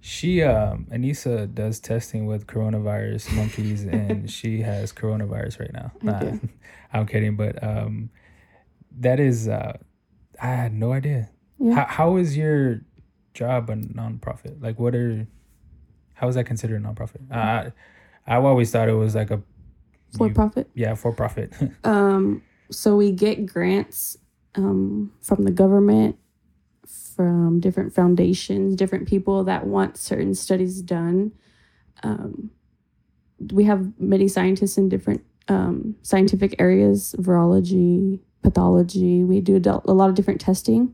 she 0.00 0.42
um 0.42 0.86
Anissa 0.90 1.52
does 1.54 1.78
testing 1.78 2.26
with 2.26 2.48
coronavirus 2.48 3.32
monkeys 3.36 3.84
and 3.84 4.28
she 4.28 4.62
has 4.62 4.92
coronavirus 4.92 5.60
right 5.60 5.72
now. 5.72 5.92
I 6.02 6.04
Nah. 6.04 6.38
I'm 6.92 7.06
kidding, 7.06 7.36
but 7.36 7.62
um 7.62 8.10
that 8.98 9.20
is 9.20 9.46
uh 9.46 9.76
I 10.42 10.48
had 10.48 10.74
no 10.74 10.92
idea. 10.92 11.30
Yeah. 11.60 11.74
How 11.76 11.84
how 11.84 12.16
is 12.16 12.36
your 12.36 12.80
job 13.36 13.70
a 13.70 13.76
nonprofit? 13.76 14.60
Like 14.62 14.78
what 14.80 14.94
are 14.94 15.26
how 16.14 16.28
is 16.28 16.34
that 16.34 16.44
considered 16.44 16.82
a 16.82 16.84
nonprofit? 16.84 17.30
I 17.30 17.72
I 18.26 18.36
always 18.36 18.70
thought 18.72 18.88
it 18.88 18.94
was 18.94 19.14
like 19.14 19.30
a 19.30 19.40
For 20.16 20.26
you- 20.28 20.34
profit. 20.34 20.68
yeah, 20.74 20.94
for 20.94 21.12
profit. 21.12 21.52
Um, 21.84 22.42
so 22.70 22.96
we 22.96 23.12
get 23.12 23.46
grants 23.46 24.16
um, 24.56 25.12
from 25.20 25.44
the 25.44 25.52
government, 25.52 26.16
from 27.14 27.60
different 27.60 27.94
foundations, 27.94 28.74
different 28.74 29.06
people 29.06 29.44
that 29.44 29.66
want 29.66 29.96
certain 29.96 30.34
studies 30.34 30.82
done. 30.82 31.30
Um, 32.02 32.50
we 33.52 33.64
have 33.64 33.92
many 34.00 34.26
scientists 34.28 34.76
in 34.78 34.88
different 34.88 35.22
um, 35.48 35.94
scientific 36.02 36.56
areas, 36.58 37.14
virology, 37.18 38.18
pathology. 38.42 39.22
We 39.22 39.40
do 39.40 39.56
a 39.56 39.60
a 39.90 39.94
lot 39.94 40.08
of 40.08 40.14
different 40.16 40.40
testing. 40.40 40.92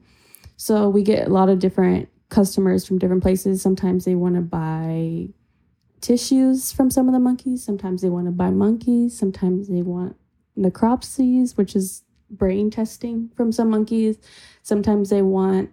So 0.57 0.89
we 0.91 1.03
get 1.03 1.27
a 1.29 1.31
lot 1.33 1.49
of 1.49 1.59
different 1.59 2.09
customers 2.33 2.85
from 2.85 2.99
different 2.99 3.23
places. 3.23 3.63
Sometimes 3.63 4.05
they 4.05 4.17
want 4.17 4.35
to 4.35 4.41
buy 4.41 5.29
tissues 6.01 6.73
from 6.73 6.91
some 6.91 7.07
of 7.07 7.13
the 7.13 7.21
monkeys. 7.21 7.63
Sometimes 7.63 8.03
they 8.03 8.09
want 8.09 8.27
to 8.27 8.33
buy 8.33 8.51
monkeys. 8.51 9.17
Sometimes 9.17 9.69
they 9.69 9.83
want 9.83 10.17
necropsies, 10.59 11.57
which 11.57 11.77
is 11.77 12.03
brain 12.31 12.71
testing 12.71 13.31
from 13.37 13.53
some 13.53 13.71
monkeys. 13.71 14.17
Sometimes 14.63 15.11
they 15.11 15.23
want 15.23 15.71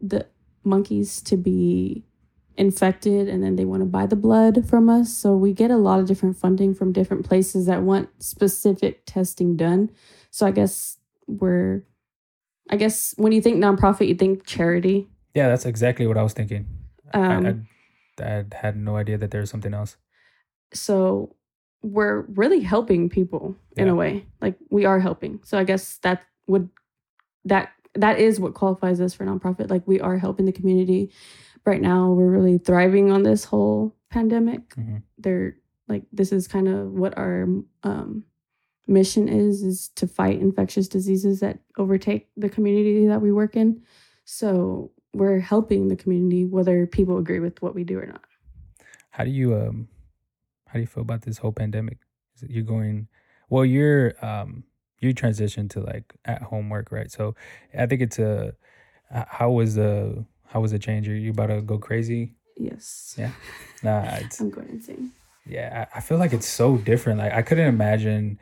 the 0.00 0.26
monkeys 0.64 1.20
to 1.22 1.36
be 1.36 2.04
infected 2.56 3.28
and 3.28 3.42
then 3.42 3.56
they 3.56 3.64
want 3.64 3.82
to 3.82 3.86
buy 3.86 4.06
the 4.06 4.16
blood 4.16 4.66
from 4.68 4.88
us. 4.88 5.14
So 5.14 5.36
we 5.36 5.52
get 5.52 5.70
a 5.70 5.76
lot 5.76 6.00
of 6.00 6.06
different 6.06 6.36
funding 6.36 6.74
from 6.74 6.92
different 6.92 7.26
places 7.26 7.66
that 7.66 7.82
want 7.82 8.08
specific 8.22 9.04
testing 9.06 9.56
done. 9.56 9.90
So 10.30 10.46
I 10.46 10.50
guess 10.50 10.98
we're 11.26 11.82
I 12.70 12.76
guess 12.76 13.14
when 13.18 13.32
you 13.32 13.42
think 13.42 13.62
nonprofit, 13.62 14.08
you 14.08 14.14
think 14.14 14.46
charity. 14.46 15.08
Yeah, 15.34 15.48
that's 15.48 15.66
exactly 15.66 16.06
what 16.06 16.16
I 16.16 16.22
was 16.22 16.32
thinking. 16.32 16.66
Um, 17.12 17.66
I, 18.20 18.24
I, 18.24 18.38
I 18.38 18.44
had 18.52 18.76
no 18.76 18.96
idea 18.96 19.18
that 19.18 19.30
there 19.30 19.40
was 19.40 19.50
something 19.50 19.74
else. 19.74 19.96
so 20.72 21.34
we're 21.82 22.22
really 22.34 22.60
helping 22.60 23.08
people 23.10 23.54
in 23.76 23.86
Yeah. 23.86 23.92
a 23.92 23.94
way 23.94 24.26
like 24.40 24.56
we 24.70 24.86
are 24.86 24.98
helping 24.98 25.40
so 25.44 25.58
i 25.58 25.64
guess 25.64 25.98
that 25.98 26.22
would 26.46 26.70
that 27.44 27.72
that 27.94 28.18
is 28.18 28.40
what 28.40 28.54
qualifies 28.54 29.00
us 29.02 29.12
for 29.12 29.26
nonprofit 29.26 29.68
like 29.68 29.86
we 29.86 30.00
are 30.00 30.16
helping 30.16 30.46
the 30.46 30.52
community 30.60 31.10
right 31.66 31.82
now 31.82 32.10
we're 32.10 32.30
really 32.30 32.56
thriving 32.58 33.10
on 33.12 33.22
this 33.22 33.44
whole 33.44 33.94
pandemic 34.10 34.62
Mhm. 34.76 35.02
they're 35.18 35.56
like 35.86 36.04
this 36.10 36.32
is 36.32 36.48
kind 36.48 36.68
of 36.68 36.92
what 36.92 37.12
our 37.18 37.46
um 37.82 38.24
mission 38.86 39.28
is 39.28 39.62
is 39.62 39.88
to 39.96 40.06
fight 40.06 40.40
infectious 40.40 40.88
diseases 40.88 41.40
that 41.40 41.58
overtake 41.76 42.28
the 42.36 42.48
community 42.48 43.06
that 43.06 43.20
we 43.20 43.30
work 43.30 43.56
in 43.56 43.82
so 44.24 44.90
we're 45.14 45.38
helping 45.40 45.88
the 45.88 45.96
community 45.96 46.44
whether 46.44 46.86
people 46.86 47.18
agree 47.18 47.40
with 47.40 47.60
what 47.62 47.74
we 47.74 47.84
do 47.84 47.98
or 47.98 48.06
not 48.06 48.22
How 49.10 49.24
do 49.24 49.30
you 49.30 49.54
um 49.54 49.88
how 50.66 50.74
do 50.74 50.80
you 50.80 50.86
feel 50.86 51.02
about 51.02 51.22
this 51.22 51.38
whole 51.38 51.52
pandemic? 51.52 51.98
You're 52.40 52.64
going 52.64 53.08
well 53.48 53.64
you're 53.64 54.14
um 54.24 54.64
you 54.98 55.14
transitioned 55.14 55.70
to 55.70 55.80
like 55.80 56.14
at 56.24 56.42
home 56.42 56.68
work, 56.70 56.90
right? 56.90 57.10
So 57.10 57.34
I 57.78 57.86
think 57.86 58.00
it's 58.02 58.18
a 58.18 58.54
how 59.10 59.50
was 59.50 59.74
the 59.76 60.24
how 60.46 60.60
was 60.60 60.72
the 60.72 60.78
change? 60.78 61.08
Are 61.08 61.14
you 61.14 61.30
about 61.30 61.48
to 61.48 61.62
go 61.62 61.78
crazy? 61.78 62.34
yes 62.56 63.16
Yeah. 63.18 63.32
Nah, 63.82 64.18
i'm 64.40 64.48
going 64.48 64.68
insane 64.70 65.12
yeah, 65.46 65.86
I, 65.92 65.98
I 65.98 66.00
feel 66.00 66.18
like 66.18 66.32
it's 66.32 66.48
so 66.48 66.76
different. 66.78 67.18
Like 67.18 67.32
I 67.32 67.42
couldn't 67.42 67.66
imagine 67.66 68.38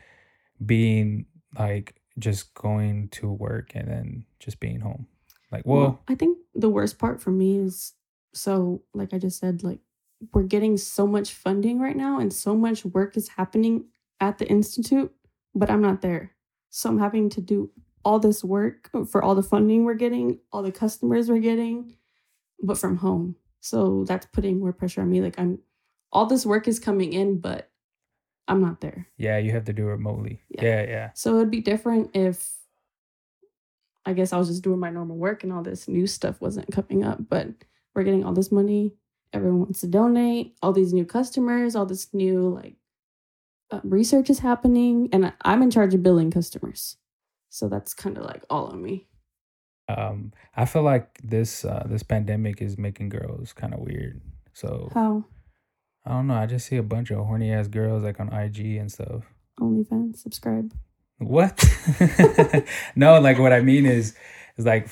being 0.64 1.26
like 1.58 1.96
just 2.18 2.54
going 2.54 3.08
to 3.08 3.30
work 3.30 3.72
and 3.74 3.88
then 3.88 4.24
just 4.38 4.60
being 4.60 4.80
home. 4.80 5.06
Like, 5.52 5.64
well, 5.66 6.02
I 6.08 6.14
think 6.14 6.38
the 6.54 6.70
worst 6.70 6.98
part 6.98 7.20
for 7.20 7.30
me 7.30 7.58
is 7.58 7.92
so, 8.34 8.82
like 8.94 9.12
I 9.12 9.18
just 9.18 9.38
said, 9.38 9.62
like 9.62 9.80
we're 10.32 10.44
getting 10.44 10.76
so 10.76 11.06
much 11.06 11.32
funding 11.32 11.78
right 11.78 11.96
now 11.96 12.18
and 12.18 12.32
so 12.32 12.56
much 12.56 12.84
work 12.84 13.16
is 13.16 13.28
happening 13.28 13.86
at 14.20 14.38
the 14.38 14.46
Institute, 14.48 15.12
but 15.54 15.70
I'm 15.70 15.82
not 15.82 16.00
there. 16.00 16.32
So 16.70 16.88
I'm 16.88 16.98
having 16.98 17.28
to 17.30 17.40
do 17.40 17.70
all 18.04 18.18
this 18.18 18.42
work 18.42 18.90
for 19.10 19.22
all 19.22 19.34
the 19.34 19.42
funding 19.42 19.84
we're 19.84 19.94
getting, 19.94 20.38
all 20.52 20.62
the 20.62 20.72
customers 20.72 21.28
we're 21.28 21.38
getting, 21.38 21.96
but 22.62 22.78
from 22.78 22.96
home. 22.96 23.36
So 23.60 24.04
that's 24.08 24.26
putting 24.26 24.58
more 24.58 24.72
pressure 24.72 25.02
on 25.02 25.10
me. 25.10 25.20
Like 25.20 25.38
I'm, 25.38 25.58
all 26.12 26.26
this 26.26 26.46
work 26.46 26.66
is 26.66 26.78
coming 26.78 27.12
in, 27.12 27.38
but 27.38 27.70
I'm 28.48 28.60
not 28.60 28.80
there. 28.80 29.08
yeah, 29.18 29.38
you 29.38 29.52
have 29.52 29.64
to 29.66 29.72
do 29.72 29.84
it 29.88 29.90
remotely. 29.90 30.40
Yeah. 30.48 30.62
Yeah, 30.62 30.82
yeah. 30.82 31.10
So 31.14 31.36
it'd 31.36 31.50
be 31.50 31.60
different 31.60 32.10
if 32.14 32.52
I 34.06 34.12
guess 34.14 34.32
I 34.32 34.38
was 34.38 34.48
just 34.48 34.62
doing 34.62 34.80
my 34.80 34.90
normal 34.90 35.16
work 35.16 35.44
and 35.44 35.52
all 35.52 35.62
this 35.62 35.88
new 35.88 36.06
stuff 36.06 36.40
wasn't 36.40 36.70
coming 36.72 37.04
up. 37.04 37.18
But 37.28 37.48
we're 37.94 38.02
getting 38.04 38.24
all 38.24 38.32
this 38.32 38.50
money. 38.52 38.94
Everyone 39.32 39.60
wants 39.60 39.80
to 39.80 39.86
donate. 39.86 40.56
All 40.62 40.72
these 40.72 40.92
new 40.92 41.04
customers. 41.04 41.74
All 41.76 41.86
this 41.86 42.12
new 42.12 42.48
like 42.48 42.76
uh, 43.70 43.80
research 43.84 44.28
is 44.30 44.40
happening, 44.40 45.08
and 45.12 45.32
I'm 45.42 45.62
in 45.62 45.70
charge 45.70 45.94
of 45.94 46.02
billing 46.02 46.30
customers. 46.30 46.96
So 47.48 47.68
that's 47.68 47.94
kind 47.94 48.18
of 48.18 48.24
like 48.24 48.44
all 48.50 48.66
on 48.66 48.82
me. 48.82 49.06
um 49.88 50.32
i 50.54 50.64
feel 50.64 50.82
like 50.82 51.18
this 51.24 51.64
uh 51.64 51.84
this 51.88 52.02
pandemic 52.04 52.62
is 52.62 52.78
making 52.78 53.08
girls 53.08 53.52
kind 53.52 53.74
of 53.74 53.80
weird 53.80 54.20
so 54.52 54.88
How 54.94 55.24
i 56.06 56.10
don't 56.10 56.28
know 56.28 56.34
i 56.34 56.46
just 56.46 56.66
see 56.68 56.76
a 56.76 56.82
bunch 56.84 57.10
of 57.10 57.18
horny 57.26 57.52
ass 57.52 57.66
girls 57.66 58.04
like 58.04 58.20
on 58.20 58.32
ig 58.32 58.58
and 58.78 58.90
stuff 58.90 59.24
OnlyFans 59.60 60.16
subscribe. 60.16 60.72
What? 61.28 61.64
no, 62.96 63.20
like 63.20 63.38
what 63.38 63.52
I 63.52 63.60
mean 63.60 63.86
is, 63.86 64.14
is 64.56 64.66
like, 64.66 64.88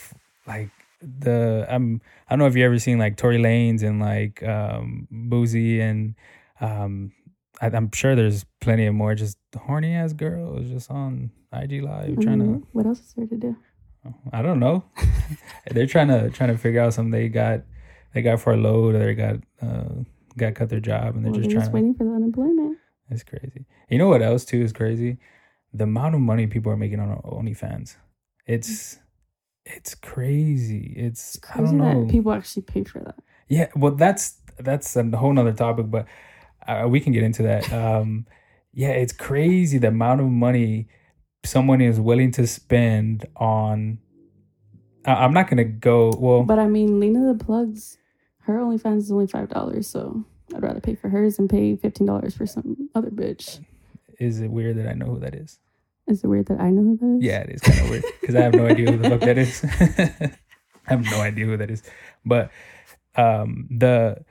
like 0.46 0.70
the 1.00 1.66
I'm 1.68 2.00
I 2.28 2.34
don't 2.34 2.40
know 2.40 2.46
if 2.46 2.56
you 2.56 2.64
ever 2.64 2.78
seen 2.78 2.98
like 2.98 3.16
Tory 3.16 3.38
Lanez 3.38 3.82
and 3.82 4.00
like 4.00 4.42
um 4.42 5.08
Boosie 5.12 5.80
and 5.80 6.14
um 6.60 7.12
I, 7.60 7.66
am 7.68 7.90
sure 7.92 8.14
there's 8.14 8.44
plenty 8.60 8.86
of 8.86 8.94
more 8.94 9.14
just 9.14 9.38
horny 9.56 9.94
ass 9.94 10.12
girls 10.12 10.68
just 10.68 10.90
on 10.90 11.30
IG 11.52 11.82
live 11.82 12.18
trying 12.20 12.38
to. 12.38 12.66
What 12.72 12.86
else 12.86 13.00
is 13.00 13.14
there 13.16 13.26
to 13.26 13.36
do? 13.36 13.56
I 14.32 14.40
don't 14.40 14.60
know. 14.60 14.84
They're 15.70 15.86
trying 15.86 16.08
to 16.08 16.30
trying 16.30 16.50
to 16.50 16.58
figure 16.58 16.80
out 16.80 16.94
something 16.94 17.10
they 17.10 17.28
got 17.28 17.62
they 18.14 18.22
got 18.22 18.40
for 18.40 18.54
a 18.54 18.56
load 18.56 18.94
or 18.94 18.98
they 18.98 19.14
got 19.14 19.36
uh 19.60 20.04
got 20.36 20.54
cut 20.54 20.70
their 20.70 20.80
job 20.80 21.16
and 21.16 21.24
they're 21.24 21.32
well, 21.32 21.40
just 21.40 21.50
trying 21.50 21.60
just 21.60 21.72
waiting 21.72 21.94
for 21.94 22.04
the 22.04 22.10
unemployment. 22.10 22.78
It's 23.10 23.24
crazy. 23.24 23.66
You 23.88 23.98
know 23.98 24.08
what 24.08 24.22
else 24.22 24.44
too 24.44 24.62
is 24.62 24.72
crazy? 24.72 25.18
The 25.72 25.84
amount 25.84 26.14
of 26.14 26.20
money 26.20 26.46
people 26.46 26.72
are 26.72 26.76
making 26.76 27.00
on 27.00 27.20
OnlyFans. 27.22 27.96
It's 28.46 28.98
it's 29.64 29.94
crazy. 29.94 30.94
It's, 30.96 31.36
it's 31.36 31.38
crazy 31.38 31.62
I 31.62 31.66
don't 31.66 31.78
know. 31.78 32.06
people 32.10 32.32
actually 32.32 32.62
pay 32.62 32.84
for 32.84 33.00
that. 33.00 33.16
Yeah, 33.48 33.68
well, 33.76 33.92
that's 33.92 34.38
that's 34.58 34.96
a 34.96 35.04
whole 35.16 35.32
nother 35.32 35.52
topic, 35.52 35.90
but 35.90 36.06
uh, 36.66 36.86
we 36.88 37.00
can 37.00 37.12
get 37.12 37.22
into 37.22 37.42
that. 37.44 37.70
Um, 37.80 38.26
yeah, 38.72 38.90
it's 38.90 39.12
crazy 39.12 39.78
the 39.78 39.88
amount 39.88 40.20
of 40.20 40.28
money 40.28 40.86
someone 41.44 41.80
is 41.80 41.98
willing 41.98 42.30
to 42.32 42.46
spend 42.46 43.26
on. 43.36 43.98
I, 45.04 45.24
am 45.24 45.32
not 45.32 45.48
gonna 45.48 45.64
go 45.64 46.12
well, 46.16 46.44
but 46.44 46.58
I 46.58 46.68
mean, 46.68 47.00
Lena 47.00 47.32
the 47.32 47.44
Plugs, 47.44 47.98
her 48.42 48.58
OnlyFans 48.58 48.98
is 48.98 49.12
only 49.12 49.26
five 49.26 49.48
dollars, 49.48 49.88
so 49.88 50.24
I'd 50.54 50.62
rather 50.62 50.80
pay 50.80 50.94
for 50.94 51.08
hers 51.08 51.36
than 51.36 51.48
pay 51.48 51.74
fifteen 51.74 52.06
dollars 52.06 52.36
for 52.36 52.46
some 52.46 52.88
other 52.94 53.10
bitch. 53.10 53.64
Is 54.20 54.40
it 54.40 54.50
weird 54.50 54.76
that 54.76 54.86
I 54.86 54.92
know 54.92 55.06
who 55.06 55.18
that 55.20 55.34
is? 55.34 55.58
Is 56.06 56.22
it 56.22 56.26
weird 56.26 56.46
that 56.46 56.60
I 56.60 56.70
know 56.70 56.82
who 56.82 56.96
that 56.98 57.16
is? 57.16 57.24
Yeah, 57.24 57.40
it 57.40 57.50
is 57.50 57.60
kind 57.62 57.80
of 57.80 57.90
weird 57.90 58.04
because 58.20 58.34
I 58.36 58.42
have 58.42 58.54
no 58.54 58.66
idea 58.66 58.92
who 58.92 58.98
the 58.98 59.10
fuck 59.10 59.20
that 59.20 59.38
is. 59.38 59.64
I 60.86 60.90
have 60.90 61.04
no 61.04 61.20
idea 61.20 61.46
who 61.46 61.56
that 61.56 61.70
is. 61.70 61.82
But 62.24 62.50
um, 63.16 63.66
the 63.70 64.24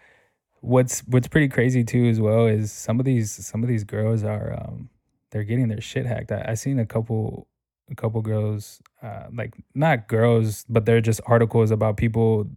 what's 0.62 1.00
what's 1.02 1.28
pretty 1.28 1.48
crazy 1.48 1.84
too 1.84 2.06
as 2.06 2.20
well 2.20 2.46
is 2.46 2.72
some 2.72 3.00
of 3.00 3.06
these 3.06 3.32
some 3.32 3.64
of 3.64 3.70
these 3.70 3.84
girls 3.84 4.24
are 4.24 4.54
um, 4.62 4.90
they're 5.32 5.44
getting 5.44 5.70
their 5.70 5.82
shit 5.82 6.06
hacked. 6.06 6.32
I, 6.32 6.46
I 6.50 6.54
seen 6.54 6.78
a 6.78 6.86
couple 6.86 7.48
a 7.90 7.96
couple 7.96 8.22
girls 8.22 8.82
uh, 9.02 9.26
like 9.34 9.56
not 9.74 10.08
girls, 10.08 10.66
but 10.70 10.86
they're 10.86 11.02
just 11.02 11.22
articles 11.26 11.72
about 11.72 11.98
people 11.98 12.48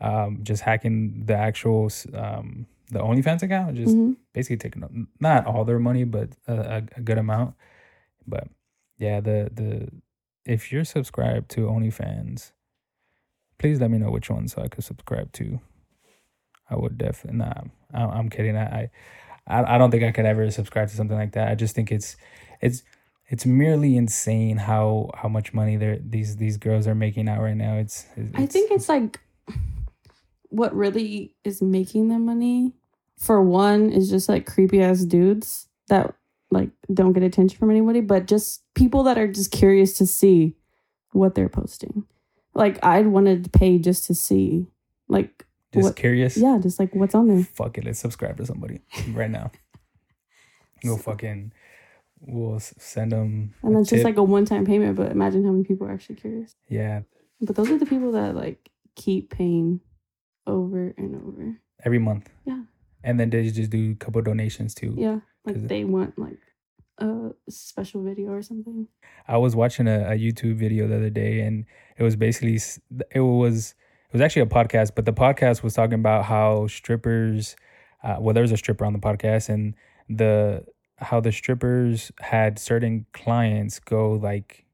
um, 0.00 0.40
just 0.42 0.62
hacking 0.62 1.24
the 1.24 1.34
actual 1.34 1.90
um, 2.14 2.66
the 2.90 3.00
OnlyFans 3.00 3.42
account, 3.42 3.76
just 3.76 3.94
mm-hmm. 3.94 4.12
basically 4.32 4.56
taking 4.56 5.08
not 5.20 5.46
all 5.46 5.64
their 5.64 5.78
money, 5.78 6.04
but 6.04 6.30
a, 6.46 6.82
a, 6.96 7.00
good 7.00 7.18
amount. 7.18 7.54
But 8.26 8.48
yeah, 8.98 9.20
the 9.20 9.50
the 9.52 9.88
if 10.44 10.70
you're 10.70 10.84
subscribed 10.84 11.50
to 11.52 11.62
OnlyFans, 11.62 12.52
please 13.58 13.80
let 13.80 13.90
me 13.90 13.98
know 13.98 14.10
which 14.10 14.30
one 14.30 14.48
so 14.48 14.62
I 14.62 14.68
could 14.68 14.84
subscribe 14.84 15.32
to. 15.32 15.60
I 16.70 16.76
would 16.76 16.98
definitely. 16.98 17.38
Nah, 17.38 17.62
I, 17.92 18.18
am 18.18 18.30
kidding. 18.30 18.56
I, 18.56 18.90
I 19.46 19.74
I 19.74 19.78
don't 19.78 19.90
think 19.90 20.04
I 20.04 20.12
could 20.12 20.26
ever 20.26 20.50
subscribe 20.50 20.88
to 20.88 20.96
something 20.96 21.16
like 21.16 21.32
that. 21.32 21.48
I 21.48 21.54
just 21.54 21.74
think 21.74 21.90
it's 21.90 22.16
it's 22.60 22.82
it's 23.28 23.44
merely 23.44 23.96
insane 23.96 24.58
how 24.58 25.10
how 25.14 25.28
much 25.28 25.52
money 25.52 25.76
they 25.76 26.00
these 26.04 26.36
these 26.36 26.56
girls 26.56 26.86
are 26.86 26.94
making 26.94 27.28
out 27.28 27.40
right 27.40 27.56
now. 27.56 27.76
It's, 27.76 28.06
it's 28.16 28.36
I 28.36 28.46
think 28.46 28.70
it's 28.70 28.88
like 28.88 29.20
what 30.48 30.74
really 30.74 31.34
is 31.44 31.62
making 31.62 32.08
them 32.08 32.26
money. 32.26 32.72
For 33.18 33.42
one, 33.42 33.90
is 33.90 34.10
just 34.10 34.28
like 34.28 34.44
creepy 34.44 34.82
ass 34.82 35.04
dudes 35.04 35.68
that 35.88 36.14
like 36.50 36.70
don't 36.92 37.12
get 37.12 37.22
attention 37.22 37.58
from 37.58 37.70
anybody, 37.70 38.00
but 38.00 38.26
just 38.26 38.62
people 38.74 39.02
that 39.04 39.18
are 39.18 39.26
just 39.26 39.50
curious 39.50 39.96
to 39.98 40.06
see 40.06 40.54
what 41.12 41.34
they're 41.34 41.48
posting. 41.48 42.04
Like 42.54 42.82
I'd 42.84 43.06
wanted 43.06 43.44
to 43.44 43.50
pay 43.50 43.78
just 43.78 44.06
to 44.06 44.14
see, 44.14 44.66
like 45.08 45.46
just 45.72 45.84
what, 45.84 45.96
curious. 45.96 46.36
Yeah, 46.36 46.58
just 46.62 46.78
like 46.78 46.94
what's 46.94 47.14
on 47.14 47.28
there. 47.28 47.44
Fuck 47.44 47.78
it, 47.78 47.84
let's 47.84 47.98
subscribe 47.98 48.36
to 48.36 48.46
somebody 48.46 48.80
right 49.10 49.30
now. 49.30 49.50
we'll 50.84 50.98
fucking 50.98 51.52
we'll 52.20 52.60
send 52.60 53.12
them. 53.12 53.54
And 53.62 53.76
that's 53.76 53.90
just 53.90 54.04
like 54.04 54.16
a 54.16 54.22
one-time 54.22 54.64
payment, 54.64 54.96
but 54.96 55.10
imagine 55.10 55.44
how 55.44 55.52
many 55.52 55.64
people 55.64 55.86
are 55.86 55.92
actually 55.92 56.16
curious. 56.16 56.54
Yeah. 56.68 57.02
But 57.40 57.56
those 57.56 57.70
are 57.70 57.78
the 57.78 57.86
people 57.86 58.12
that 58.12 58.34
like 58.34 58.70
keep 58.94 59.30
paying 59.30 59.80
over 60.46 60.94
and 60.96 61.16
over 61.16 61.60
every 61.84 61.98
month. 61.98 62.28
Yeah. 62.44 62.62
And 63.02 63.20
then 63.20 63.30
they 63.30 63.48
just 63.50 63.70
do 63.70 63.92
a 63.92 63.94
couple 63.94 64.20
donations 64.22 64.74
too. 64.74 64.94
Yeah. 64.96 65.20
Like 65.44 65.68
they 65.68 65.84
want 65.84 66.18
like 66.18 66.38
a 66.98 67.30
special 67.48 68.02
video 68.02 68.30
or 68.30 68.42
something. 68.42 68.88
I 69.28 69.36
was 69.36 69.54
watching 69.54 69.86
a, 69.86 70.12
a 70.12 70.18
YouTube 70.18 70.56
video 70.56 70.88
the 70.88 70.96
other 70.96 71.10
day, 71.10 71.40
and 71.40 71.66
it 71.96 72.02
was 72.02 72.16
basically 72.16 72.58
it 73.12 73.20
was 73.20 73.74
it 74.10 74.12
was 74.12 74.20
actually 74.20 74.42
a 74.42 74.46
podcast, 74.46 74.92
but 74.94 75.04
the 75.04 75.12
podcast 75.12 75.62
was 75.62 75.74
talking 75.74 75.94
about 75.94 76.24
how 76.24 76.66
strippers. 76.66 77.56
Uh, 78.02 78.16
well, 78.20 78.34
there 78.34 78.42
was 78.42 78.52
a 78.52 78.56
stripper 78.56 78.84
on 78.84 78.92
the 78.92 78.98
podcast, 78.98 79.48
and 79.48 79.74
the 80.08 80.64
how 80.98 81.20
the 81.20 81.32
strippers 81.32 82.10
had 82.20 82.58
certain 82.58 83.06
clients 83.12 83.78
go 83.78 84.12
like 84.12 84.64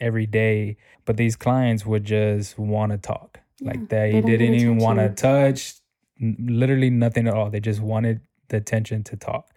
every 0.00 0.26
day, 0.26 0.76
but 1.04 1.16
these 1.16 1.36
clients 1.36 1.86
would 1.86 2.04
just 2.04 2.58
want 2.58 2.92
to 2.92 2.98
talk. 2.98 3.40
Yeah, 3.60 3.68
like 3.68 3.88
they, 3.88 4.12
they 4.12 4.20
didn't 4.22 4.54
even 4.54 4.78
want 4.78 4.98
to 4.98 5.08
touch, 5.10 5.74
literally 6.20 6.90
nothing 6.90 7.28
at 7.28 7.34
all. 7.34 7.50
They 7.50 7.60
just 7.60 7.80
wanted 7.80 8.20
the 8.48 8.56
attention 8.56 9.04
to 9.04 9.16
talk. 9.16 9.50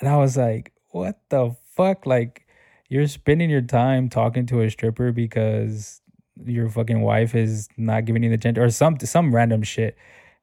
And 0.00 0.08
I 0.08 0.16
was 0.16 0.36
like, 0.36 0.72
what 0.90 1.18
the 1.28 1.56
fuck? 1.74 2.06
Like, 2.06 2.46
you're 2.88 3.06
spending 3.06 3.50
your 3.50 3.62
time 3.62 4.08
talking 4.08 4.46
to 4.46 4.62
a 4.62 4.70
stripper 4.70 5.12
because 5.12 6.00
your 6.44 6.68
fucking 6.68 7.00
wife 7.00 7.34
is 7.34 7.68
not 7.76 8.04
giving 8.04 8.22
you 8.22 8.28
the 8.28 8.36
attention 8.36 8.62
or 8.62 8.70
some 8.70 8.98
some 9.00 9.34
random 9.34 9.62
shit. 9.62 9.96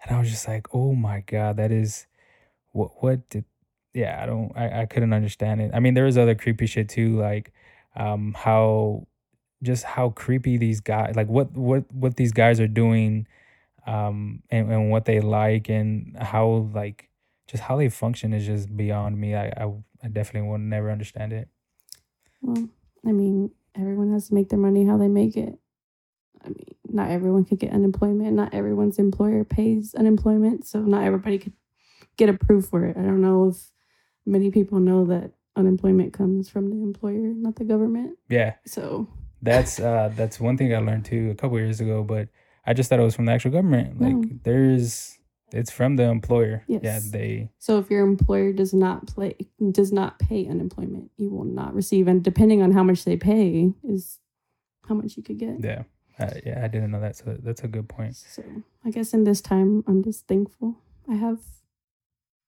And 0.04 0.16
I 0.16 0.20
was 0.20 0.30
just 0.30 0.48
like, 0.48 0.68
oh 0.74 0.94
my 0.94 1.22
god, 1.22 1.58
that 1.58 1.72
is 1.72 2.06
what 2.72 3.04
what 3.04 3.30
did 3.30 3.46
yeah, 3.94 4.20
I 4.22 4.26
don't 4.26 4.52
I, 4.56 4.82
I 4.82 4.86
couldn't 4.86 5.14
understand 5.14 5.62
it. 5.62 5.72
I 5.74 5.80
mean, 5.80 5.94
there 5.94 6.06
was 6.06 6.18
other 6.18 6.36
creepy 6.36 6.66
shit 6.66 6.90
too, 6.90 7.18
like 7.18 7.54
um 7.96 8.36
how 8.38 9.08
just 9.64 9.84
how 9.84 10.10
creepy 10.10 10.58
these 10.58 10.80
guys 10.80 11.16
like 11.16 11.28
what 11.28 11.52
what 11.54 11.92
what 11.92 12.18
these 12.18 12.32
guys 12.32 12.60
are 12.60 12.68
doing 12.68 13.26
um 13.88 14.44
and, 14.50 14.72
and 14.72 14.92
what 14.92 15.06
they 15.06 15.20
like 15.20 15.70
and 15.70 16.16
how 16.20 16.70
like 16.74 17.10
just 17.48 17.64
how 17.64 17.78
they 17.78 17.90
function 17.90 18.34
is 18.34 18.46
just 18.46 18.76
beyond 18.76 19.20
me. 19.20 19.36
I 19.36 19.48
I, 19.48 19.72
I 20.04 20.08
definitely 20.08 20.50
will 20.50 20.58
never 20.58 20.92
understand 20.92 21.34
it. 21.34 21.48
Well, 22.42 22.70
I 23.06 23.12
mean, 23.12 23.52
everyone 23.76 24.12
has 24.14 24.28
to 24.30 24.34
make 24.34 24.50
their 24.50 24.60
money 24.60 24.86
how 24.86 24.98
they 24.98 25.08
make 25.08 25.38
it. 25.38 25.58
I 26.44 26.50
mean, 26.50 26.76
not 26.88 27.10
everyone 27.10 27.46
could 27.46 27.60
get 27.60 27.72
unemployment. 27.72 28.34
Not 28.34 28.54
everyone's 28.54 29.00
employer 29.00 29.44
pays 29.44 29.96
unemployment, 29.96 30.66
so 30.68 30.82
not 30.82 31.04
everybody 31.04 31.38
could 31.38 31.54
get 32.18 32.30
approved 32.30 32.70
for 32.70 32.86
it. 32.86 32.98
I 32.98 33.02
don't 33.02 33.22
know 33.22 33.50
if 33.50 33.72
many 34.26 34.52
people 34.52 34.80
know 34.80 35.06
that 35.06 35.32
unemployment 35.56 36.14
comes 36.14 36.50
from 36.50 36.70
the 36.70 36.82
employer, 36.82 37.34
not 37.34 37.56
the 37.56 37.64
government. 37.64 38.18
Yeah. 38.30 38.56
So 38.66 39.08
that's 39.46 39.80
uh 39.80 40.12
that's 40.16 40.40
one 40.40 40.58
thing 40.58 40.76
I 40.76 40.80
learned 40.80 41.06
too 41.06 41.30
a 41.32 41.36
couple 41.36 41.58
years 41.58 41.80
ago, 41.80 42.04
but 42.04 42.30
I 42.66 42.74
just 42.74 42.90
thought 42.90 43.00
it 43.00 43.04
was 43.04 43.16
from 43.16 43.26
the 43.26 43.32
actual 43.32 43.52
government. 43.52 44.02
Like 44.02 44.16
no. 44.16 44.40
there's 44.44 45.18
it's 45.52 45.72
from 45.72 45.96
the 45.96 46.04
employer. 46.04 46.64
Yes. 46.68 46.82
Yeah, 46.84 47.00
they. 47.12 47.50
So 47.60 47.78
if 47.80 47.90
your 47.90 48.04
employer 48.04 48.52
does 48.52 48.74
not 48.74 49.08
play 49.08 49.36
does 49.72 49.94
not 49.94 50.20
pay 50.20 50.48
unemployment, 50.48 51.12
you 51.18 51.30
will 51.30 51.46
not 51.46 51.74
receive, 51.74 52.08
and 52.08 52.24
depending 52.24 52.62
on 52.62 52.72
how 52.72 52.84
much 52.84 53.06
they 53.06 53.16
pay, 53.16 53.72
is 53.84 54.20
how 54.88 54.96
much 54.96 55.16
you 55.16 55.24
could 55.24 55.38
get. 55.38 55.64
Yeah, 55.64 55.84
uh, 56.20 56.34
yeah, 56.46 56.62
I 56.64 56.68
didn't 56.68 56.92
know 56.92 57.00
that. 57.00 57.16
So 57.16 57.38
that's 57.42 57.64
a 57.64 57.68
good 57.68 57.88
point. 57.88 58.16
So 58.16 58.44
I 58.84 58.90
guess 58.90 59.14
in 59.14 59.24
this 59.24 59.42
time, 59.42 59.84
I'm 59.88 60.04
just 60.04 60.28
thankful 60.28 60.78
I 61.10 61.16
have 61.16 61.40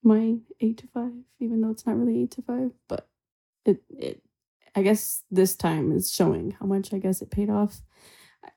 my 0.04 0.38
eight 0.60 0.78
to 0.80 0.88
five, 0.88 1.14
even 1.40 1.62
though 1.62 1.72
it's 1.72 1.86
not 1.86 1.98
really 1.98 2.24
eight 2.24 2.32
to 2.32 2.42
five, 2.42 2.72
but 2.88 3.08
it 3.66 3.84
it. 3.90 4.22
I 4.78 4.84
guess 4.84 5.24
this 5.32 5.56
time 5.56 5.92
is 5.92 6.14
showing 6.14 6.52
how 6.60 6.68
much 6.68 6.94
I 6.94 7.00
guess 7.00 7.24
it 7.24 7.32
paid 7.32 7.50
off. 7.50 7.82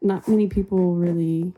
Not 0.03 0.29
many 0.29 0.49
people 0.49 0.95
really 0.95 1.55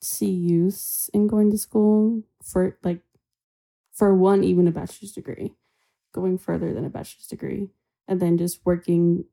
see 0.00 0.28
use 0.30 1.08
in 1.14 1.28
going 1.28 1.52
to 1.52 1.58
school 1.58 2.24
for 2.42 2.76
like 2.82 2.98
for 3.92 4.12
one 4.12 4.42
even 4.42 4.66
a 4.66 4.72
bachelor's 4.72 5.12
degree 5.12 5.52
going 6.12 6.36
further 6.36 6.74
than 6.74 6.84
a 6.84 6.90
bachelor's 6.90 7.28
degree 7.28 7.68
and 8.08 8.18
then 8.18 8.36
just 8.36 8.58
working 8.64 9.24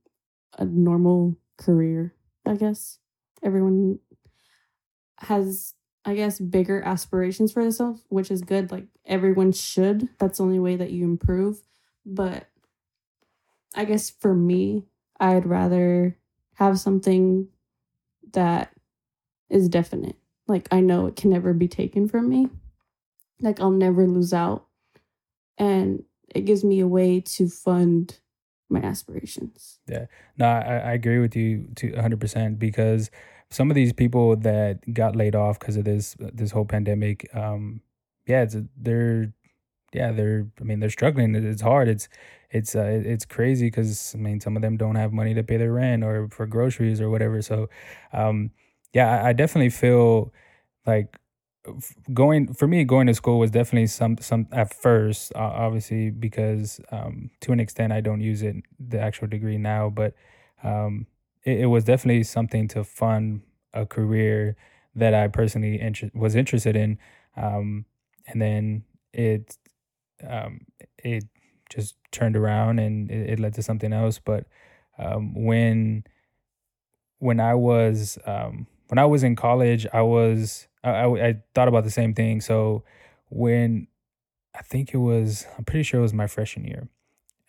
a 0.57 0.65
normal 0.65 1.35
career 1.57 2.13
i 2.45 2.53
guess 2.53 2.99
everyone 3.41 3.97
has 5.19 5.73
i 6.03 6.13
guess 6.13 6.37
bigger 6.37 6.81
aspirations 6.81 7.53
for 7.53 7.63
themselves 7.63 8.03
which 8.09 8.29
is 8.29 8.41
good 8.41 8.71
like 8.71 8.85
everyone 9.05 9.53
should 9.53 10.09
that's 10.19 10.37
the 10.37 10.43
only 10.43 10.59
way 10.59 10.75
that 10.75 10.91
you 10.91 11.05
improve 11.05 11.61
but 12.05 12.49
i 13.75 13.85
guess 13.85 14.09
for 14.09 14.33
me 14.33 14.85
i'd 15.19 15.45
rather 15.45 16.17
have 16.55 16.79
something 16.79 17.47
that 18.33 18.73
is 19.49 19.69
definite 19.69 20.15
like 20.47 20.67
I 20.71 20.79
know 20.79 21.07
it 21.07 21.15
can 21.15 21.29
never 21.29 21.53
be 21.53 21.67
taken 21.67 22.07
from 22.07 22.29
me. 22.29 22.49
Like 23.41 23.59
I'll 23.59 23.71
never 23.71 24.07
lose 24.07 24.33
out. 24.33 24.65
And 25.57 26.03
it 26.33 26.41
gives 26.41 26.63
me 26.63 26.79
a 26.79 26.87
way 26.87 27.19
to 27.21 27.49
fund 27.49 28.19
my 28.69 28.79
aspirations. 28.79 29.79
Yeah. 29.87 30.05
No, 30.37 30.45
I, 30.45 30.77
I 30.77 30.91
agree 30.93 31.19
with 31.19 31.35
you 31.35 31.67
to 31.75 31.91
100% 31.91 32.59
because 32.59 33.09
some 33.49 33.69
of 33.71 33.75
these 33.75 33.93
people 33.93 34.35
that 34.37 34.93
got 34.93 35.15
laid 35.15 35.35
off 35.35 35.59
because 35.59 35.77
of 35.77 35.85
this 35.85 36.15
this 36.19 36.51
whole 36.51 36.65
pandemic 36.65 37.29
um 37.33 37.81
yeah, 38.27 38.41
it's 38.41 38.57
they're 38.75 39.33
yeah, 39.97 40.11
they're 40.11 40.47
I 40.61 40.63
mean, 40.63 40.79
they're 40.79 40.89
struggling. 40.89 41.35
It's 41.35 41.61
hard. 41.61 41.87
It's 41.89 42.09
it's 42.51 42.75
uh, 42.75 43.01
it's 43.05 43.25
crazy 43.25 43.69
cuz 43.71 44.13
I 44.15 44.19
mean, 44.19 44.39
some 44.41 44.55
of 44.55 44.61
them 44.61 44.77
don't 44.77 44.95
have 44.95 45.13
money 45.13 45.33
to 45.35 45.43
pay 45.43 45.57
their 45.57 45.73
rent 45.73 46.03
or 46.03 46.29
for 46.29 46.45
groceries 46.47 47.01
or 47.01 47.09
whatever. 47.09 47.41
So 47.41 47.69
um 48.13 48.51
yeah, 48.93 49.21
I, 49.23 49.29
I 49.29 49.33
definitely 49.33 49.69
feel 49.71 50.33
like 50.87 51.17
going 52.13 52.53
for 52.53 52.67
me 52.67 52.83
going 52.85 53.07
to 53.07 53.13
school 53.13 53.39
was 53.39 53.51
definitely 53.51 53.87
some 53.87 54.17
some 54.19 54.47
at 54.51 54.73
first 54.73 55.33
uh, 55.35 55.39
obviously 55.39 56.09
because 56.09 56.79
um 56.91 57.29
to 57.41 57.51
an 57.51 57.59
extent 57.59 57.91
I 57.91 58.01
don't 58.01 58.21
use 58.21 58.41
it 58.41 58.55
the 58.79 58.99
actual 58.99 59.27
degree 59.27 59.57
now 59.57 59.89
but 59.89 60.13
um 60.63 61.07
it, 61.43 61.61
it 61.61 61.65
was 61.67 61.83
definitely 61.83 62.23
something 62.23 62.67
to 62.69 62.83
fund 62.83 63.41
a 63.73 63.85
career 63.85 64.55
that 64.95 65.13
I 65.13 65.27
personally 65.27 65.79
inter- 65.79 66.09
was 66.13 66.35
interested 66.35 66.75
in 66.75 66.97
um 67.35 67.85
and 68.27 68.41
then 68.41 68.83
it 69.13 69.57
um 70.27 70.61
it 70.97 71.25
just 71.69 71.95
turned 72.11 72.37
around 72.37 72.79
and 72.79 73.11
it, 73.11 73.31
it 73.31 73.39
led 73.39 73.53
to 73.53 73.61
something 73.61 73.91
else 73.91 74.19
but 74.19 74.45
um 74.97 75.33
when 75.33 76.03
when 77.19 77.39
I 77.39 77.55
was 77.55 78.17
um 78.25 78.67
when 78.87 78.97
I 78.97 79.05
was 79.05 79.23
in 79.23 79.35
college 79.35 79.85
I 79.93 80.01
was 80.01 80.67
I, 80.83 80.89
I, 80.89 81.27
I 81.27 81.35
thought 81.53 81.67
about 81.67 81.83
the 81.83 81.91
same 81.91 82.13
thing. 82.13 82.41
So 82.41 82.83
when 83.29 83.87
I 84.55 84.61
think 84.61 84.93
it 84.93 84.97
was, 84.97 85.45
I'm 85.57 85.65
pretty 85.65 85.83
sure 85.83 85.99
it 85.99 86.03
was 86.03 86.13
my 86.13 86.27
freshman 86.27 86.65
year. 86.65 86.87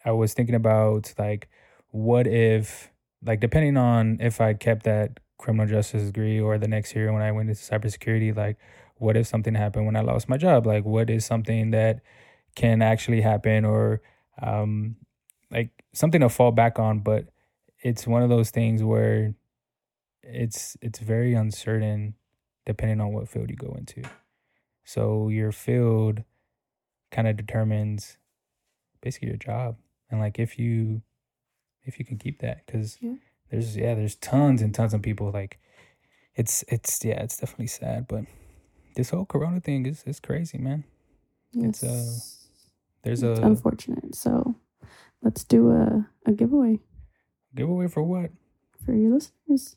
I 0.05 0.13
was 0.13 0.35
thinking 0.35 0.55
about 0.55 1.15
like, 1.19 1.49
what 1.91 2.27
if, 2.27 2.91
like, 3.25 3.41
depending 3.41 3.77
on 3.77 4.19
if 4.21 4.41
I 4.41 4.55
kept 4.55 4.85
that 4.85 5.21
criminal 5.39 5.67
justice 5.67 6.05
degree 6.05 6.41
or 6.41 6.59
the 6.59 6.69
next 6.69 6.95
year 6.95 7.13
when 7.13 7.23
I 7.23 7.33
went 7.33 7.49
into 7.49 7.61
cybersecurity, 7.61 8.37
like, 8.37 8.57
what 8.97 9.17
if 9.17 9.27
something 9.27 9.55
happened 9.55 9.87
when 9.87 9.97
I 9.97 10.01
lost 10.01 10.29
my 10.29 10.37
job? 10.37 10.67
Like, 10.67 10.85
what 10.85 11.09
is 11.09 11.25
something 11.25 11.71
that 11.71 12.01
can 12.55 12.83
actually 12.83 13.21
happen 13.21 13.65
or, 13.65 14.01
um, 14.43 14.97
like 15.51 15.71
something 15.93 16.21
to 16.21 16.29
fall 16.29 16.53
back 16.53 16.79
on? 16.79 17.01
But 17.01 17.27
it's 17.83 18.07
one 18.07 18.23
of 18.23 18.29
those 18.29 18.51
things 18.51 18.83
where 18.83 19.35
it's 20.23 20.77
it's 20.83 20.99
very 20.99 21.35
uncertain 21.35 22.15
depending 22.67 23.01
on 23.01 23.13
what 23.13 23.29
field 23.29 23.51
you 23.51 23.57
go 23.57 23.75
into. 23.79 24.03
So 24.85 25.29
your 25.29 25.53
field 25.53 26.23
kind 27.11 27.27
of 27.29 27.37
determines 27.37 28.19
basically 29.01 29.29
your 29.29 29.37
job 29.37 29.77
and 30.11 30.21
like 30.21 30.39
if 30.39 30.59
you 30.59 31.03
if 31.85 31.99
you 31.99 32.05
can 32.05 32.19
keep 32.19 32.41
that 32.41 32.67
because 32.67 32.99
yeah. 33.01 33.15
there's 33.51 33.77
yeah 33.77 33.95
there's 33.95 34.17
tons 34.17 34.61
and 34.61 34.75
tons 34.75 34.93
of 34.93 35.03
people 35.03 35.31
like 35.31 35.59
it's 36.35 36.65
it's 36.69 37.05
yeah 37.05 37.23
it's 37.23 37.39
definitely 37.39 37.67
sad 37.67 38.07
but 38.09 38.25
this 38.97 39.11
whole 39.11 39.25
corona 39.25 39.61
thing 39.61 39.87
is 39.87 40.03
is 40.05 40.21
crazy 40.21 40.59
man 40.59 40.85
yes. 41.53 41.83
it's 41.83 41.83
uh 41.83 42.38
there's 43.03 43.23
it's 43.23 43.41
a 43.41 43.43
unfortunate 43.43 44.15
so 44.15 44.55
let's 45.23 45.45
do 45.45 45.71
a 45.71 46.07
a 46.27 46.33
giveaway 46.33 46.79
giveaway 47.55 47.89
for 47.89 48.03
what 48.03 48.31
for 48.85 48.95
your 48.95 49.13
listeners 49.13 49.77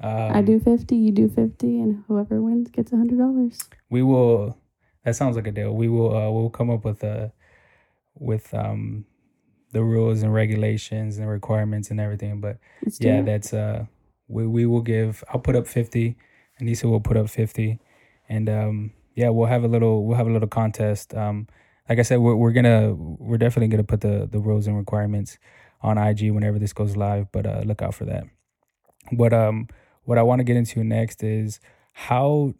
um, 0.00 0.36
I 0.36 0.42
do 0.42 0.60
50, 0.60 0.94
you 0.94 1.12
do 1.12 1.28
50, 1.28 1.80
and 1.80 2.04
whoever 2.06 2.42
wins 2.42 2.68
gets 2.70 2.92
a 2.92 2.96
$100. 2.96 3.68
We 3.88 4.02
will, 4.02 4.58
that 5.04 5.16
sounds 5.16 5.36
like 5.36 5.46
a 5.46 5.52
deal. 5.52 5.72
We 5.74 5.88
will, 5.88 6.14
uh, 6.14 6.30
we'll 6.30 6.50
come 6.50 6.70
up 6.70 6.84
with 6.84 7.02
a, 7.02 7.32
with, 8.14 8.52
um, 8.52 9.06
the 9.72 9.82
rules 9.82 10.22
and 10.22 10.32
regulations 10.32 11.18
and 11.18 11.28
requirements 11.28 11.90
and 11.90 11.98
everything. 11.98 12.40
But 12.40 12.58
yeah, 13.00 13.22
that's, 13.22 13.54
uh, 13.54 13.86
we, 14.28 14.46
we 14.46 14.66
will 14.66 14.82
give, 14.82 15.24
I'll 15.32 15.40
put 15.40 15.56
up 15.56 15.66
50, 15.66 16.16
Anissa 16.60 16.84
will 16.84 17.00
put 17.00 17.16
up 17.16 17.30
50. 17.30 17.78
And, 18.28 18.48
um, 18.50 18.92
yeah, 19.14 19.30
we'll 19.30 19.46
have 19.46 19.64
a 19.64 19.68
little, 19.68 20.04
we'll 20.04 20.16
have 20.16 20.26
a 20.26 20.32
little 20.32 20.48
contest. 20.48 21.14
Um, 21.14 21.46
like 21.88 21.98
I 21.98 22.02
said, 22.02 22.18
we're, 22.18 22.36
we're 22.36 22.52
gonna, 22.52 22.94
we're 22.94 23.38
definitely 23.38 23.68
gonna 23.68 23.84
put 23.84 24.00
the, 24.00 24.28
the 24.30 24.38
rules 24.38 24.66
and 24.66 24.76
requirements 24.76 25.38
on 25.82 25.98
IG 25.98 26.30
whenever 26.32 26.58
this 26.58 26.72
goes 26.72 26.96
live, 26.96 27.30
but, 27.32 27.46
uh, 27.46 27.62
look 27.64 27.82
out 27.82 27.94
for 27.94 28.04
that. 28.06 28.24
But, 29.12 29.32
um, 29.32 29.68
what 30.06 30.18
I 30.18 30.22
want 30.22 30.38
to 30.40 30.44
get 30.44 30.56
into 30.56 30.82
next 30.82 31.22
is 31.22 31.60
how 31.92 32.54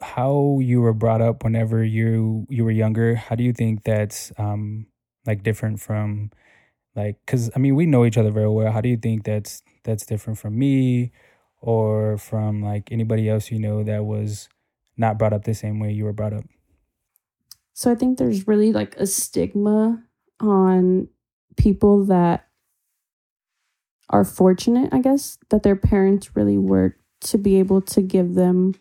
how 0.00 0.58
you 0.60 0.80
were 0.80 0.92
brought 0.92 1.20
up 1.20 1.44
whenever 1.44 1.84
you 1.84 2.46
you 2.50 2.64
were 2.64 2.70
younger. 2.70 3.14
How 3.14 3.36
do 3.36 3.44
you 3.44 3.52
think 3.52 3.84
that's 3.84 4.32
um 4.38 4.86
like 5.26 5.42
different 5.42 5.80
from 5.80 6.30
like 6.96 7.24
cuz 7.26 7.50
I 7.54 7.58
mean 7.58 7.76
we 7.76 7.86
know 7.86 8.04
each 8.04 8.18
other 8.18 8.32
very 8.32 8.48
well. 8.48 8.72
How 8.72 8.80
do 8.80 8.88
you 8.88 8.96
think 8.96 9.24
that's 9.24 9.62
that's 9.84 10.06
different 10.06 10.38
from 10.38 10.58
me 10.58 11.12
or 11.60 12.18
from 12.18 12.62
like 12.62 12.90
anybody 12.90 13.28
else 13.28 13.50
you 13.50 13.58
know 13.60 13.84
that 13.84 14.04
was 14.04 14.48
not 14.96 15.18
brought 15.18 15.32
up 15.32 15.44
the 15.44 15.54
same 15.54 15.78
way 15.78 15.92
you 15.92 16.04
were 16.04 16.12
brought 16.12 16.32
up? 16.32 16.44
So 17.74 17.90
I 17.90 17.94
think 17.94 18.18
there's 18.18 18.46
really 18.46 18.72
like 18.72 18.96
a 18.96 19.06
stigma 19.06 20.02
on 20.40 21.08
people 21.56 22.04
that 22.06 22.48
are 24.10 24.24
fortunate, 24.24 24.90
I 24.92 25.00
guess, 25.00 25.38
that 25.48 25.62
their 25.62 25.76
parents 25.76 26.36
really 26.36 26.58
work 26.58 26.98
to 27.22 27.38
be 27.38 27.58
able 27.58 27.80
to 27.82 28.02
give 28.02 28.34
them 28.34 28.74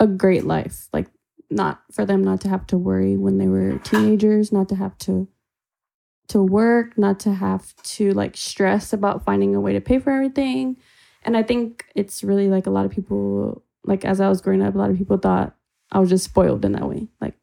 a 0.00 0.06
great 0.06 0.44
life. 0.44 0.88
Like, 0.92 1.06
not 1.50 1.82
for 1.92 2.04
them 2.04 2.24
not 2.24 2.40
to 2.40 2.48
have 2.48 2.66
to 2.66 2.78
worry 2.78 3.16
when 3.16 3.38
they 3.38 3.46
were 3.46 3.78
teenagers, 3.78 4.52
not 4.52 4.68
to 4.70 4.74
have 4.74 4.98
to 4.98 5.28
to 6.28 6.42
work, 6.42 6.98
not 6.98 7.20
to 7.20 7.32
have 7.32 7.72
to 7.84 8.12
like 8.12 8.36
stress 8.36 8.92
about 8.92 9.24
finding 9.24 9.54
a 9.54 9.60
way 9.60 9.72
to 9.72 9.80
pay 9.80 10.00
for 10.00 10.10
everything. 10.10 10.76
And 11.22 11.36
I 11.36 11.44
think 11.44 11.84
it's 11.94 12.24
really 12.24 12.48
like 12.48 12.66
a 12.66 12.70
lot 12.70 12.84
of 12.84 12.90
people 12.90 13.62
like 13.84 14.04
as 14.04 14.20
I 14.20 14.28
was 14.28 14.40
growing 14.40 14.62
up, 14.62 14.74
a 14.74 14.78
lot 14.78 14.90
of 14.90 14.98
people 14.98 15.18
thought 15.18 15.55
I 15.92 16.00
was 16.00 16.10
just 16.10 16.24
spoiled 16.24 16.64
in 16.64 16.72
that 16.72 16.88
way. 16.88 17.08
Like 17.20 17.34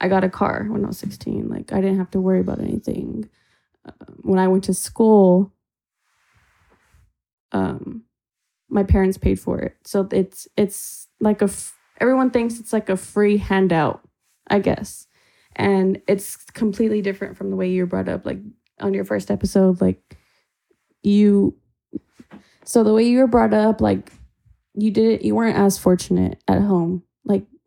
I 0.00 0.08
got 0.08 0.24
a 0.24 0.30
car 0.30 0.66
when 0.68 0.84
I 0.84 0.88
was 0.88 0.98
16. 0.98 1.48
Like 1.48 1.72
I 1.72 1.80
didn't 1.80 1.98
have 1.98 2.10
to 2.12 2.20
worry 2.20 2.40
about 2.40 2.60
anything. 2.60 3.28
Uh, 3.86 3.92
when 4.22 4.38
I 4.38 4.48
went 4.48 4.64
to 4.64 4.74
school, 4.74 5.52
um 7.52 8.04
my 8.68 8.84
parents 8.84 9.18
paid 9.18 9.38
for 9.38 9.58
it 9.58 9.76
so 9.84 10.08
it's 10.12 10.46
it's 10.56 11.08
like 11.20 11.42
a 11.42 11.46
f- 11.46 11.76
everyone 12.00 12.30
thinks 12.30 12.58
it's 12.58 12.72
like 12.72 12.88
a 12.88 12.96
free 12.96 13.36
handout 13.36 14.00
i 14.48 14.58
guess 14.58 15.06
and 15.56 16.00
it's 16.06 16.36
completely 16.52 17.02
different 17.02 17.36
from 17.36 17.50
the 17.50 17.56
way 17.56 17.68
you're 17.68 17.86
brought 17.86 18.08
up 18.08 18.24
like 18.24 18.38
on 18.80 18.94
your 18.94 19.04
first 19.04 19.30
episode 19.30 19.80
like 19.80 20.16
you 21.02 21.56
so 22.64 22.84
the 22.84 22.94
way 22.94 23.02
you 23.02 23.18
were 23.18 23.26
brought 23.26 23.52
up 23.52 23.80
like 23.80 24.12
you 24.74 24.90
did 24.90 25.20
it 25.20 25.22
you 25.22 25.34
weren't 25.34 25.58
as 25.58 25.76
fortunate 25.76 26.42
at 26.46 26.60
home 26.62 27.02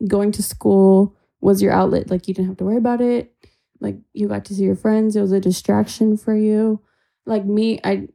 going 0.07 0.31
to 0.31 0.43
school 0.43 1.15
was 1.41 1.61
your 1.61 1.71
outlet 1.71 2.09
like 2.09 2.27
you 2.27 2.33
didn't 2.33 2.47
have 2.47 2.57
to 2.57 2.63
worry 2.63 2.77
about 2.77 3.01
it 3.01 3.33
like 3.79 3.97
you 4.13 4.27
got 4.27 4.45
to 4.45 4.53
see 4.53 4.63
your 4.63 4.75
friends 4.75 5.15
it 5.15 5.21
was 5.21 5.31
a 5.31 5.39
distraction 5.39 6.17
for 6.17 6.35
you 6.35 6.81
like 7.25 7.45
me 7.45 7.79
i 7.83 8.07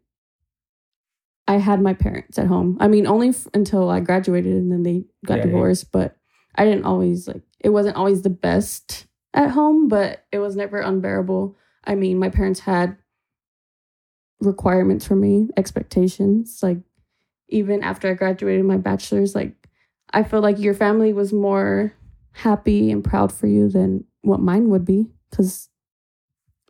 I 1.49 1.57
had 1.57 1.81
my 1.81 1.95
parents 1.95 2.39
at 2.39 2.47
home. 2.47 2.77
I 2.79 2.89
mean, 2.89 3.07
only 3.07 3.31
f- 3.31 3.49
until 3.55 3.89
I 3.89 4.01
graduated 4.01 4.53
and 4.53 4.71
then 4.71 4.83
they 4.83 5.07
got 5.25 5.39
yeah, 5.39 5.45
divorced, 5.45 5.85
yeah. 5.85 5.89
but 5.93 6.17
I 6.55 6.67
didn't 6.67 6.85
always 6.85 7.27
like 7.27 7.43
it 7.61 7.71
wasn't 7.71 7.97
always 7.97 8.21
the 8.21 8.31
best 8.31 9.07
at 9.33 9.51
home, 9.51 9.89
but 9.89 10.27
it 10.31 10.41
was 10.41 10.57
never 10.57 10.79
unbearable. 10.81 11.57
I 11.85 11.95
mean, 11.95 12.19
my 12.19 12.29
parents 12.29 12.61
had 12.61 12.99
requirements 14.41 15.07
for 15.07 15.17
me, 15.17 15.49
expectations. 15.57 16.61
Like 16.63 16.79
even 17.49 17.83
after 17.83 18.11
I 18.11 18.15
graduated 18.15 18.67
my 18.67 18.77
bachelor's, 18.77 19.35
like 19.35 19.55
I 20.13 20.23
feel 20.23 20.41
like 20.41 20.59
your 20.59 20.75
family 20.75 21.13
was 21.13 21.33
more 21.33 21.95
happy 22.33 22.91
and 22.91 23.03
proud 23.05 23.33
for 23.33 23.47
you 23.47 23.69
than 23.69 24.05
what 24.23 24.41
mine 24.41 24.71
would 24.71 24.85
be 24.85 25.11
cuz 25.33 25.69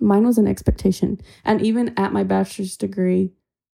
mine 0.00 0.24
was 0.24 0.38
an 0.38 0.46
expectation. 0.46 1.20
And 1.44 1.60
even 1.62 1.92
at 1.96 2.12
my 2.12 2.24
bachelor's 2.24 2.76
degree, 2.76 3.32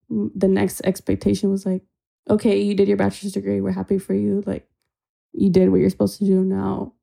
the 0.10 0.48
next 0.48 0.82
expectation 0.84 1.50
was 1.50 1.66
like, 1.66 1.84
okay, 2.30 2.62
you 2.62 2.76
did 2.76 2.88
your 2.88 2.98
bachelor's 2.98 3.34
degree. 3.34 3.62
We're 3.62 3.72
happy 3.72 3.98
for 3.98 4.14
you. 4.14 4.44
Like, 4.46 4.68
you 5.34 5.50
did 5.50 5.70
what 5.70 5.80
you're 5.80 5.90
supposed 5.90 6.20
to 6.20 6.26
do 6.26 6.44
now. 6.44 6.94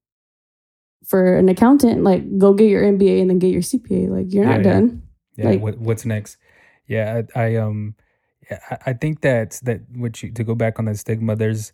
For 1.04 1.36
an 1.36 1.48
accountant, 1.48 2.04
like, 2.04 2.38
go 2.38 2.52
get 2.52 2.68
your 2.68 2.82
MBA 2.82 3.20
and 3.20 3.30
then 3.30 3.38
get 3.38 3.52
your 3.52 3.62
CPA. 3.62 4.08
Like, 4.10 4.32
you're 4.32 4.44
not 4.44 4.58
yeah. 4.58 4.72
done. 4.72 5.02
Yeah. 5.36 5.50
Like, 5.50 5.60
what, 5.60 5.78
what's 5.78 6.04
next? 6.04 6.36
Yeah, 6.86 7.22
I, 7.34 7.40
I 7.40 7.56
um, 7.56 7.94
yeah, 8.50 8.78
I 8.84 8.92
think 8.94 9.20
that's 9.20 9.60
that. 9.60 9.82
What 9.94 10.22
you 10.22 10.32
to 10.32 10.44
go 10.44 10.54
back 10.54 10.78
on 10.78 10.86
that 10.86 10.98
stigma. 10.98 11.36
There's 11.36 11.72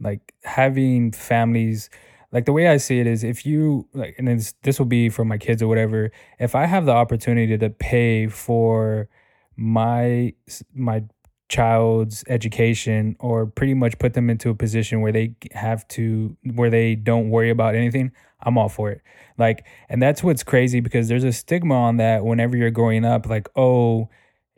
like 0.00 0.34
having 0.44 1.12
families 1.12 1.90
like 2.32 2.44
the 2.44 2.52
way 2.52 2.68
I 2.68 2.76
see 2.76 3.00
it 3.00 3.06
is 3.06 3.24
if 3.24 3.44
you 3.44 3.88
like 3.92 4.14
and 4.18 4.28
this 4.28 4.54
this 4.62 4.78
will 4.78 4.86
be 4.86 5.08
for 5.08 5.24
my 5.24 5.38
kids 5.38 5.62
or 5.62 5.68
whatever 5.68 6.10
if 6.38 6.54
I 6.54 6.66
have 6.66 6.86
the 6.86 6.92
opportunity 6.92 7.58
to 7.58 7.70
pay 7.70 8.28
for 8.28 9.08
my 9.56 10.32
my 10.74 11.04
child's 11.48 12.22
education 12.28 13.16
or 13.18 13.44
pretty 13.44 13.74
much 13.74 13.98
put 13.98 14.14
them 14.14 14.30
into 14.30 14.50
a 14.50 14.54
position 14.54 15.00
where 15.00 15.10
they 15.10 15.34
have 15.52 15.86
to 15.88 16.36
where 16.54 16.70
they 16.70 16.94
don't 16.94 17.28
worry 17.30 17.50
about 17.50 17.74
anything 17.74 18.12
i'm 18.42 18.56
all 18.56 18.68
for 18.68 18.90
it. 18.90 19.02
Like 19.36 19.66
and 19.88 20.00
that's 20.02 20.22
what's 20.22 20.42
crazy 20.42 20.80
because 20.80 21.08
there's 21.08 21.24
a 21.24 21.32
stigma 21.32 21.74
on 21.74 21.96
that 21.96 22.24
whenever 22.24 22.56
you're 22.56 22.70
growing 22.70 23.04
up 23.04 23.26
like 23.26 23.48
oh 23.56 24.08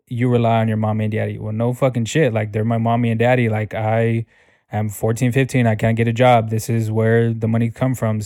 you 0.06 0.28
rely 0.28 0.60
on 0.60 0.68
your 0.68 0.76
mommy 0.76 1.06
and 1.06 1.12
daddy. 1.12 1.38
Well 1.38 1.52
no 1.52 1.72
fucking 1.72 2.04
shit. 2.04 2.32
Like 2.32 2.52
they're 2.52 2.64
my 2.64 2.78
mommy 2.78 3.10
and 3.10 3.18
daddy. 3.18 3.48
Like 3.48 3.74
i 3.74 4.26
am 4.72 4.88
14 4.88 5.32
15 5.32 5.66
i 5.66 5.74
can't 5.74 5.96
get 5.96 6.08
a 6.08 6.12
job 6.12 6.50
this 6.50 6.68
is 6.68 6.90
where 6.90 7.32
the 7.32 7.48
money 7.48 7.70
comes 7.70 7.98
from 7.98 8.20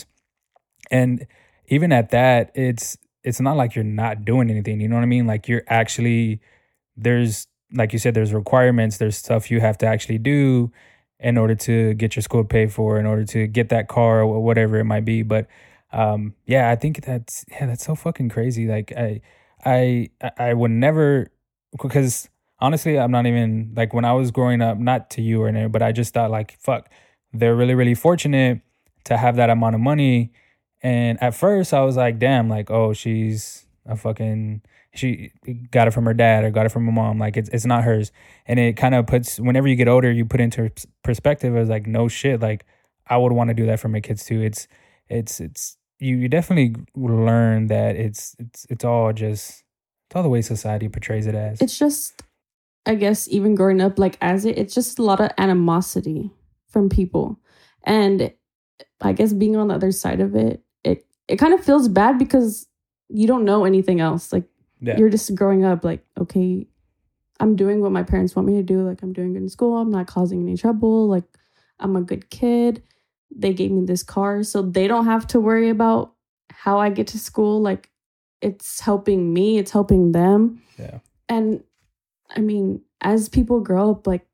and 0.91 1.27
even 1.69 1.93
at 1.93 2.11
that 2.11 2.51
it's 2.55 2.97
it's 3.25 3.41
not 3.41 3.57
like 3.57 3.75
you're 3.75 3.85
not 3.85 4.25
doing 4.25 4.51
anything 4.51 4.81
you 4.81 4.89
know 4.89 4.95
what 4.95 5.03
i 5.03 5.07
mean 5.07 5.27
like 5.27 5.49
you're 5.49 5.65
actually 5.69 6.41
there's 6.97 7.49
like 7.73 7.93
you 7.93 7.99
said, 7.99 8.15
there's 8.15 8.33
requirements, 8.33 8.99
there's 8.99 9.17
stuff 9.17 9.51
you 9.51 9.61
have 9.61 9.79
to 9.79 9.87
actually 9.87 10.19
do 10.19 10.73
in 11.19 11.39
order 11.39 11.55
to 11.55 11.95
get 11.95 12.15
your 12.15 12.23
school 12.23 12.45
paid 12.45 12.73
for, 12.73 12.99
in 12.99 13.07
order 13.07 13.25
to 13.25 13.47
get 13.47 13.71
that 13.71 13.89
car 13.89 14.23
or 14.23 14.43
whatever 14.43 14.79
it 14.79 14.85
might 14.85 15.05
be. 15.05 15.23
But 15.23 15.47
um, 15.93 16.35
yeah, 16.47 16.71
I 16.71 16.77
think 16.77 17.05
that's 17.05 17.45
yeah, 17.51 17.67
that's 17.67 17.85
so 17.85 17.95
fucking 17.95 18.29
crazy. 18.29 18.67
Like 18.67 18.93
I 18.97 19.21
I 19.65 20.11
I 20.39 20.55
would 20.55 20.71
never 20.71 21.31
because 21.81 22.29
honestly, 22.59 22.99
I'm 22.99 23.11
not 23.11 23.27
even 23.27 23.73
like 23.77 23.93
when 23.93 24.05
I 24.05 24.13
was 24.13 24.31
growing 24.31 24.63
up, 24.63 24.79
not 24.79 25.11
to 25.11 25.23
you 25.23 25.43
or 25.43 25.49
anything, 25.49 25.71
but 25.71 25.83
I 25.83 25.93
just 25.93 26.15
thought 26.15 26.31
like 26.31 26.59
fuck, 26.61 26.91
they're 27.33 27.57
really 27.57 27.75
really 27.75 27.95
fortunate 27.95 28.61
to 29.05 29.17
have 29.17 29.37
that 29.37 29.51
amount 29.51 29.75
of 29.75 29.81
money. 29.81 30.33
And 30.83 31.21
at 31.23 31.35
first, 31.35 31.73
I 31.75 31.81
was 31.81 31.97
like, 31.97 32.19
damn, 32.19 32.49
like 32.49 32.71
oh, 32.71 32.93
she's 32.93 33.67
a 33.87 33.97
fucking 33.97 34.63
she 34.95 35.33
got 35.71 35.87
it 35.89 35.93
from 35.93 36.07
her 36.07 36.15
dad 36.15 36.45
or 36.45 36.51
got 36.51 36.67
it 36.67 36.71
from 36.71 36.87
her 36.87 36.93
mom. 36.93 37.19
Like 37.19 37.37
it's 37.37 37.49
it's 37.51 37.67
not 37.67 37.85
hers, 37.85 38.13
and 38.47 38.59
it 38.59 38.77
kind 38.77 38.95
of 38.95 39.07
puts 39.07 39.39
whenever 39.39 39.69
you 39.69 39.77
get 39.77 39.89
older, 39.89 40.11
you 40.11 40.25
put 40.25 40.41
into 40.41 40.71
perspective 41.03 41.57
as 41.57 41.69
like 41.69 41.87
no 41.87 42.09
shit. 42.09 42.41
Like 42.41 42.65
I 43.09 43.17
would 43.17 43.33
want 43.33 43.49
to 43.49 43.55
do 43.55 43.67
that 43.67 43.81
for 43.81 43.89
my 43.89 44.01
kids 44.01 44.25
too. 44.25 44.41
It's 44.41 44.67
it's 45.09 45.41
it's 45.41 45.77
you 45.99 46.17
you 46.17 46.29
definitely 46.29 46.75
learn 46.95 47.69
that 47.69 47.97
it's 47.97 48.37
it's 48.39 48.67
it's 48.71 48.85
all 48.85 49.13
just 49.13 49.65
it's 50.09 50.17
all 50.17 50.23
the 50.23 50.29
way 50.29 50.43
society 50.43 50.89
portrays 50.89 51.27
it 51.27 51.35
as. 51.35 51.61
It's 51.61 51.79
just, 51.79 52.23
I 52.87 52.95
guess, 52.95 53.29
even 53.29 53.55
growing 53.55 53.81
up 53.81 53.99
like 53.99 54.17
as 54.21 54.45
it, 54.45 54.57
it's 54.59 54.75
just 54.75 54.99
a 54.99 55.03
lot 55.03 55.21
of 55.21 55.31
animosity 55.39 56.31
from 56.69 56.89
people, 56.89 57.41
and 57.85 58.33
I 59.01 59.13
guess 59.13 59.33
being 59.33 59.57
on 59.57 59.69
the 59.69 59.75
other 59.75 59.93
side 59.93 60.21
of 60.21 60.35
it, 60.35 60.63
it 60.85 61.05
it 61.29 61.37
kind 61.37 61.53
of 61.53 61.65
feels 61.65 61.89
bad 61.89 62.19
because 62.19 62.69
you 63.09 63.27
don't 63.27 63.45
know 63.45 63.65
anything 63.65 64.01
else. 64.01 64.33
Like 64.33 64.45
yeah. 64.81 64.99
You're 64.99 65.11
just 65.11 65.35
growing 65.35 65.65
up 65.65 65.85
like, 65.85 66.05
okay, 66.21 66.67
I'm 67.41 67.57
doing 67.57 67.81
what 67.81 67.93
my 67.93 68.03
parents 68.03 68.37
want 68.37 68.49
me 68.49 68.55
to 68.55 68.63
do. 68.63 68.83
Like, 68.83 69.03
I'm 69.03 69.13
doing 69.13 69.33
good 69.33 69.43
in 69.43 69.49
school. 69.49 69.77
I'm 69.77 69.91
not 69.91 70.07
causing 70.07 70.43
any 70.43 70.57
trouble. 70.57 71.09
Like, 71.09 71.25
I'm 71.81 71.97
a 71.97 72.03
good 72.03 72.31
kid. 72.31 72.83
They 73.35 73.53
gave 73.53 73.71
me 73.71 73.85
this 73.85 74.03
car. 74.03 74.43
So 74.43 74.63
they 74.63 74.87
don't 74.87 75.07
have 75.07 75.27
to 75.29 75.41
worry 75.41 75.69
about 75.69 76.13
how 76.51 76.79
I 76.79 76.91
get 76.91 77.07
to 77.09 77.19
school. 77.19 77.61
Like, 77.61 77.91
it's 78.41 78.81
helping 78.81 79.33
me, 79.33 79.59
it's 79.59 79.71
helping 79.71 80.13
them. 80.13 80.63
Yeah. 80.79 80.99
And 81.29 81.63
I 82.35 82.41
mean, 82.41 82.83
as 83.01 83.29
people 83.29 83.61
grow 83.61 83.91
up, 83.91 84.07
like, 84.07 84.27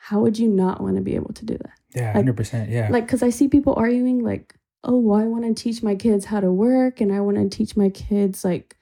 how 0.00 0.20
would 0.20 0.38
you 0.38 0.48
not 0.48 0.80
want 0.80 0.96
to 0.96 1.02
be 1.02 1.16
able 1.16 1.32
to 1.34 1.44
do 1.44 1.58
that? 1.58 1.78
Yeah, 1.94 2.12
like, 2.16 2.26
100%. 2.26 2.70
Yeah. 2.70 2.88
Like, 2.90 3.06
because 3.06 3.22
I 3.22 3.30
see 3.30 3.48
people 3.48 3.74
arguing, 3.76 4.22
like, 4.22 4.54
oh, 4.84 4.98
well, 4.98 5.20
I 5.20 5.24
want 5.24 5.44
to 5.44 5.62
teach 5.62 5.82
my 5.82 5.94
kids 5.94 6.26
how 6.26 6.40
to 6.40 6.52
work 6.52 7.00
and 7.00 7.12
I 7.12 7.20
want 7.20 7.36
to 7.38 7.48
teach 7.48 7.76
my 7.76 7.88
kids, 7.88 8.44
like, 8.44 8.76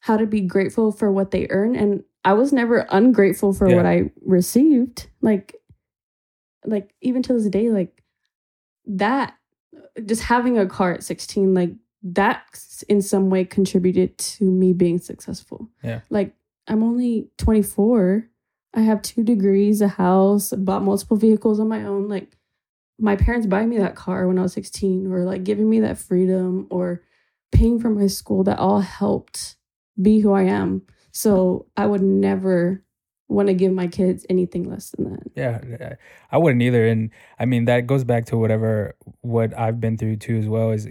how 0.00 0.16
to 0.16 0.26
be 0.26 0.40
grateful 0.40 0.92
for 0.92 1.10
what 1.10 1.32
they 1.32 1.46
earn 1.50 1.74
and 1.74 2.04
I 2.24 2.34
was 2.34 2.52
never 2.52 2.86
ungrateful 2.90 3.52
for 3.52 3.68
yeah. 3.68 3.76
what 3.76 3.86
I 3.86 4.10
received. 4.24 5.08
Like 5.20 5.54
like 6.64 6.92
even 7.00 7.22
to 7.22 7.32
this 7.32 7.48
day 7.48 7.70
like 7.70 8.02
that 8.86 9.34
just 10.04 10.22
having 10.22 10.58
a 10.58 10.66
car 10.66 10.92
at 10.92 11.02
16 11.02 11.54
like 11.54 11.70
that 12.02 12.44
in 12.88 13.00
some 13.00 13.30
way 13.30 13.44
contributed 13.44 14.16
to 14.18 14.44
me 14.44 14.72
being 14.72 14.98
successful. 14.98 15.68
Yeah. 15.82 16.00
Like 16.10 16.34
I'm 16.68 16.82
only 16.82 17.28
24. 17.38 18.28
I 18.74 18.80
have 18.82 19.02
two 19.02 19.24
degrees, 19.24 19.80
a 19.80 19.88
house, 19.88 20.52
bought 20.52 20.82
multiple 20.82 21.16
vehicles 21.16 21.58
on 21.58 21.68
my 21.68 21.84
own. 21.84 22.08
Like 22.08 22.36
my 22.98 23.16
parents 23.16 23.46
buying 23.46 23.68
me 23.68 23.78
that 23.78 23.96
car 23.96 24.26
when 24.28 24.38
I 24.38 24.42
was 24.42 24.52
16 24.52 25.10
or 25.10 25.24
like 25.24 25.44
giving 25.44 25.68
me 25.68 25.80
that 25.80 25.98
freedom 25.98 26.66
or 26.70 27.02
paying 27.50 27.80
for 27.80 27.90
my 27.90 28.06
school 28.06 28.44
that 28.44 28.58
all 28.58 28.80
helped 28.80 29.56
be 30.00 30.20
who 30.20 30.32
I 30.32 30.42
am. 30.42 30.82
So 31.12 31.66
I 31.76 31.86
would 31.86 32.02
never 32.02 32.84
want 33.28 33.48
to 33.48 33.54
give 33.54 33.72
my 33.72 33.86
kids 33.86 34.24
anything 34.28 34.64
less 34.64 34.90
than 34.90 35.12
that. 35.12 35.22
Yeah, 35.34 35.94
I 36.30 36.38
wouldn't 36.38 36.62
either. 36.62 36.86
And 36.86 37.10
I 37.38 37.44
mean, 37.44 37.66
that 37.66 37.86
goes 37.86 38.04
back 38.04 38.26
to 38.26 38.36
whatever 38.36 38.96
what 39.20 39.56
I've 39.58 39.80
been 39.80 39.96
through 39.96 40.16
too, 40.16 40.36
as 40.36 40.46
well. 40.46 40.70
Is 40.70 40.88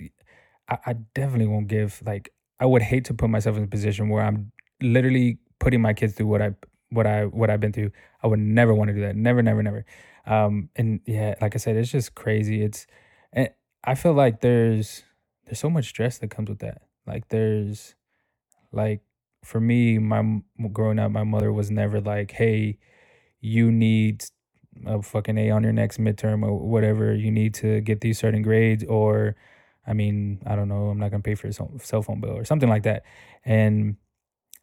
I, 0.69 0.78
I 0.86 0.93
definitely 1.13 1.47
won't 1.47 1.67
give 1.67 2.01
like 2.05 2.34
I 2.59 2.65
would 2.65 2.82
hate 2.82 3.05
to 3.05 3.13
put 3.13 3.30
myself 3.30 3.57
in 3.57 3.63
a 3.63 3.67
position 3.67 4.09
where 4.09 4.23
I'm 4.23 4.51
literally 4.82 5.39
putting 5.59 5.81
my 5.81 5.93
kids 5.93 6.13
through 6.13 6.27
what 6.27 6.41
I 6.41 6.55
what 6.89 7.07
I 7.07 7.25
what 7.25 7.49
I've 7.49 7.59
been 7.59 7.73
through. 7.73 7.91
I 8.23 8.27
would 8.27 8.39
never 8.39 8.73
want 8.73 8.89
to 8.89 8.93
do 8.93 9.01
that. 9.01 9.15
Never, 9.15 9.41
never, 9.41 9.63
never. 9.63 9.85
Um, 10.25 10.69
and 10.75 10.99
yeah, 11.05 11.35
like 11.41 11.55
I 11.55 11.57
said, 11.57 11.75
it's 11.77 11.91
just 11.91 12.15
crazy. 12.15 12.61
It's 12.63 12.87
and 13.33 13.49
I 13.83 13.95
feel 13.95 14.13
like 14.13 14.41
there's 14.41 15.03
there's 15.45 15.59
so 15.59 15.69
much 15.69 15.87
stress 15.87 16.17
that 16.19 16.29
comes 16.29 16.49
with 16.49 16.59
that. 16.59 16.83
Like 17.05 17.29
there's 17.29 17.95
like 18.71 19.01
for 19.43 19.59
me, 19.59 19.97
my 19.97 20.41
growing 20.73 20.99
up, 20.99 21.11
my 21.11 21.23
mother 21.23 21.51
was 21.53 21.71
never 21.71 22.01
like, 22.01 22.31
"Hey, 22.31 22.79
you 23.41 23.71
need 23.71 24.25
a 24.85 25.01
fucking 25.01 25.37
A 25.37 25.51
on 25.51 25.63
your 25.63 25.73
next 25.73 25.99
midterm 25.99 26.43
or 26.43 26.57
whatever. 26.59 27.13
You 27.15 27.31
need 27.31 27.53
to 27.55 27.81
get 27.81 28.01
these 28.01 28.19
certain 28.19 28.41
grades." 28.41 28.83
Or, 28.85 29.35
I 29.85 29.93
mean, 29.93 30.41
I 30.45 30.55
don't 30.55 30.67
know. 30.67 30.89
I'm 30.89 30.99
not 30.99 31.11
gonna 31.11 31.23
pay 31.23 31.35
for 31.35 31.47
a 31.47 31.53
cell 31.53 32.01
phone 32.03 32.19
bill 32.21 32.37
or 32.37 32.45
something 32.45 32.69
like 32.69 32.83
that. 32.83 33.03
And 33.45 33.97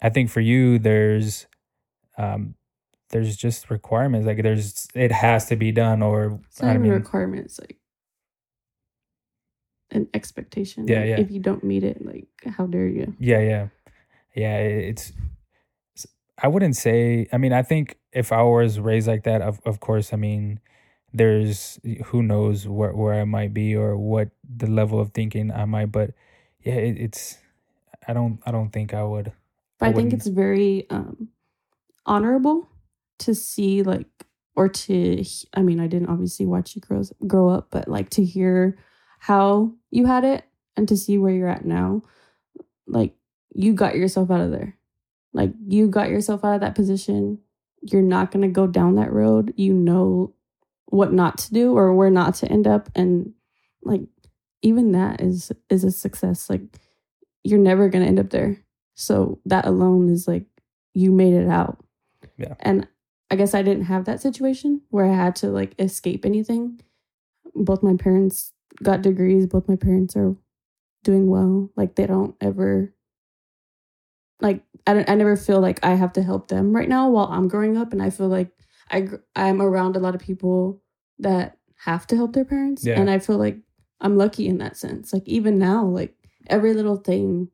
I 0.05 0.11
think 0.11 0.31
for 0.31 0.41
you, 0.41 0.79
there's, 0.79 1.47
um, 2.19 2.55
there's 3.11 3.37
just 3.37 3.71
requirements. 3.71 4.27
Like 4.27 4.43
there's, 4.43 4.87
it 4.95 5.11
has 5.11 5.47
to 5.47 5.57
be 5.57 5.73
done, 5.73 6.03
or 6.03 6.41
it's 6.47 6.61
not 6.61 6.77
I 6.77 6.79
mean, 6.79 6.93
requirements. 6.93 7.59
Like 7.59 7.79
an 9.91 10.09
expectation. 10.13 10.87
Yeah, 10.87 11.01
like, 11.01 11.09
yeah. 11.09 11.21
If 11.21 11.31
you 11.31 11.41
don't 11.41 11.65
meet 11.65 11.85
it, 11.85 12.05
like 12.05 12.29
how 12.57 12.67
dare 12.67 12.87
you? 12.87 13.17
Yeah, 13.19 13.41
yeah 13.41 13.69
yeah, 14.35 14.59
it's. 14.59 15.13
I 16.43 16.49
wouldn't 16.49 16.77
say. 16.77 17.29
I 17.33 17.39
mean, 17.39 17.53
I 17.53 17.63
think 17.63 17.97
if 18.13 18.33
I 18.33 18.43
was 18.43 18.81
raised 18.81 19.07
like 19.07 19.25
that, 19.25 19.41
of 19.41 19.61
of 19.65 19.81
course, 19.81 20.13
I 20.13 20.17
mean, 20.17 20.61
there's 21.13 21.79
who 22.07 22.23
knows 22.23 22.67
where 22.67 22.93
where 22.93 23.15
I 23.15 23.25
might 23.25 23.55
be 23.55 23.77
or 23.77 23.97
what 23.97 24.31
the 24.45 24.67
level 24.67 25.01
of 25.01 25.13
thinking 25.13 25.53
I 25.53 25.65
might. 25.65 25.93
But 25.93 26.11
yeah, 26.61 26.75
it, 26.75 26.99
it's. 26.99 27.39
I 28.07 28.13
don't. 28.13 28.41
I 28.45 28.51
don't 28.51 28.71
think 28.71 28.93
I 28.93 29.05
would. 29.05 29.33
I 29.85 29.93
think 29.93 30.13
it's 30.13 30.27
very 30.27 30.87
um 30.91 31.29
honorable 32.07 32.69
to 33.21 33.35
see 33.35 33.83
like 33.83 34.07
or 34.57 34.69
to 34.69 35.25
i 35.55 35.63
mean 35.63 35.81
i 35.81 35.87
didn't 35.87 36.09
obviously 36.09 36.45
watch 36.45 36.75
you 36.75 36.83
grow, 36.83 37.03
grow 37.27 37.49
up 37.49 37.69
but 37.71 37.89
like 37.89 38.11
to 38.11 38.25
hear 38.25 38.77
how 39.21 39.73
you 39.91 40.05
had 40.05 40.25
it 40.25 40.45
and 40.77 40.87
to 40.89 40.97
see 40.97 41.17
where 41.17 41.33
you're 41.33 41.49
at 41.49 41.65
now 41.65 42.03
like 42.87 43.15
you 43.55 43.73
got 43.73 43.97
yourself 43.97 44.31
out 44.31 44.41
of 44.41 44.51
there. 44.51 44.77
Like 45.33 45.53
you 45.67 45.89
got 45.89 46.11
yourself 46.11 46.45
out 46.45 46.57
of 46.57 46.61
that 46.61 46.75
position. 46.75 47.39
You're 47.81 48.03
not 48.03 48.31
going 48.31 48.43
to 48.43 48.49
go 48.49 48.67
down 48.67 48.97
that 48.97 49.13
road. 49.13 49.55
You 49.57 49.73
know 49.73 50.35
what 50.87 51.13
not 51.13 51.39
to 51.39 51.53
do 51.53 51.77
or 51.77 51.95
where 51.95 52.11
not 52.11 52.35
to 52.37 52.51
end 52.51 52.67
up 52.67 52.89
and 52.95 53.33
like 53.83 54.03
even 54.63 54.93
that 54.93 55.21
is 55.21 55.53
is 55.71 55.85
a 55.85 55.91
success. 55.91 56.51
Like 56.51 56.63
you're 57.43 57.59
never 57.59 57.89
going 57.89 58.03
to 58.03 58.09
end 58.09 58.21
up 58.21 58.31
there. 58.31 58.64
So 58.95 59.41
that 59.47 59.67
alone 59.67 60.09
is 60.09 60.27
like 60.29 60.47
you 60.95 61.13
made 61.13 61.35
it 61.35 61.49
out. 61.49 61.85
Yeah. 62.37 62.55
And 62.61 62.87
I 63.31 63.37
guess 63.37 63.55
I 63.55 63.63
didn't 63.63 63.85
have 63.85 64.05
that 64.05 64.21
situation 64.21 64.83
where 64.91 65.07
I 65.07 65.15
had 65.15 65.37
to 65.37 65.49
like 65.49 65.75
escape 65.79 66.25
anything. 66.25 66.81
Both 67.55 67.83
my 67.83 67.97
parents 67.97 68.53
got 68.83 69.03
degrees. 69.03 69.47
Both 69.47 69.69
my 69.69 69.77
parents 69.77 70.17
are 70.17 70.37
doing 71.03 71.29
well. 71.29 71.71
Like 71.77 71.95
they 71.95 72.07
don't 72.07 72.35
ever 72.41 72.95
like 74.41 74.63
I 74.87 74.95
don't 74.95 75.09
I 75.09 75.15
never 75.15 75.37
feel 75.37 75.61
like 75.61 75.85
I 75.85 75.95
have 75.95 76.13
to 76.15 76.23
help 76.23 76.49
them 76.49 76.75
right 76.75 76.89
now 76.89 77.09
while 77.09 77.27
I'm 77.27 77.49
growing 77.49 77.77
up 77.77 77.93
and 77.93 78.03
I 78.03 78.11
feel 78.11 78.29
like 78.29 78.51
I 78.91 79.09
I'm 79.37 79.63
around 79.63 79.97
a 79.97 80.01
lot 80.01 80.15
of 80.15 80.21
people 80.21 80.83
that 81.19 81.59
have 81.85 82.07
to 82.09 82.17
help 82.17 82.33
their 82.33 82.45
parents 82.45 82.85
yeah. 82.85 82.99
and 82.99 83.09
I 83.09 83.19
feel 83.19 83.37
like 83.37 83.59
I'm 84.01 84.17
lucky 84.17 84.49
in 84.49 84.59
that 84.59 84.77
sense. 84.77 85.13
Like 85.13 85.27
even 85.27 85.59
now 85.59 85.85
like 85.85 86.15
every 86.49 86.75
little 86.75 86.97
thing 86.97 87.49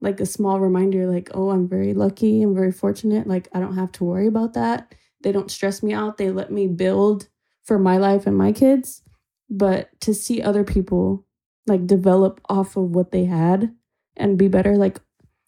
like 0.00 0.20
a 0.20 0.26
small 0.26 0.60
reminder 0.60 1.06
like 1.06 1.30
oh 1.34 1.50
I'm 1.50 1.68
very 1.68 1.94
lucky, 1.94 2.42
I'm 2.42 2.54
very 2.54 2.72
fortunate 2.72 3.26
like 3.26 3.48
I 3.52 3.60
don't 3.60 3.76
have 3.76 3.92
to 3.92 4.04
worry 4.04 4.26
about 4.26 4.54
that. 4.54 4.94
They 5.22 5.32
don't 5.32 5.50
stress 5.50 5.82
me 5.82 5.92
out. 5.92 6.18
They 6.18 6.30
let 6.30 6.52
me 6.52 6.66
build 6.66 7.28
for 7.64 7.78
my 7.78 7.96
life 7.96 8.26
and 8.26 8.36
my 8.36 8.52
kids. 8.52 9.02
But 9.48 9.88
to 10.00 10.14
see 10.14 10.42
other 10.42 10.64
people 10.64 11.24
like 11.66 11.86
develop 11.86 12.40
off 12.48 12.76
of 12.76 12.94
what 12.94 13.10
they 13.10 13.24
had 13.24 13.74
and 14.16 14.38
be 14.38 14.48
better 14.48 14.76
like 14.76 15.00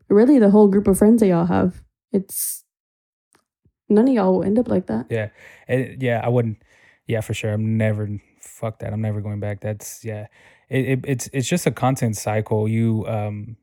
really 0.09 0.39
the 0.39 0.51
whole 0.51 0.69
group 0.69 0.87
of 0.87 0.99
friends 0.99 1.21
that 1.21 1.29
y'all 1.29 1.47
have. 1.47 1.83
It's 2.13 2.65
none 3.89 4.09
of 4.09 4.15
y'all 4.15 4.35
will 4.35 4.45
end 4.45 4.59
up 4.59 4.69
like 4.69 4.87
that. 4.87 5.07
Yeah, 5.11 5.29
yeah, 5.69 6.21
I 6.23 6.29
wouldn't. 6.29 6.59
Yeah, 7.07 7.21
for 7.21 7.35
sure. 7.35 7.53
I'm 7.53 7.77
never 7.77 8.09
fuck 8.41 8.81
that. 8.81 8.93
I'm 8.93 9.01
never 9.01 9.21
going 9.21 9.41
back. 9.41 9.61
That's 9.61 10.05
yeah. 10.05 10.27
It, 10.69 10.87
it 10.87 11.01
it's 11.05 11.31
it's 11.33 11.49
just 11.49 11.67
a 11.67 11.71
content 11.71 12.17
cycle. 12.17 12.69
You 12.69 13.05
um, 13.07 13.57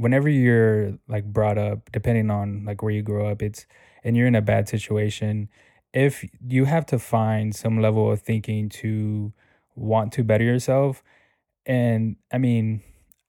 whenever 0.00 0.28
you're 0.28 0.98
like 1.08 1.24
brought 1.24 1.58
up, 1.58 1.92
depending 1.92 2.30
on 2.30 2.64
like 2.64 2.82
where 2.82 2.92
you 2.92 3.02
grow 3.02 3.28
up, 3.30 3.42
it's 3.42 3.66
and 4.02 4.16
you're 4.16 4.26
in 4.26 4.34
a 4.34 4.42
bad 4.42 4.68
situation. 4.68 5.48
If 5.92 6.24
you 6.46 6.64
have 6.64 6.86
to 6.86 6.98
find 6.98 7.54
some 7.54 7.80
level 7.80 8.10
of 8.10 8.22
thinking 8.22 8.68
to 8.80 9.32
want 9.74 10.12
to 10.14 10.24
better 10.24 10.44
yourself, 10.44 11.02
and 11.66 12.16
I 12.32 12.38
mean, 12.38 12.82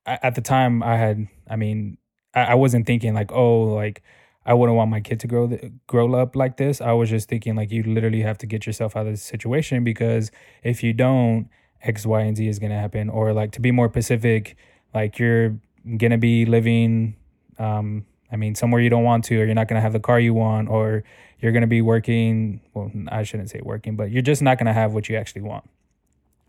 at 0.06 0.36
the 0.36 0.42
time 0.42 0.82
I 0.84 0.98
had, 0.98 1.28
I 1.50 1.56
mean, 1.56 1.98
I, 2.34 2.56
wasn't 2.56 2.86
thinking 2.86 3.14
like, 3.14 3.32
oh, 3.32 3.64
like 3.64 4.02
I 4.46 4.54
wouldn't 4.54 4.78
want 4.78 4.90
my 4.90 5.02
kid 5.02 5.20
to 5.22 5.28
grow 5.28 5.58
grow 5.88 6.14
up 6.16 6.36
like 6.36 6.58
this. 6.58 6.82
I 6.82 6.94
was 6.94 7.10
just 7.10 7.28
thinking 7.30 7.56
like 7.56 7.72
you 7.72 7.84
literally 7.84 8.22
have 8.22 8.38
to 8.40 8.46
get 8.46 8.66
yourself 8.66 8.96
out 8.96 9.08
of 9.08 9.14
this 9.14 9.24
situation 9.24 9.84
because 9.84 10.32
if 10.64 10.84
you 10.84 10.94
don't, 10.94 11.50
X, 11.84 12.06
Y, 12.06 12.22
and 12.22 12.38
Z 12.38 12.48
is 12.48 12.60
gonna 12.60 12.80
happen. 12.80 13.10
Or 13.10 13.34
like 13.34 13.52
to 13.54 13.62
be 13.62 13.72
more 13.72 13.90
specific, 13.90 14.56
like 14.94 15.20
you're 15.20 15.58
gonna 15.98 16.18
be 16.18 16.46
living, 16.46 17.16
um, 17.60 18.06
I 18.32 18.36
mean, 18.36 18.56
somewhere 18.56 18.82
you 18.82 18.90
don't 18.90 19.04
want 19.04 19.26
to, 19.26 19.36
or 19.42 19.46
you're 19.46 19.56
not 19.56 19.68
gonna 19.68 19.82
have 19.82 19.94
the 19.94 20.00
car 20.00 20.20
you 20.20 20.34
want, 20.34 20.70
or 20.70 21.04
you're 21.40 21.52
gonna 21.52 21.68
be 21.68 21.82
working. 21.82 22.62
Well, 22.74 22.92
I 23.10 23.24
shouldn't 23.24 23.50
say 23.50 23.62
working, 23.64 23.96
but 23.96 24.12
you're 24.12 24.22
just 24.22 24.42
not 24.42 24.58
gonna 24.58 24.74
have 24.74 24.94
what 24.94 25.10
you 25.10 25.16
actually 25.18 25.42
want. 25.42 25.70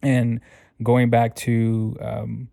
And 0.02 0.40
going 0.82 1.10
back 1.10 1.34
to 1.36 1.96
um, 2.00 2.48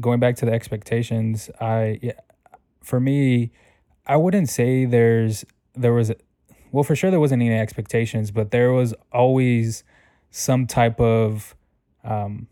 going 0.00 0.20
back 0.20 0.36
to 0.36 0.46
the 0.46 0.52
expectations, 0.52 1.50
I 1.60 1.98
yeah, 2.02 2.12
for 2.82 3.00
me 3.00 3.52
I 4.06 4.16
wouldn't 4.16 4.48
say 4.48 4.84
there's 4.84 5.44
there 5.74 5.92
was 5.92 6.12
well 6.70 6.84
for 6.84 6.96
sure 6.96 7.10
there 7.10 7.20
wasn't 7.20 7.42
any 7.42 7.54
expectations, 7.54 8.30
but 8.30 8.50
there 8.50 8.72
was 8.72 8.94
always 9.12 9.84
some 10.30 10.66
type 10.66 11.00
of 11.00 11.54
um 12.04 12.48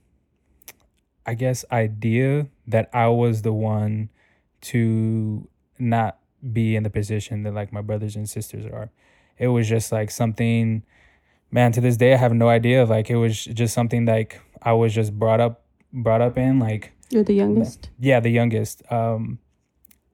I 1.27 1.35
guess 1.35 1.65
idea 1.71 2.47
that 2.71 2.89
I 2.93 3.09
was 3.09 3.43
the 3.43 3.53
one 3.53 4.11
to 4.63 5.49
not 5.79 6.19
be 6.53 6.77
in 6.77 6.83
the 6.83 6.91
position 6.91 7.43
that 7.43 7.55
like 7.55 7.73
my 7.73 7.81
brothers 7.81 8.17
and 8.17 8.29
sisters 8.29 8.67
are. 8.67 8.91
It 9.39 9.49
was 9.49 9.69
just 9.69 9.93
like 9.93 10.11
something 10.11 10.83
man 11.51 11.73
to 11.73 11.81
this 11.81 11.97
day 11.97 12.15
I 12.15 12.17
have 12.17 12.33
no 12.33 12.49
idea 12.49 12.85
like 12.85 13.11
it 13.11 13.17
was 13.17 13.45
just 13.45 13.75
something 13.75 14.05
like 14.07 14.41
I 14.63 14.73
was 14.73 14.95
just 14.95 15.19
brought 15.19 15.41
up 15.41 15.65
brought 15.93 16.21
up 16.21 16.39
in 16.39 16.59
like 16.59 16.93
You're 17.11 17.25
the 17.25 17.35
youngest? 17.35 17.91
Yeah, 17.99 18.21
the 18.21 18.31
youngest. 18.31 18.83
Um 18.91 19.39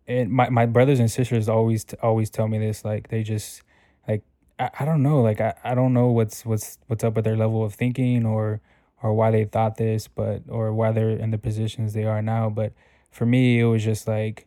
and 0.09 0.31
my, 0.31 0.49
my 0.51 0.67
brothers 0.67 1.01
and 1.01 1.11
sisters 1.11 1.49
always 1.49 1.85
always 2.03 2.31
tell 2.31 2.49
me 2.49 2.59
this 2.59 2.85
like 2.85 3.09
they 3.09 3.23
just 3.23 3.63
like 4.09 4.23
I, 4.59 4.71
I 4.81 4.85
don't 4.85 5.03
know 5.03 5.21
like 5.21 5.41
I, 5.41 5.55
I 5.65 5.75
don't 5.75 5.93
know 5.93 6.09
what's 6.09 6.47
what's 6.47 6.79
what's 6.87 7.05
up 7.05 7.15
with 7.17 7.25
their 7.25 7.37
level 7.37 7.65
of 7.65 7.75
thinking 7.75 8.25
or 8.25 8.61
or 9.03 9.15
why 9.15 9.31
they 9.31 9.45
thought 9.45 9.77
this 9.77 10.09
but 10.09 10.43
or 10.49 10.73
why 10.73 10.93
they're 10.93 11.11
in 11.11 11.31
the 11.31 11.39
positions 11.39 11.93
they 11.93 12.05
are 12.05 12.23
now 12.23 12.49
but 12.49 12.73
for 13.11 13.27
me 13.27 13.59
it 13.61 13.65
was 13.65 13.85
just 13.85 14.09
like 14.09 14.47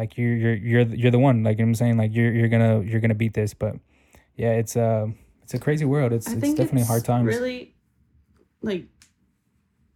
like 0.00 0.16
you're 0.16 0.34
you're 0.34 0.54
you're 0.54 0.82
you're 0.82 1.10
the 1.10 1.18
one 1.18 1.42
like 1.42 1.58
you 1.58 1.64
know 1.64 1.70
I'm 1.70 1.74
saying? 1.74 1.98
Like 1.98 2.14
you're 2.14 2.32
you're 2.32 2.48
gonna 2.48 2.80
you're 2.80 3.00
gonna 3.00 3.14
beat 3.14 3.34
this 3.34 3.52
but 3.52 3.76
yeah 4.34 4.52
it's 4.52 4.76
uh 4.76 5.08
it's 5.42 5.52
a 5.52 5.58
crazy 5.58 5.84
world. 5.84 6.12
It's, 6.12 6.26
it's 6.26 6.40
definitely 6.40 6.80
it's 6.80 6.88
hard 6.88 7.04
times. 7.04 7.26
really 7.26 7.74
like 8.62 8.86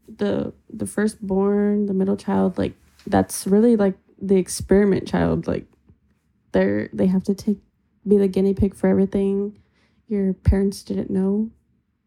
the 0.07 0.53
the 0.68 0.86
firstborn 0.86 1.86
the 1.86 1.95
middle 1.95 2.16
child 2.16 2.59
like 2.59 2.74
that's 3.07 3.47
really 3.47 3.76
like 3.76 3.97
the 4.20 4.36
experiment 4.36 5.09
child 5.09 5.47
like 5.47 5.64
they're 6.53 6.90
they 6.92 7.07
have 7.07 7.24
to 7.24 7.34
take 7.34 7.59
be 8.07 8.18
the 8.18 8.28
guinea 8.28 8.53
pig 8.53 8.74
for 8.74 8.88
everything. 8.88 9.59
Your 10.07 10.34
parents 10.34 10.82
didn't 10.82 11.09
know 11.09 11.51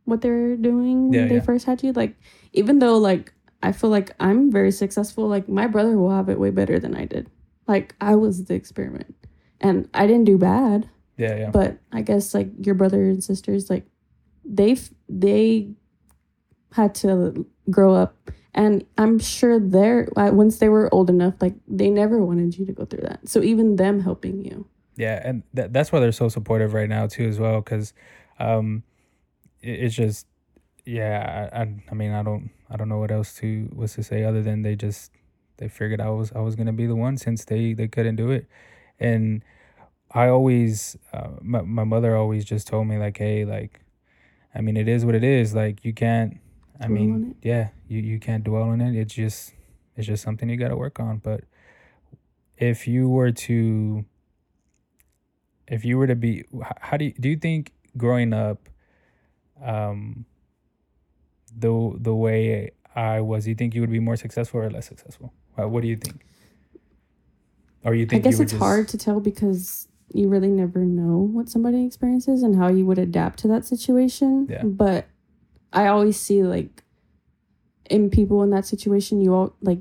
what 0.08 0.22
they're 0.22 0.55
doing 0.55 1.12
yeah, 1.12 1.20
when 1.20 1.28
they 1.30 1.36
yeah. 1.36 1.41
first 1.41 1.66
had 1.66 1.84
you? 1.84 1.91
Like 1.91 2.16
even 2.53 2.80
though 2.80 2.97
like 2.97 3.34
i 3.64 3.72
feel 3.72 3.89
like 3.89 4.12
i'm 4.20 4.51
very 4.51 4.72
successful 4.72 5.28
like 5.28 5.49
my 5.49 5.68
brother 5.68 5.97
will 5.97 6.12
have 6.12 6.30
it 6.30 6.39
way 6.39 6.49
better 6.49 6.80
than 6.80 6.95
i 6.95 7.05
did. 7.05 7.30
Like 7.68 7.95
i 8.01 8.16
was 8.16 8.45
the 8.45 8.53
experiment. 8.53 9.16
And 9.60 9.89
i 9.93 10.08
didn't 10.08 10.26
do 10.26 10.38
bad. 10.38 10.89
Yeah 11.18 11.36
yeah. 11.36 11.49
But 11.51 11.80
i 11.91 12.01
guess 12.01 12.34
like 12.34 12.49
your 12.66 12.76
brother 12.76 13.03
and 13.03 13.24
sisters 13.24 13.70
like 13.70 13.86
they've 14.45 14.89
they 15.10 15.72
had 16.74 16.95
to 16.95 17.45
grow 17.70 17.93
up. 17.93 18.32
And 18.53 18.86
i'm 18.97 19.20
sure 19.20 19.60
they're 19.60 20.08
uh, 20.18 20.32
once 20.32 20.60
they 20.60 20.70
were 20.70 20.93
old 20.93 21.10
enough 21.10 21.36
like 21.41 21.55
they 21.68 21.89
never 21.89 22.24
wanted 22.24 22.58
you 22.58 22.66
to 22.66 22.74
go 22.74 22.86
through 22.86 23.03
that. 23.03 23.28
So 23.28 23.41
even 23.41 23.76
them 23.76 23.99
helping 23.99 24.45
you. 24.45 24.68
Yeah 24.95 25.22
and 25.24 25.43
th- 25.55 25.72
that's 25.72 25.91
why 25.91 25.99
they're 25.99 26.12
so 26.12 26.30
supportive 26.30 26.74
right 26.74 26.89
now 26.89 27.08
too 27.08 27.28
as 27.28 27.39
well 27.39 27.62
because 27.62 27.93
um 28.39 28.84
it's 29.62 29.95
just 29.95 30.28
yeah 30.86 31.49
I, 31.53 31.62
I 31.62 31.84
i 31.91 31.93
mean 31.93 32.12
i 32.12 32.24
don't 32.24 32.49
i 32.70 32.78
don't 32.78 32.89
know 32.89 32.97
what 32.97 33.12
else 33.12 33.34
to 33.36 33.70
what's 33.74 33.95
to 33.95 34.03
say 34.03 34.24
other 34.24 34.41
than 34.41 34.62
they 34.62 34.76
just 34.76 35.12
they 35.58 35.68
figured 35.68 35.99
i 35.99 36.10
was 36.10 36.32
i 36.34 36.39
was 36.39 36.55
gonna 36.55 36.74
be 36.74 36.86
the 36.86 36.95
one 36.95 37.18
since 37.18 37.45
they 37.45 37.74
they 37.74 37.88
couldn't 37.88 38.16
do 38.16 38.32
it. 38.32 38.47
And 38.99 39.43
i 40.12 40.28
always 40.28 40.97
uh, 41.14 41.32
my, 41.41 41.62
my 41.62 41.84
mother 41.84 42.16
always 42.16 42.45
just 42.45 42.68
told 42.68 42.88
me 42.88 42.97
like 42.97 43.18
hey 43.18 43.45
like 43.45 43.82
i 44.55 44.62
mean 44.62 44.78
it 44.78 44.88
is 44.88 45.05
what 45.05 45.16
it 45.16 45.24
is. 45.24 45.53
Like 45.53 45.84
you 45.84 45.93
can't 45.93 46.39
i 46.80 46.88
mean 46.88 47.36
yeah 47.41 47.70
you 47.88 47.99
you 47.99 48.20
can't 48.20 48.43
dwell 48.43 48.64
on 48.64 48.82
it. 48.82 48.95
It's 48.95 49.14
just 49.14 49.53
it's 49.95 50.08
just 50.08 50.24
something 50.24 50.47
you 50.49 50.58
got 50.58 50.70
to 50.70 50.78
work 50.78 50.99
on. 50.99 51.18
But 51.18 51.43
if 52.58 52.88
you 52.88 53.10
were 53.10 53.32
to 53.32 54.05
if 55.68 55.84
you 55.84 55.97
were 55.97 56.08
to 56.08 56.16
be 56.16 56.45
how 56.80 56.97
do 56.97 57.05
you 57.05 57.14
do 57.20 57.30
you 57.30 57.36
think 57.38 57.74
growing 57.97 58.34
up 58.34 58.70
um 59.64 60.26
the 61.55 61.95
the 61.99 62.14
way 62.14 62.72
I 62.95 63.22
was 63.22 63.43
do 63.43 63.51
you 63.51 63.55
think 63.55 63.76
you 63.76 63.82
would 63.82 63.91
be 63.91 63.99
more 63.99 64.16
successful 64.16 64.60
or 64.60 64.70
less 64.70 64.88
successful? 64.88 65.34
Uh, 65.58 65.68
what 65.68 65.82
do 65.82 65.88
you 65.88 65.95
think? 65.95 66.26
Or 67.84 67.93
you 67.93 68.08
i 68.12 68.18
guess 68.18 68.39
it's 68.39 68.51
just, 68.51 68.62
hard 68.62 68.88
to 68.89 68.97
tell 68.97 69.20
because 69.20 69.88
you 70.14 70.28
really 70.28 70.49
never 70.49 70.80
know 70.80 71.18
what 71.18 71.47
somebody 71.49 71.86
experiences 71.86 72.43
and 72.43 72.55
how 72.55 72.68
you 72.68 72.86
would 72.86 72.97
adapt 72.97 73.39
to 73.39 73.47
that 73.49 73.66
situation. 73.66 74.47
Yeah. 74.49 74.64
but 74.64 75.08
i 75.74 75.88
always 75.88 76.18
see 76.20 76.43
like 76.43 76.84
in 77.89 78.10
people 78.10 78.41
in 78.43 78.49
that 78.49 78.66
situation 78.66 79.22
you 79.22 79.34
all 79.34 79.55
like 79.62 79.80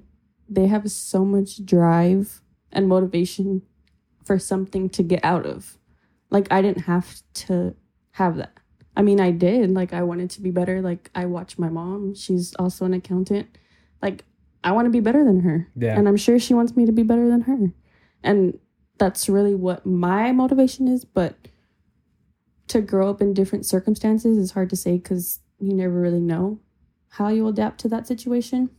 they 0.49 0.67
have 0.67 0.91
so 0.91 1.25
much 1.25 1.65
drive 1.65 2.41
and 2.71 2.89
motivation 2.89 3.63
for 4.25 4.39
something 4.39 4.89
to 4.91 5.03
get 5.03 5.25
out 5.25 5.47
of. 5.47 5.79
Like 6.31 6.47
i 6.51 6.61
didn't 6.63 6.83
have 6.83 7.23
to 7.35 7.75
have 8.13 8.37
that 8.37 8.53
i 8.97 9.03
mean 9.03 9.21
i 9.21 9.31
did 9.31 9.71
like 9.71 9.93
i 9.93 10.03
wanted 10.03 10.31
to 10.31 10.41
be 10.41 10.51
better 10.51 10.81
like 10.81 11.11
i 11.15 11.25
watch 11.25 11.59
my 11.59 11.69
mom 11.69 12.15
she's 12.15 12.55
also 12.57 12.85
an 12.85 12.95
accountant 12.95 13.47
like 14.03 14.25
i 14.65 14.73
want 14.73 14.87
to 14.87 14.91
be 14.91 15.01
better 15.01 15.25
than 15.25 15.41
her. 15.41 15.69
Yeah. 15.77 15.97
And 15.97 16.09
i'm 16.09 16.17
sure 16.17 16.39
she 16.39 16.55
wants 16.55 16.77
me 16.77 16.87
to 16.87 16.93
be 16.93 17.03
better 17.03 17.29
than 17.29 17.43
her. 17.43 17.73
And 18.23 18.59
that's 18.99 19.29
really 19.29 19.55
what 19.55 19.87
my 19.87 20.33
motivation 20.33 20.89
is 20.89 21.05
but 21.05 21.37
to 22.69 22.81
grow 22.81 23.09
up 23.11 23.21
in 23.21 23.33
different 23.33 23.65
circumstances 23.65 24.37
is 24.39 24.53
hard 24.53 24.71
to 24.71 24.77
say 24.77 24.97
because 24.97 25.41
you 25.61 25.73
never 25.73 26.01
really 26.01 26.21
know 26.21 26.59
how 27.11 27.29
you'll 27.29 27.49
adapt 27.49 27.81
to 27.81 27.89
that 27.89 28.07
situation. 28.07 28.71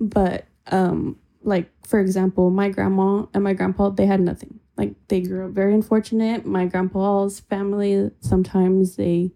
But 0.00 0.46
um 0.66 1.18
like 1.42 1.70
for 1.86 2.00
example 2.00 2.50
my 2.50 2.68
grandma 2.68 3.26
and 3.32 3.44
my 3.44 3.54
grandpa 3.54 3.88
they 3.88 4.06
had 4.06 4.20
nothing 4.20 4.60
like 4.78 4.94
they 5.08 5.20
grew 5.20 5.44
up 5.46 5.50
very 5.52 5.74
unfortunate. 5.74 6.46
My 6.46 6.64
grandpa's 6.66 7.40
family 7.40 8.10
sometimes 8.20 8.96
they 8.96 9.32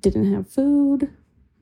didn't 0.00 0.32
have 0.32 0.48
food 0.48 1.10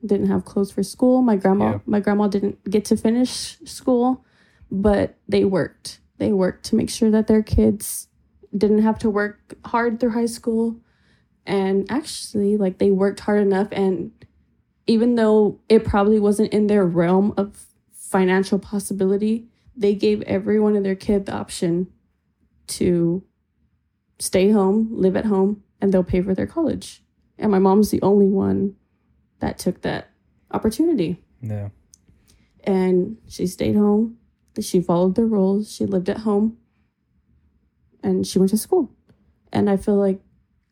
didn't 0.05 0.27
have 0.27 0.45
clothes 0.45 0.71
for 0.71 0.81
school. 0.81 1.21
My 1.21 1.35
grandma 1.35 1.71
Yeah. 1.71 1.79
my 1.85 1.99
grandma 1.99 2.27
didn't 2.29 2.63
get 2.69 2.85
to 2.85 2.95
finish 2.95 3.57
school 3.65 4.23
but 4.71 5.17
they 5.27 5.43
worked. 5.43 5.99
They 6.19 6.31
worked 6.31 6.65
to 6.67 6.75
make 6.75 6.89
sure 6.89 7.09
that 7.11 7.27
their 7.27 7.41
kids 7.43 8.07
didn't 8.55 8.83
have 8.83 8.99
to 8.99 9.09
work 9.09 9.55
hard 9.65 9.99
through 9.99 10.11
high 10.11 10.27
school. 10.27 10.77
And 11.45 11.91
actually 11.91 12.55
like 12.57 12.77
they 12.77 12.91
worked 12.91 13.21
hard 13.21 13.41
enough 13.41 13.67
and 13.71 14.11
even 14.87 15.15
though 15.15 15.59
it 15.67 15.83
probably 15.83 16.19
wasn't 16.19 16.53
in 16.53 16.67
their 16.67 16.85
realm 16.85 17.33
of 17.37 17.65
financial 17.91 18.57
possibility 18.59 19.47
they 19.75 19.93
gave 19.95 20.21
every 20.23 20.59
one 20.59 20.75
of 20.75 20.83
their 20.83 20.95
kid 20.95 21.25
the 21.25 21.31
option 21.33 21.87
to 22.69 23.23
stay 24.19 24.51
home 24.51 24.89
live 24.91 25.15
at 25.15 25.25
home 25.25 25.63
and 25.81 25.93
they'll 25.93 26.03
pay 26.03 26.21
for 26.21 26.33
their 26.33 26.47
college 26.47 27.01
and 27.37 27.51
my 27.51 27.59
mom's 27.59 27.89
the 27.89 28.01
only 28.01 28.27
one 28.27 28.75
that 29.39 29.57
took 29.57 29.81
that 29.81 30.09
opportunity 30.51 31.23
yeah 31.41 31.69
and 32.63 33.17
she 33.27 33.47
stayed 33.47 33.75
home. 33.75 34.17
She 34.59 34.81
followed 34.81 35.15
the 35.15 35.25
rules. 35.25 35.71
She 35.71 35.85
lived 35.85 36.09
at 36.09 36.19
home, 36.19 36.57
and 38.03 38.27
she 38.27 38.39
went 38.39 38.51
to 38.51 38.57
school. 38.57 38.91
And 39.51 39.69
I 39.69 39.77
feel 39.77 39.95
like 39.95 40.19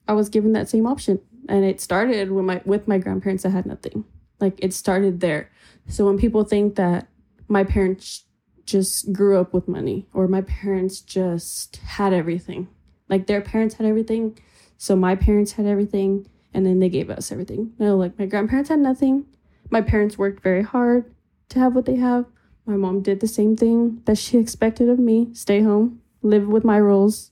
I 0.08 0.14
was 0.14 0.30
given 0.30 0.54
that 0.54 0.70
same 0.70 0.86
option. 0.86 1.20
And 1.50 1.64
it 1.64 1.80
started 1.80 2.32
when 2.32 2.46
my 2.46 2.62
with 2.66 2.88
my 2.88 2.98
grandparents 2.98 3.44
that 3.44 3.52
had 3.52 3.66
nothing. 3.66 4.04
Like 4.40 4.60
it 4.60 4.74
started 4.74 5.22
there. 5.22 5.50
So 5.88 6.06
when 6.06 6.18
people 6.18 6.44
think 6.44 6.76
that 6.76 7.08
my 7.48 7.64
parents 7.64 8.26
just 8.68 9.12
grew 9.14 9.40
up 9.40 9.54
with 9.54 9.68
money 9.68 10.06
or 10.14 10.28
my 10.28 10.42
parents 10.42 11.00
just 11.00 11.78
had 11.78 12.14
everything, 12.14 12.68
Like 13.10 13.26
their 13.26 13.42
parents 13.42 13.76
had 13.76 13.88
everything, 13.88 14.38
so 14.78 14.96
my 14.96 15.16
parents 15.16 15.54
had 15.54 15.66
everything, 15.66 16.28
and 16.54 16.66
then 16.66 16.80
they 16.80 16.90
gave 16.90 17.10
us 17.10 17.32
everything. 17.32 17.74
No, 17.80 17.96
like 17.96 18.20
my 18.20 18.26
grandparents 18.26 18.70
had 18.70 18.80
nothing. 18.80 19.26
My 19.70 19.82
parents 19.82 20.18
worked 20.18 20.44
very 20.44 20.62
hard 20.62 21.12
to 21.50 21.60
have 21.60 21.74
what 21.74 21.86
they 21.86 21.96
have. 21.96 22.26
My 22.66 22.76
mom 22.76 23.02
did 23.02 23.22
the 23.22 23.28
same 23.28 23.56
thing 23.56 24.02
that 24.06 24.18
she 24.18 24.38
expected 24.38 24.90
of 24.90 25.00
me: 25.00 25.30
stay 25.34 25.62
home, 25.62 26.02
live 26.22 26.48
with 26.48 26.66
my 26.66 26.78
rules, 26.78 27.32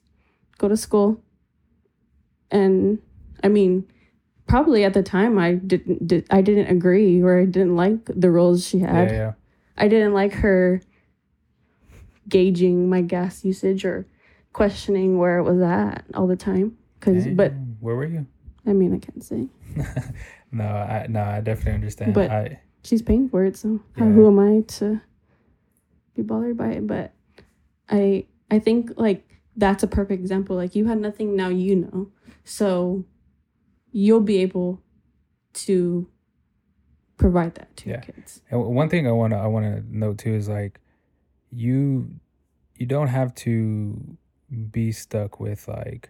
go 0.58 0.70
to 0.70 0.78
school. 0.78 1.22
And 2.50 3.00
I 3.44 3.50
mean, 3.50 3.86
probably 4.48 4.86
at 4.86 4.94
the 4.94 5.04
time 5.04 5.38
I 5.38 5.56
didn't 5.56 6.08
did, 6.08 6.26
I 6.30 6.42
didn't 6.42 6.68
agree 6.68 7.22
or 7.22 7.42
I 7.42 7.46
didn't 7.46 7.76
like 7.76 8.06
the 8.06 8.32
roles 8.32 8.66
she 8.66 8.80
had. 8.80 9.12
Yeah, 9.12 9.18
yeah. 9.18 9.34
I 9.78 9.90
didn't 9.90 10.14
like 10.14 10.34
her 10.36 10.82
gauging 12.30 12.90
my 12.90 13.02
gas 13.02 13.44
usage 13.46 13.86
or 13.86 14.06
questioning 14.54 15.18
where 15.18 15.38
it 15.38 15.44
was 15.44 15.62
at 15.62 16.06
all 16.14 16.28
the 16.28 16.36
time. 16.36 16.78
Cause, 17.02 17.28
but 17.28 17.54
where 17.80 17.96
were 17.96 18.06
you? 18.06 18.26
I 18.66 18.74
mean, 18.74 18.94
I 18.96 19.00
can't 19.00 19.24
say 19.24 19.48
No, 20.52 20.64
I 20.66 21.06
no, 21.08 21.22
I 21.22 21.42
definitely 21.42 21.74
understand. 21.74 22.14
But- 22.14 22.32
I 22.32 22.60
she's 22.84 23.02
paying 23.02 23.30
for 23.30 23.44
it, 23.46 23.58
so 23.58 23.80
how, 23.98 24.06
Yeah. 24.06 24.12
who 24.12 24.28
am 24.28 24.40
I 24.40 24.62
to 24.80 25.02
be 26.16 26.22
bothered 26.22 26.58
by 26.58 26.70
it? 26.70 26.88
But 26.88 27.14
I, 27.90 28.26
I 28.50 28.60
think 28.60 28.92
like 28.98 29.28
that's 29.56 29.84
a 29.84 29.88
perfect 29.88 30.20
example. 30.22 30.56
Like 30.56 30.76
you 30.76 30.86
had 30.86 31.00
nothing, 31.00 31.36
now 31.36 31.50
you 31.50 31.76
know, 31.76 32.10
so 32.44 33.06
you'll 33.92 34.22
be 34.22 34.38
able 34.38 34.82
to 35.54 36.08
provide 37.18 37.56
that 37.56 37.76
to 37.78 37.90
your 37.90 38.00
kids. 38.00 38.42
And 38.50 38.64
one 38.66 38.90
thing 38.90 39.08
I 39.08 39.12
wanna 39.12 39.38
I 39.38 39.48
wanna 39.48 39.84
note 39.90 40.18
too 40.18 40.34
is 40.34 40.48
like 40.50 40.80
you 41.52 42.12
you 42.76 42.86
don't 42.86 43.08
have 43.08 43.34
to 43.36 44.18
be 44.72 44.92
stuck 44.92 45.40
with 45.40 45.68
like 45.68 46.10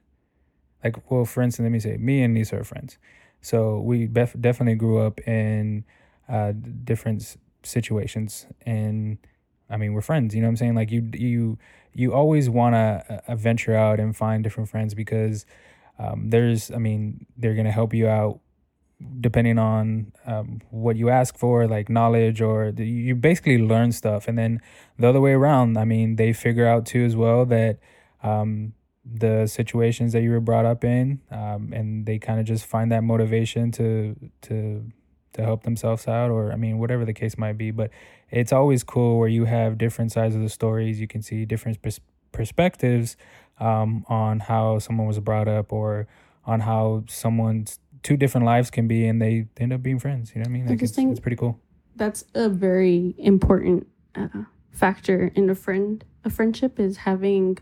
like 0.84 1.10
well 1.10 1.26
for 1.26 1.42
instance 1.42 1.64
let 1.64 1.72
me 1.72 1.80
say 1.80 1.98
me 1.98 2.24
and 2.24 2.36
Nisah 2.36 2.62
are 2.62 2.64
friends. 2.64 2.98
So 3.42 3.80
we 3.80 4.08
bef- 4.08 4.40
definitely 4.42 4.76
grew 4.76 5.00
up 5.00 5.20
in 5.22 5.86
uh 6.28 6.54
different 6.84 7.38
situations. 7.64 8.48
And 8.66 9.18
I 9.70 9.78
mean 9.78 9.94
we're 9.94 10.02
friends 10.02 10.36
you 10.36 10.42
know 10.42 10.48
what 10.48 10.52
I'm 10.52 10.58
saying? 10.58 10.76
Like 10.76 10.92
you 10.92 11.10
you 11.14 11.58
you 11.94 12.14
always 12.14 12.50
want 12.50 12.74
to 12.76 13.24
uh, 13.28 13.36
venture 13.36 13.74
out 13.76 14.00
and 14.00 14.16
find 14.16 14.44
different 14.44 14.70
friends 14.70 14.94
because 14.94 15.46
um, 15.98 16.30
there's 16.30 16.72
I 16.72 16.78
mean 16.78 17.26
they're 17.38 17.56
gonna 17.56 17.72
help 17.72 17.94
you 17.94 18.08
out 18.08 18.40
depending 19.20 19.60
on 19.60 20.12
um, 20.26 20.62
what 20.70 20.96
you 20.96 21.10
ask 21.10 21.38
for, 21.38 21.68
like 21.68 21.90
knowledge, 21.90 22.42
or 22.42 22.72
the, 22.72 22.86
you 22.86 23.16
basically 23.16 23.58
learn 23.58 23.92
stuff. 23.92 24.28
And 24.28 24.38
then 24.38 24.62
the 24.98 25.08
other 25.08 25.22
way 25.22 25.34
around, 25.34 25.78
I 25.78 25.86
mean, 25.86 26.16
they 26.16 26.34
figure 26.34 26.68
out 26.68 26.86
too 26.86 27.04
as 27.04 27.16
well 27.16 27.46
that 27.46 27.80
um, 28.24 28.74
the 29.04 29.48
situations 29.48 30.14
that 30.14 30.22
you 30.22 30.32
were 30.32 30.40
brought 30.40 30.66
up 30.66 30.84
in, 30.84 31.22
um, 31.30 31.72
and 31.74 32.06
they 32.06 32.18
kind 32.18 32.40
of 32.40 32.46
just 32.46 32.66
find 32.66 32.92
that 32.92 33.04
motivation 33.04 33.72
to 33.72 34.16
to 34.44 34.92
to 35.34 35.44
help 35.44 35.64
themselves 35.64 36.08
out, 36.08 36.32
or 36.32 36.52
I 36.52 36.56
mean, 36.56 36.80
whatever 36.80 37.06
the 37.06 37.14
case 37.14 37.38
might 37.38 37.58
be. 37.58 37.72
But 37.72 37.92
it's 38.32 38.54
always 38.54 38.84
cool 38.84 39.20
where 39.20 39.28
you 39.28 39.46
have 39.46 39.78
different 39.78 40.12
sides 40.12 40.36
of 40.36 40.42
the 40.42 40.50
stories. 40.50 41.00
You 41.00 41.08
can 41.08 41.22
see 41.22 41.46
different 41.46 41.82
pers- 41.82 42.00
perspectives 42.32 43.18
um, 43.60 44.06
on 44.08 44.40
how 44.40 44.80
someone 44.80 45.08
was 45.08 45.20
brought 45.20 45.48
up, 45.48 45.72
or 45.72 46.08
on 46.46 46.62
how 46.62 47.04
someone's 47.08 47.80
two 48.06 48.16
different 48.16 48.46
lives 48.46 48.70
can 48.70 48.88
be 48.88 49.08
and 49.08 49.20
they 49.20 49.48
end 49.58 49.74
up 49.74 49.82
being 49.82 49.98
friends 49.98 50.32
you 50.36 50.36
know 50.36 50.44
what 50.44 50.50
i 50.50 50.52
mean? 50.52 50.68
Like 50.68 50.84
it's, 50.84 50.96
it's 50.96 51.20
pretty 51.20 51.38
cool. 51.38 51.60
That's 51.96 52.24
a 52.36 52.50
very 52.50 53.16
important 53.18 53.88
uh, 54.14 54.44
factor 54.72 55.32
in 55.34 55.50
a 55.50 55.56
friend 55.56 56.06
a 56.24 56.30
friendship 56.30 56.80
is 56.80 56.98
having 56.98 57.58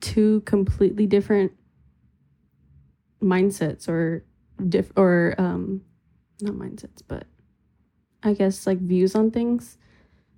two 0.00 0.40
completely 0.46 1.06
different 1.06 1.52
mindsets 3.22 3.88
or 3.90 4.24
diff 4.68 4.90
or 4.96 5.34
um 5.36 5.82
not 6.40 6.54
mindsets 6.54 7.02
but 7.06 7.26
i 8.22 8.32
guess 8.32 8.66
like 8.66 8.78
views 8.78 9.14
on 9.14 9.30
things. 9.30 9.76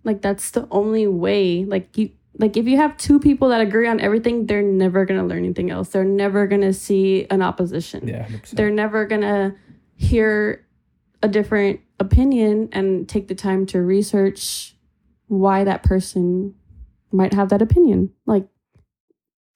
Like 0.02 0.22
that's 0.22 0.50
the 0.50 0.66
only 0.70 1.06
way 1.06 1.64
like 1.64 1.96
you 1.96 2.10
like 2.40 2.56
if 2.56 2.66
you 2.66 2.76
have 2.76 2.96
two 2.96 3.20
people 3.20 3.50
that 3.50 3.60
agree 3.60 3.86
on 3.86 4.00
everything 4.00 4.46
they're 4.46 4.62
never 4.62 5.04
going 5.04 5.20
to 5.20 5.26
learn 5.26 5.44
anything 5.44 5.70
else. 5.70 5.90
They're 5.90 6.04
never 6.04 6.46
going 6.46 6.62
to 6.62 6.72
see 6.72 7.26
an 7.30 7.42
opposition. 7.42 8.08
Yeah 8.08 8.26
100%. 8.26 8.50
they're 8.50 8.70
never 8.70 9.04
gonna 9.04 9.54
hear 9.96 10.66
a 11.22 11.28
different 11.28 11.80
opinion 11.98 12.70
and 12.72 13.08
take 13.08 13.28
the 13.28 13.34
time 13.34 13.66
to 13.66 13.82
research 13.82 14.74
why 15.26 15.64
that 15.64 15.82
person 15.82 16.54
might 17.12 17.34
have 17.34 17.50
that 17.50 17.62
opinion. 17.62 18.10
Like 18.26 18.46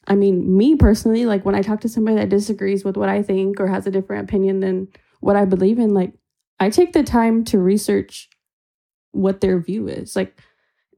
i 0.07 0.14
mean 0.14 0.55
me 0.55 0.76
personally 0.76 1.24
like 1.24 1.47
when 1.47 1.55
i 1.55 1.62
talk 1.62 1.80
to 1.80 1.89
somebody 1.89 2.14
that 2.14 2.28
disagrees 2.28 2.85
with 2.85 2.95
what 2.95 3.09
i 3.09 3.22
think 3.22 3.59
or 3.59 3.68
has 3.68 3.87
a 3.87 3.91
different 3.91 4.28
opinion 4.28 4.61
than 4.61 4.87
what 5.20 5.35
i 5.35 5.47
believe 5.47 5.78
in 5.78 5.95
like 5.95 6.12
i 6.61 6.68
take 6.68 6.93
the 6.93 7.03
time 7.03 7.43
to 7.43 7.59
research 7.59 8.28
what 9.14 9.41
their 9.41 9.59
view 9.59 9.89
is. 9.89 10.16
Like 10.16 10.41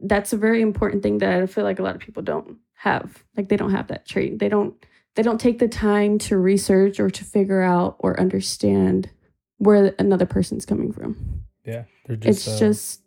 that's 0.01 0.32
a 0.32 0.36
very 0.36 0.61
important 0.61 1.03
thing 1.03 1.18
that 1.18 1.42
i 1.42 1.47
feel 1.47 1.64
like 1.64 1.78
a 1.78 1.82
lot 1.82 1.94
of 1.94 2.01
people 2.01 2.22
don't 2.22 2.59
have 2.74 3.24
like 3.36 3.49
they 3.49 3.57
don't 3.57 3.72
have 3.72 3.88
that 3.88 4.07
trait 4.07 4.38
they 4.38 4.49
don't 4.49 4.74
they 5.16 5.22
don't 5.22 5.40
take 5.40 5.59
the 5.59 5.68
time 5.68 6.18
to 6.18 6.36
research 6.36 7.01
or 7.01 7.11
to 7.11 7.24
figure 7.24 7.62
out 7.62 7.97
or 7.99 8.20
understand 8.20 9.11
where 9.59 9.94
another 9.99 10.26
person's 10.26 10.66
coming 10.66 10.92
from. 10.92 11.42
yeah 11.64 11.84
they're 12.05 12.16
just 12.16 12.47
it's 12.47 12.57
uh, 12.57 12.59
just 12.59 13.01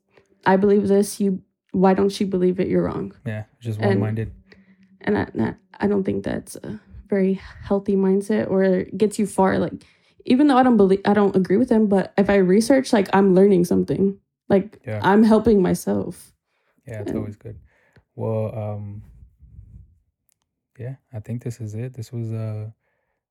I 0.45 0.55
believe 0.55 0.87
this, 0.87 1.19
you 1.19 1.41
why 1.71 1.93
don't 1.93 2.17
you 2.19 2.25
believe 2.25 2.59
it? 2.59 2.67
You're 2.67 2.83
wrong. 2.83 3.13
yeah 3.25 3.43
just 3.61 3.79
one-minded 3.79 4.31
And 5.01 5.17
I, 5.17 5.27
that, 5.35 5.57
I 5.79 5.87
don't 5.87 6.03
think 6.03 6.23
that's 6.23 6.55
a 6.57 6.79
very 7.07 7.33
healthy 7.63 7.95
mindset 7.95 8.49
or 8.49 8.83
gets 8.97 9.19
you 9.19 9.27
far 9.27 9.59
like 9.59 9.73
even 10.25 10.47
though 10.47 10.57
I 10.57 10.63
don't 10.63 10.77
believe 10.77 11.01
I 11.05 11.13
don't 11.13 11.35
agree 11.35 11.57
with 11.57 11.69
them, 11.69 11.87
but 11.87 12.13
if 12.17 12.29
I 12.29 12.35
research 12.37 12.91
like 12.91 13.07
I'm 13.13 13.35
learning 13.35 13.65
something. 13.65 14.19
Like 14.49 14.79
Yeah. 14.85 14.99
I'm 15.03 15.23
helping 15.23 15.61
myself. 15.61 16.33
Yeah 16.89 17.01
it's 17.01 17.13
always 17.13 17.35
good. 17.35 17.59
Well 18.15 18.53
um 18.57 19.03
yeah 20.77 20.95
i 21.13 21.19
think 21.19 21.43
this 21.43 21.59
is 21.59 21.75
it. 21.75 21.93
This 21.93 22.11
was 22.11 22.31
uh 22.31 22.69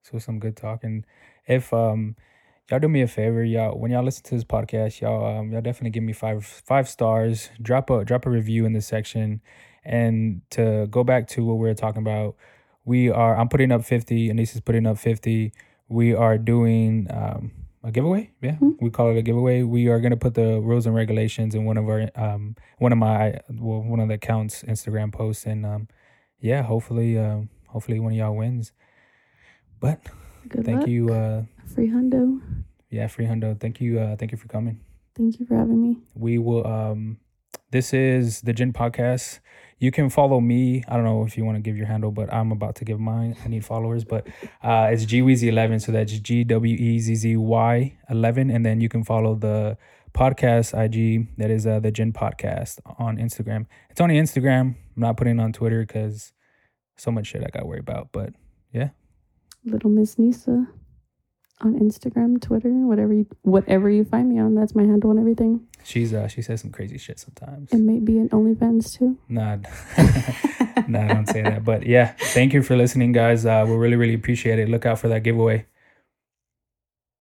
this 0.05 0.13
was 0.13 0.25
some 0.25 0.39
good 0.39 0.57
talking 0.57 1.05
if 1.47 1.73
um 1.73 2.17
y'all 2.71 2.79
do 2.79 2.89
me 2.89 3.03
a 3.03 3.07
favor 3.09 3.43
y'all 3.43 3.79
when 3.79 3.91
y'all 3.91 4.05
listen 4.05 4.23
to 4.25 4.35
this 4.35 4.45
podcast 4.45 5.01
y'all 5.01 5.39
um 5.39 5.51
y'all 5.51 5.63
definitely 5.63 5.91
give 5.91 6.03
me 6.03 6.13
five 6.13 6.45
five 6.45 6.89
stars 6.89 7.51
drop 7.61 7.91
a 7.91 8.05
drop 8.05 8.27
a 8.27 8.31
review 8.31 8.67
in 8.67 8.73
the 8.75 8.81
section 8.81 9.41
and 9.85 10.43
to 10.51 10.87
go 10.91 11.03
back 11.03 11.27
to 11.27 11.45
what 11.45 11.55
we 11.55 11.67
were 11.67 11.75
talking 11.75 12.03
about 12.03 12.37
we 12.85 13.11
are 13.11 13.37
i'm 13.37 13.49
putting 13.49 13.73
up 13.73 13.85
50 13.85 14.29
Anissa's 14.29 14.61
putting 14.61 14.87
up 14.87 14.99
50 14.99 15.53
we 15.89 16.15
are 16.15 16.37
doing 16.37 17.07
um 17.11 17.51
a 17.89 17.93
giveaway 17.93 18.30
yeah 18.43 18.57
Mhm. 18.61 18.76
we 18.80 18.91
call 18.91 19.11
it 19.11 19.16
a 19.18 19.22
giveaway 19.22 19.62
we 19.62 19.89
are 19.89 20.01
going 20.01 20.11
to 20.11 20.16
put 20.16 20.34
the 20.34 20.61
rules 20.61 20.86
and 20.86 20.95
regulations 20.95 21.55
in 21.55 21.64
one 21.64 21.76
of 21.76 21.89
our 21.89 22.09
um 22.14 22.55
one 22.78 22.93
of 22.93 22.99
my 22.99 23.41
well 23.51 23.82
one 23.82 24.01
of 24.01 24.09
the 24.09 24.14
accounts 24.14 24.62
instagram 24.64 25.12
posts 25.12 25.47
and 25.47 25.64
um 25.66 25.89
yeah 26.41 26.62
hopefully 26.62 27.19
um 27.19 27.48
hopefully 27.69 27.98
one 28.01 28.12
of 28.12 28.19
y'all 28.19 28.36
wins 28.36 28.73
but 29.81 30.01
Good 30.48 30.65
thank 30.65 30.81
luck. 30.81 30.89
you 30.89 31.09
uh 31.12 31.43
Free 31.74 31.89
hundo. 31.90 32.40
yeah 32.90 33.06
free 33.09 33.27
hundo 33.27 33.59
thank 33.59 33.81
you 33.81 33.98
uh 34.01 34.16
thank 34.16 34.32
you 34.32 34.39
for 34.39 34.48
coming 34.48 34.81
Thank 35.16 35.40
you 35.40 35.47
for 35.47 35.56
having 35.56 35.82
me. 35.82 35.97
we 36.15 36.39
will 36.39 36.65
um 36.66 37.19
this 37.70 37.93
is 37.93 38.40
the 38.43 38.52
Ginn 38.52 38.73
podcast 38.73 39.40
you 39.79 39.91
can 39.91 40.11
follow 40.11 40.41
me. 40.41 40.83
I 40.89 40.95
don't 40.95 41.05
know 41.05 41.25
if 41.25 41.37
you 41.37 41.45
want 41.45 41.57
to 41.57 41.63
give 41.63 41.77
your 41.77 41.87
handle 41.87 42.11
but 42.11 42.33
i'm 42.33 42.53
about 42.53 42.77
to 42.77 42.85
give 42.85 43.01
mine. 43.01 43.37
I 43.45 43.49
need 43.49 43.65
followers 43.65 44.05
but 44.05 44.27
uh 44.63 44.89
it's 44.93 45.05
gweezy11 45.05 45.83
so 45.83 45.93
that's 45.93 46.13
g-w-e-z-z-y 46.19 47.99
11 48.11 48.51
and 48.51 48.67
then 48.67 48.81
you 48.81 48.89
can 48.89 49.05
follow 49.05 49.35
the 49.35 49.77
podcast 50.13 50.75
ig 50.85 51.29
that 51.37 51.51
is 51.51 51.67
uh 51.67 51.81
the 51.81 51.91
Ginn 51.91 52.13
podcast 52.13 52.79
on 52.99 53.17
instagram. 53.19 53.67
It's 53.91 54.01
only 54.01 54.17
instagram. 54.17 54.61
I'm 54.61 54.77
not 54.97 55.17
putting 55.17 55.39
on 55.39 55.53
twitter 55.53 55.81
because 55.81 56.33
so 56.97 57.11
much 57.11 57.29
shit 57.29 57.43
i 57.45 57.49
gotta 57.51 57.67
worry 57.67 57.79
about 57.81 58.09
but 58.13 58.33
yeah. 58.73 58.91
Little 59.65 59.91
Miss 59.91 60.19
Nisa 60.19 60.67
on 61.60 61.78
Instagram, 61.78 62.40
Twitter, 62.40 62.70
whatever 62.70 63.12
you 63.12 63.26
whatever 63.43 63.90
you 63.90 64.05
find 64.05 64.28
me 64.28 64.39
on. 64.39 64.55
That's 64.55 64.74
my 64.74 64.82
handle 64.85 65.10
and 65.10 65.18
everything. 65.20 65.66
she's 65.85 66.12
uh 66.14 66.28
she 66.28 66.43
says 66.43 66.60
some 66.60 66.70
crazy 66.70 66.98
shit 66.98 67.18
sometimes 67.18 67.72
It 67.72 67.78
may 67.78 67.98
be 67.98 68.18
an 68.18 68.28
OnlyFans 68.30 68.97
too. 68.97 69.16
Nah, 69.28 69.56
nah, 70.89 71.06
don't 71.14 71.26
say 71.28 71.43
that. 71.43 71.64
But 71.64 71.86
yeah, 71.86 72.14
thank 72.36 72.52
you 72.52 72.62
for 72.62 72.76
listening, 72.76 73.12
guys. 73.12 73.44
Uh, 73.47 73.64
we 73.66 73.74
really, 73.74 73.97
really 73.97 74.14
appreciate 74.14 74.59
it. 74.59 74.68
Look 74.68 74.86
out 74.86 74.98
for 74.98 75.09
that 75.09 75.22
giveaway. 75.22 75.66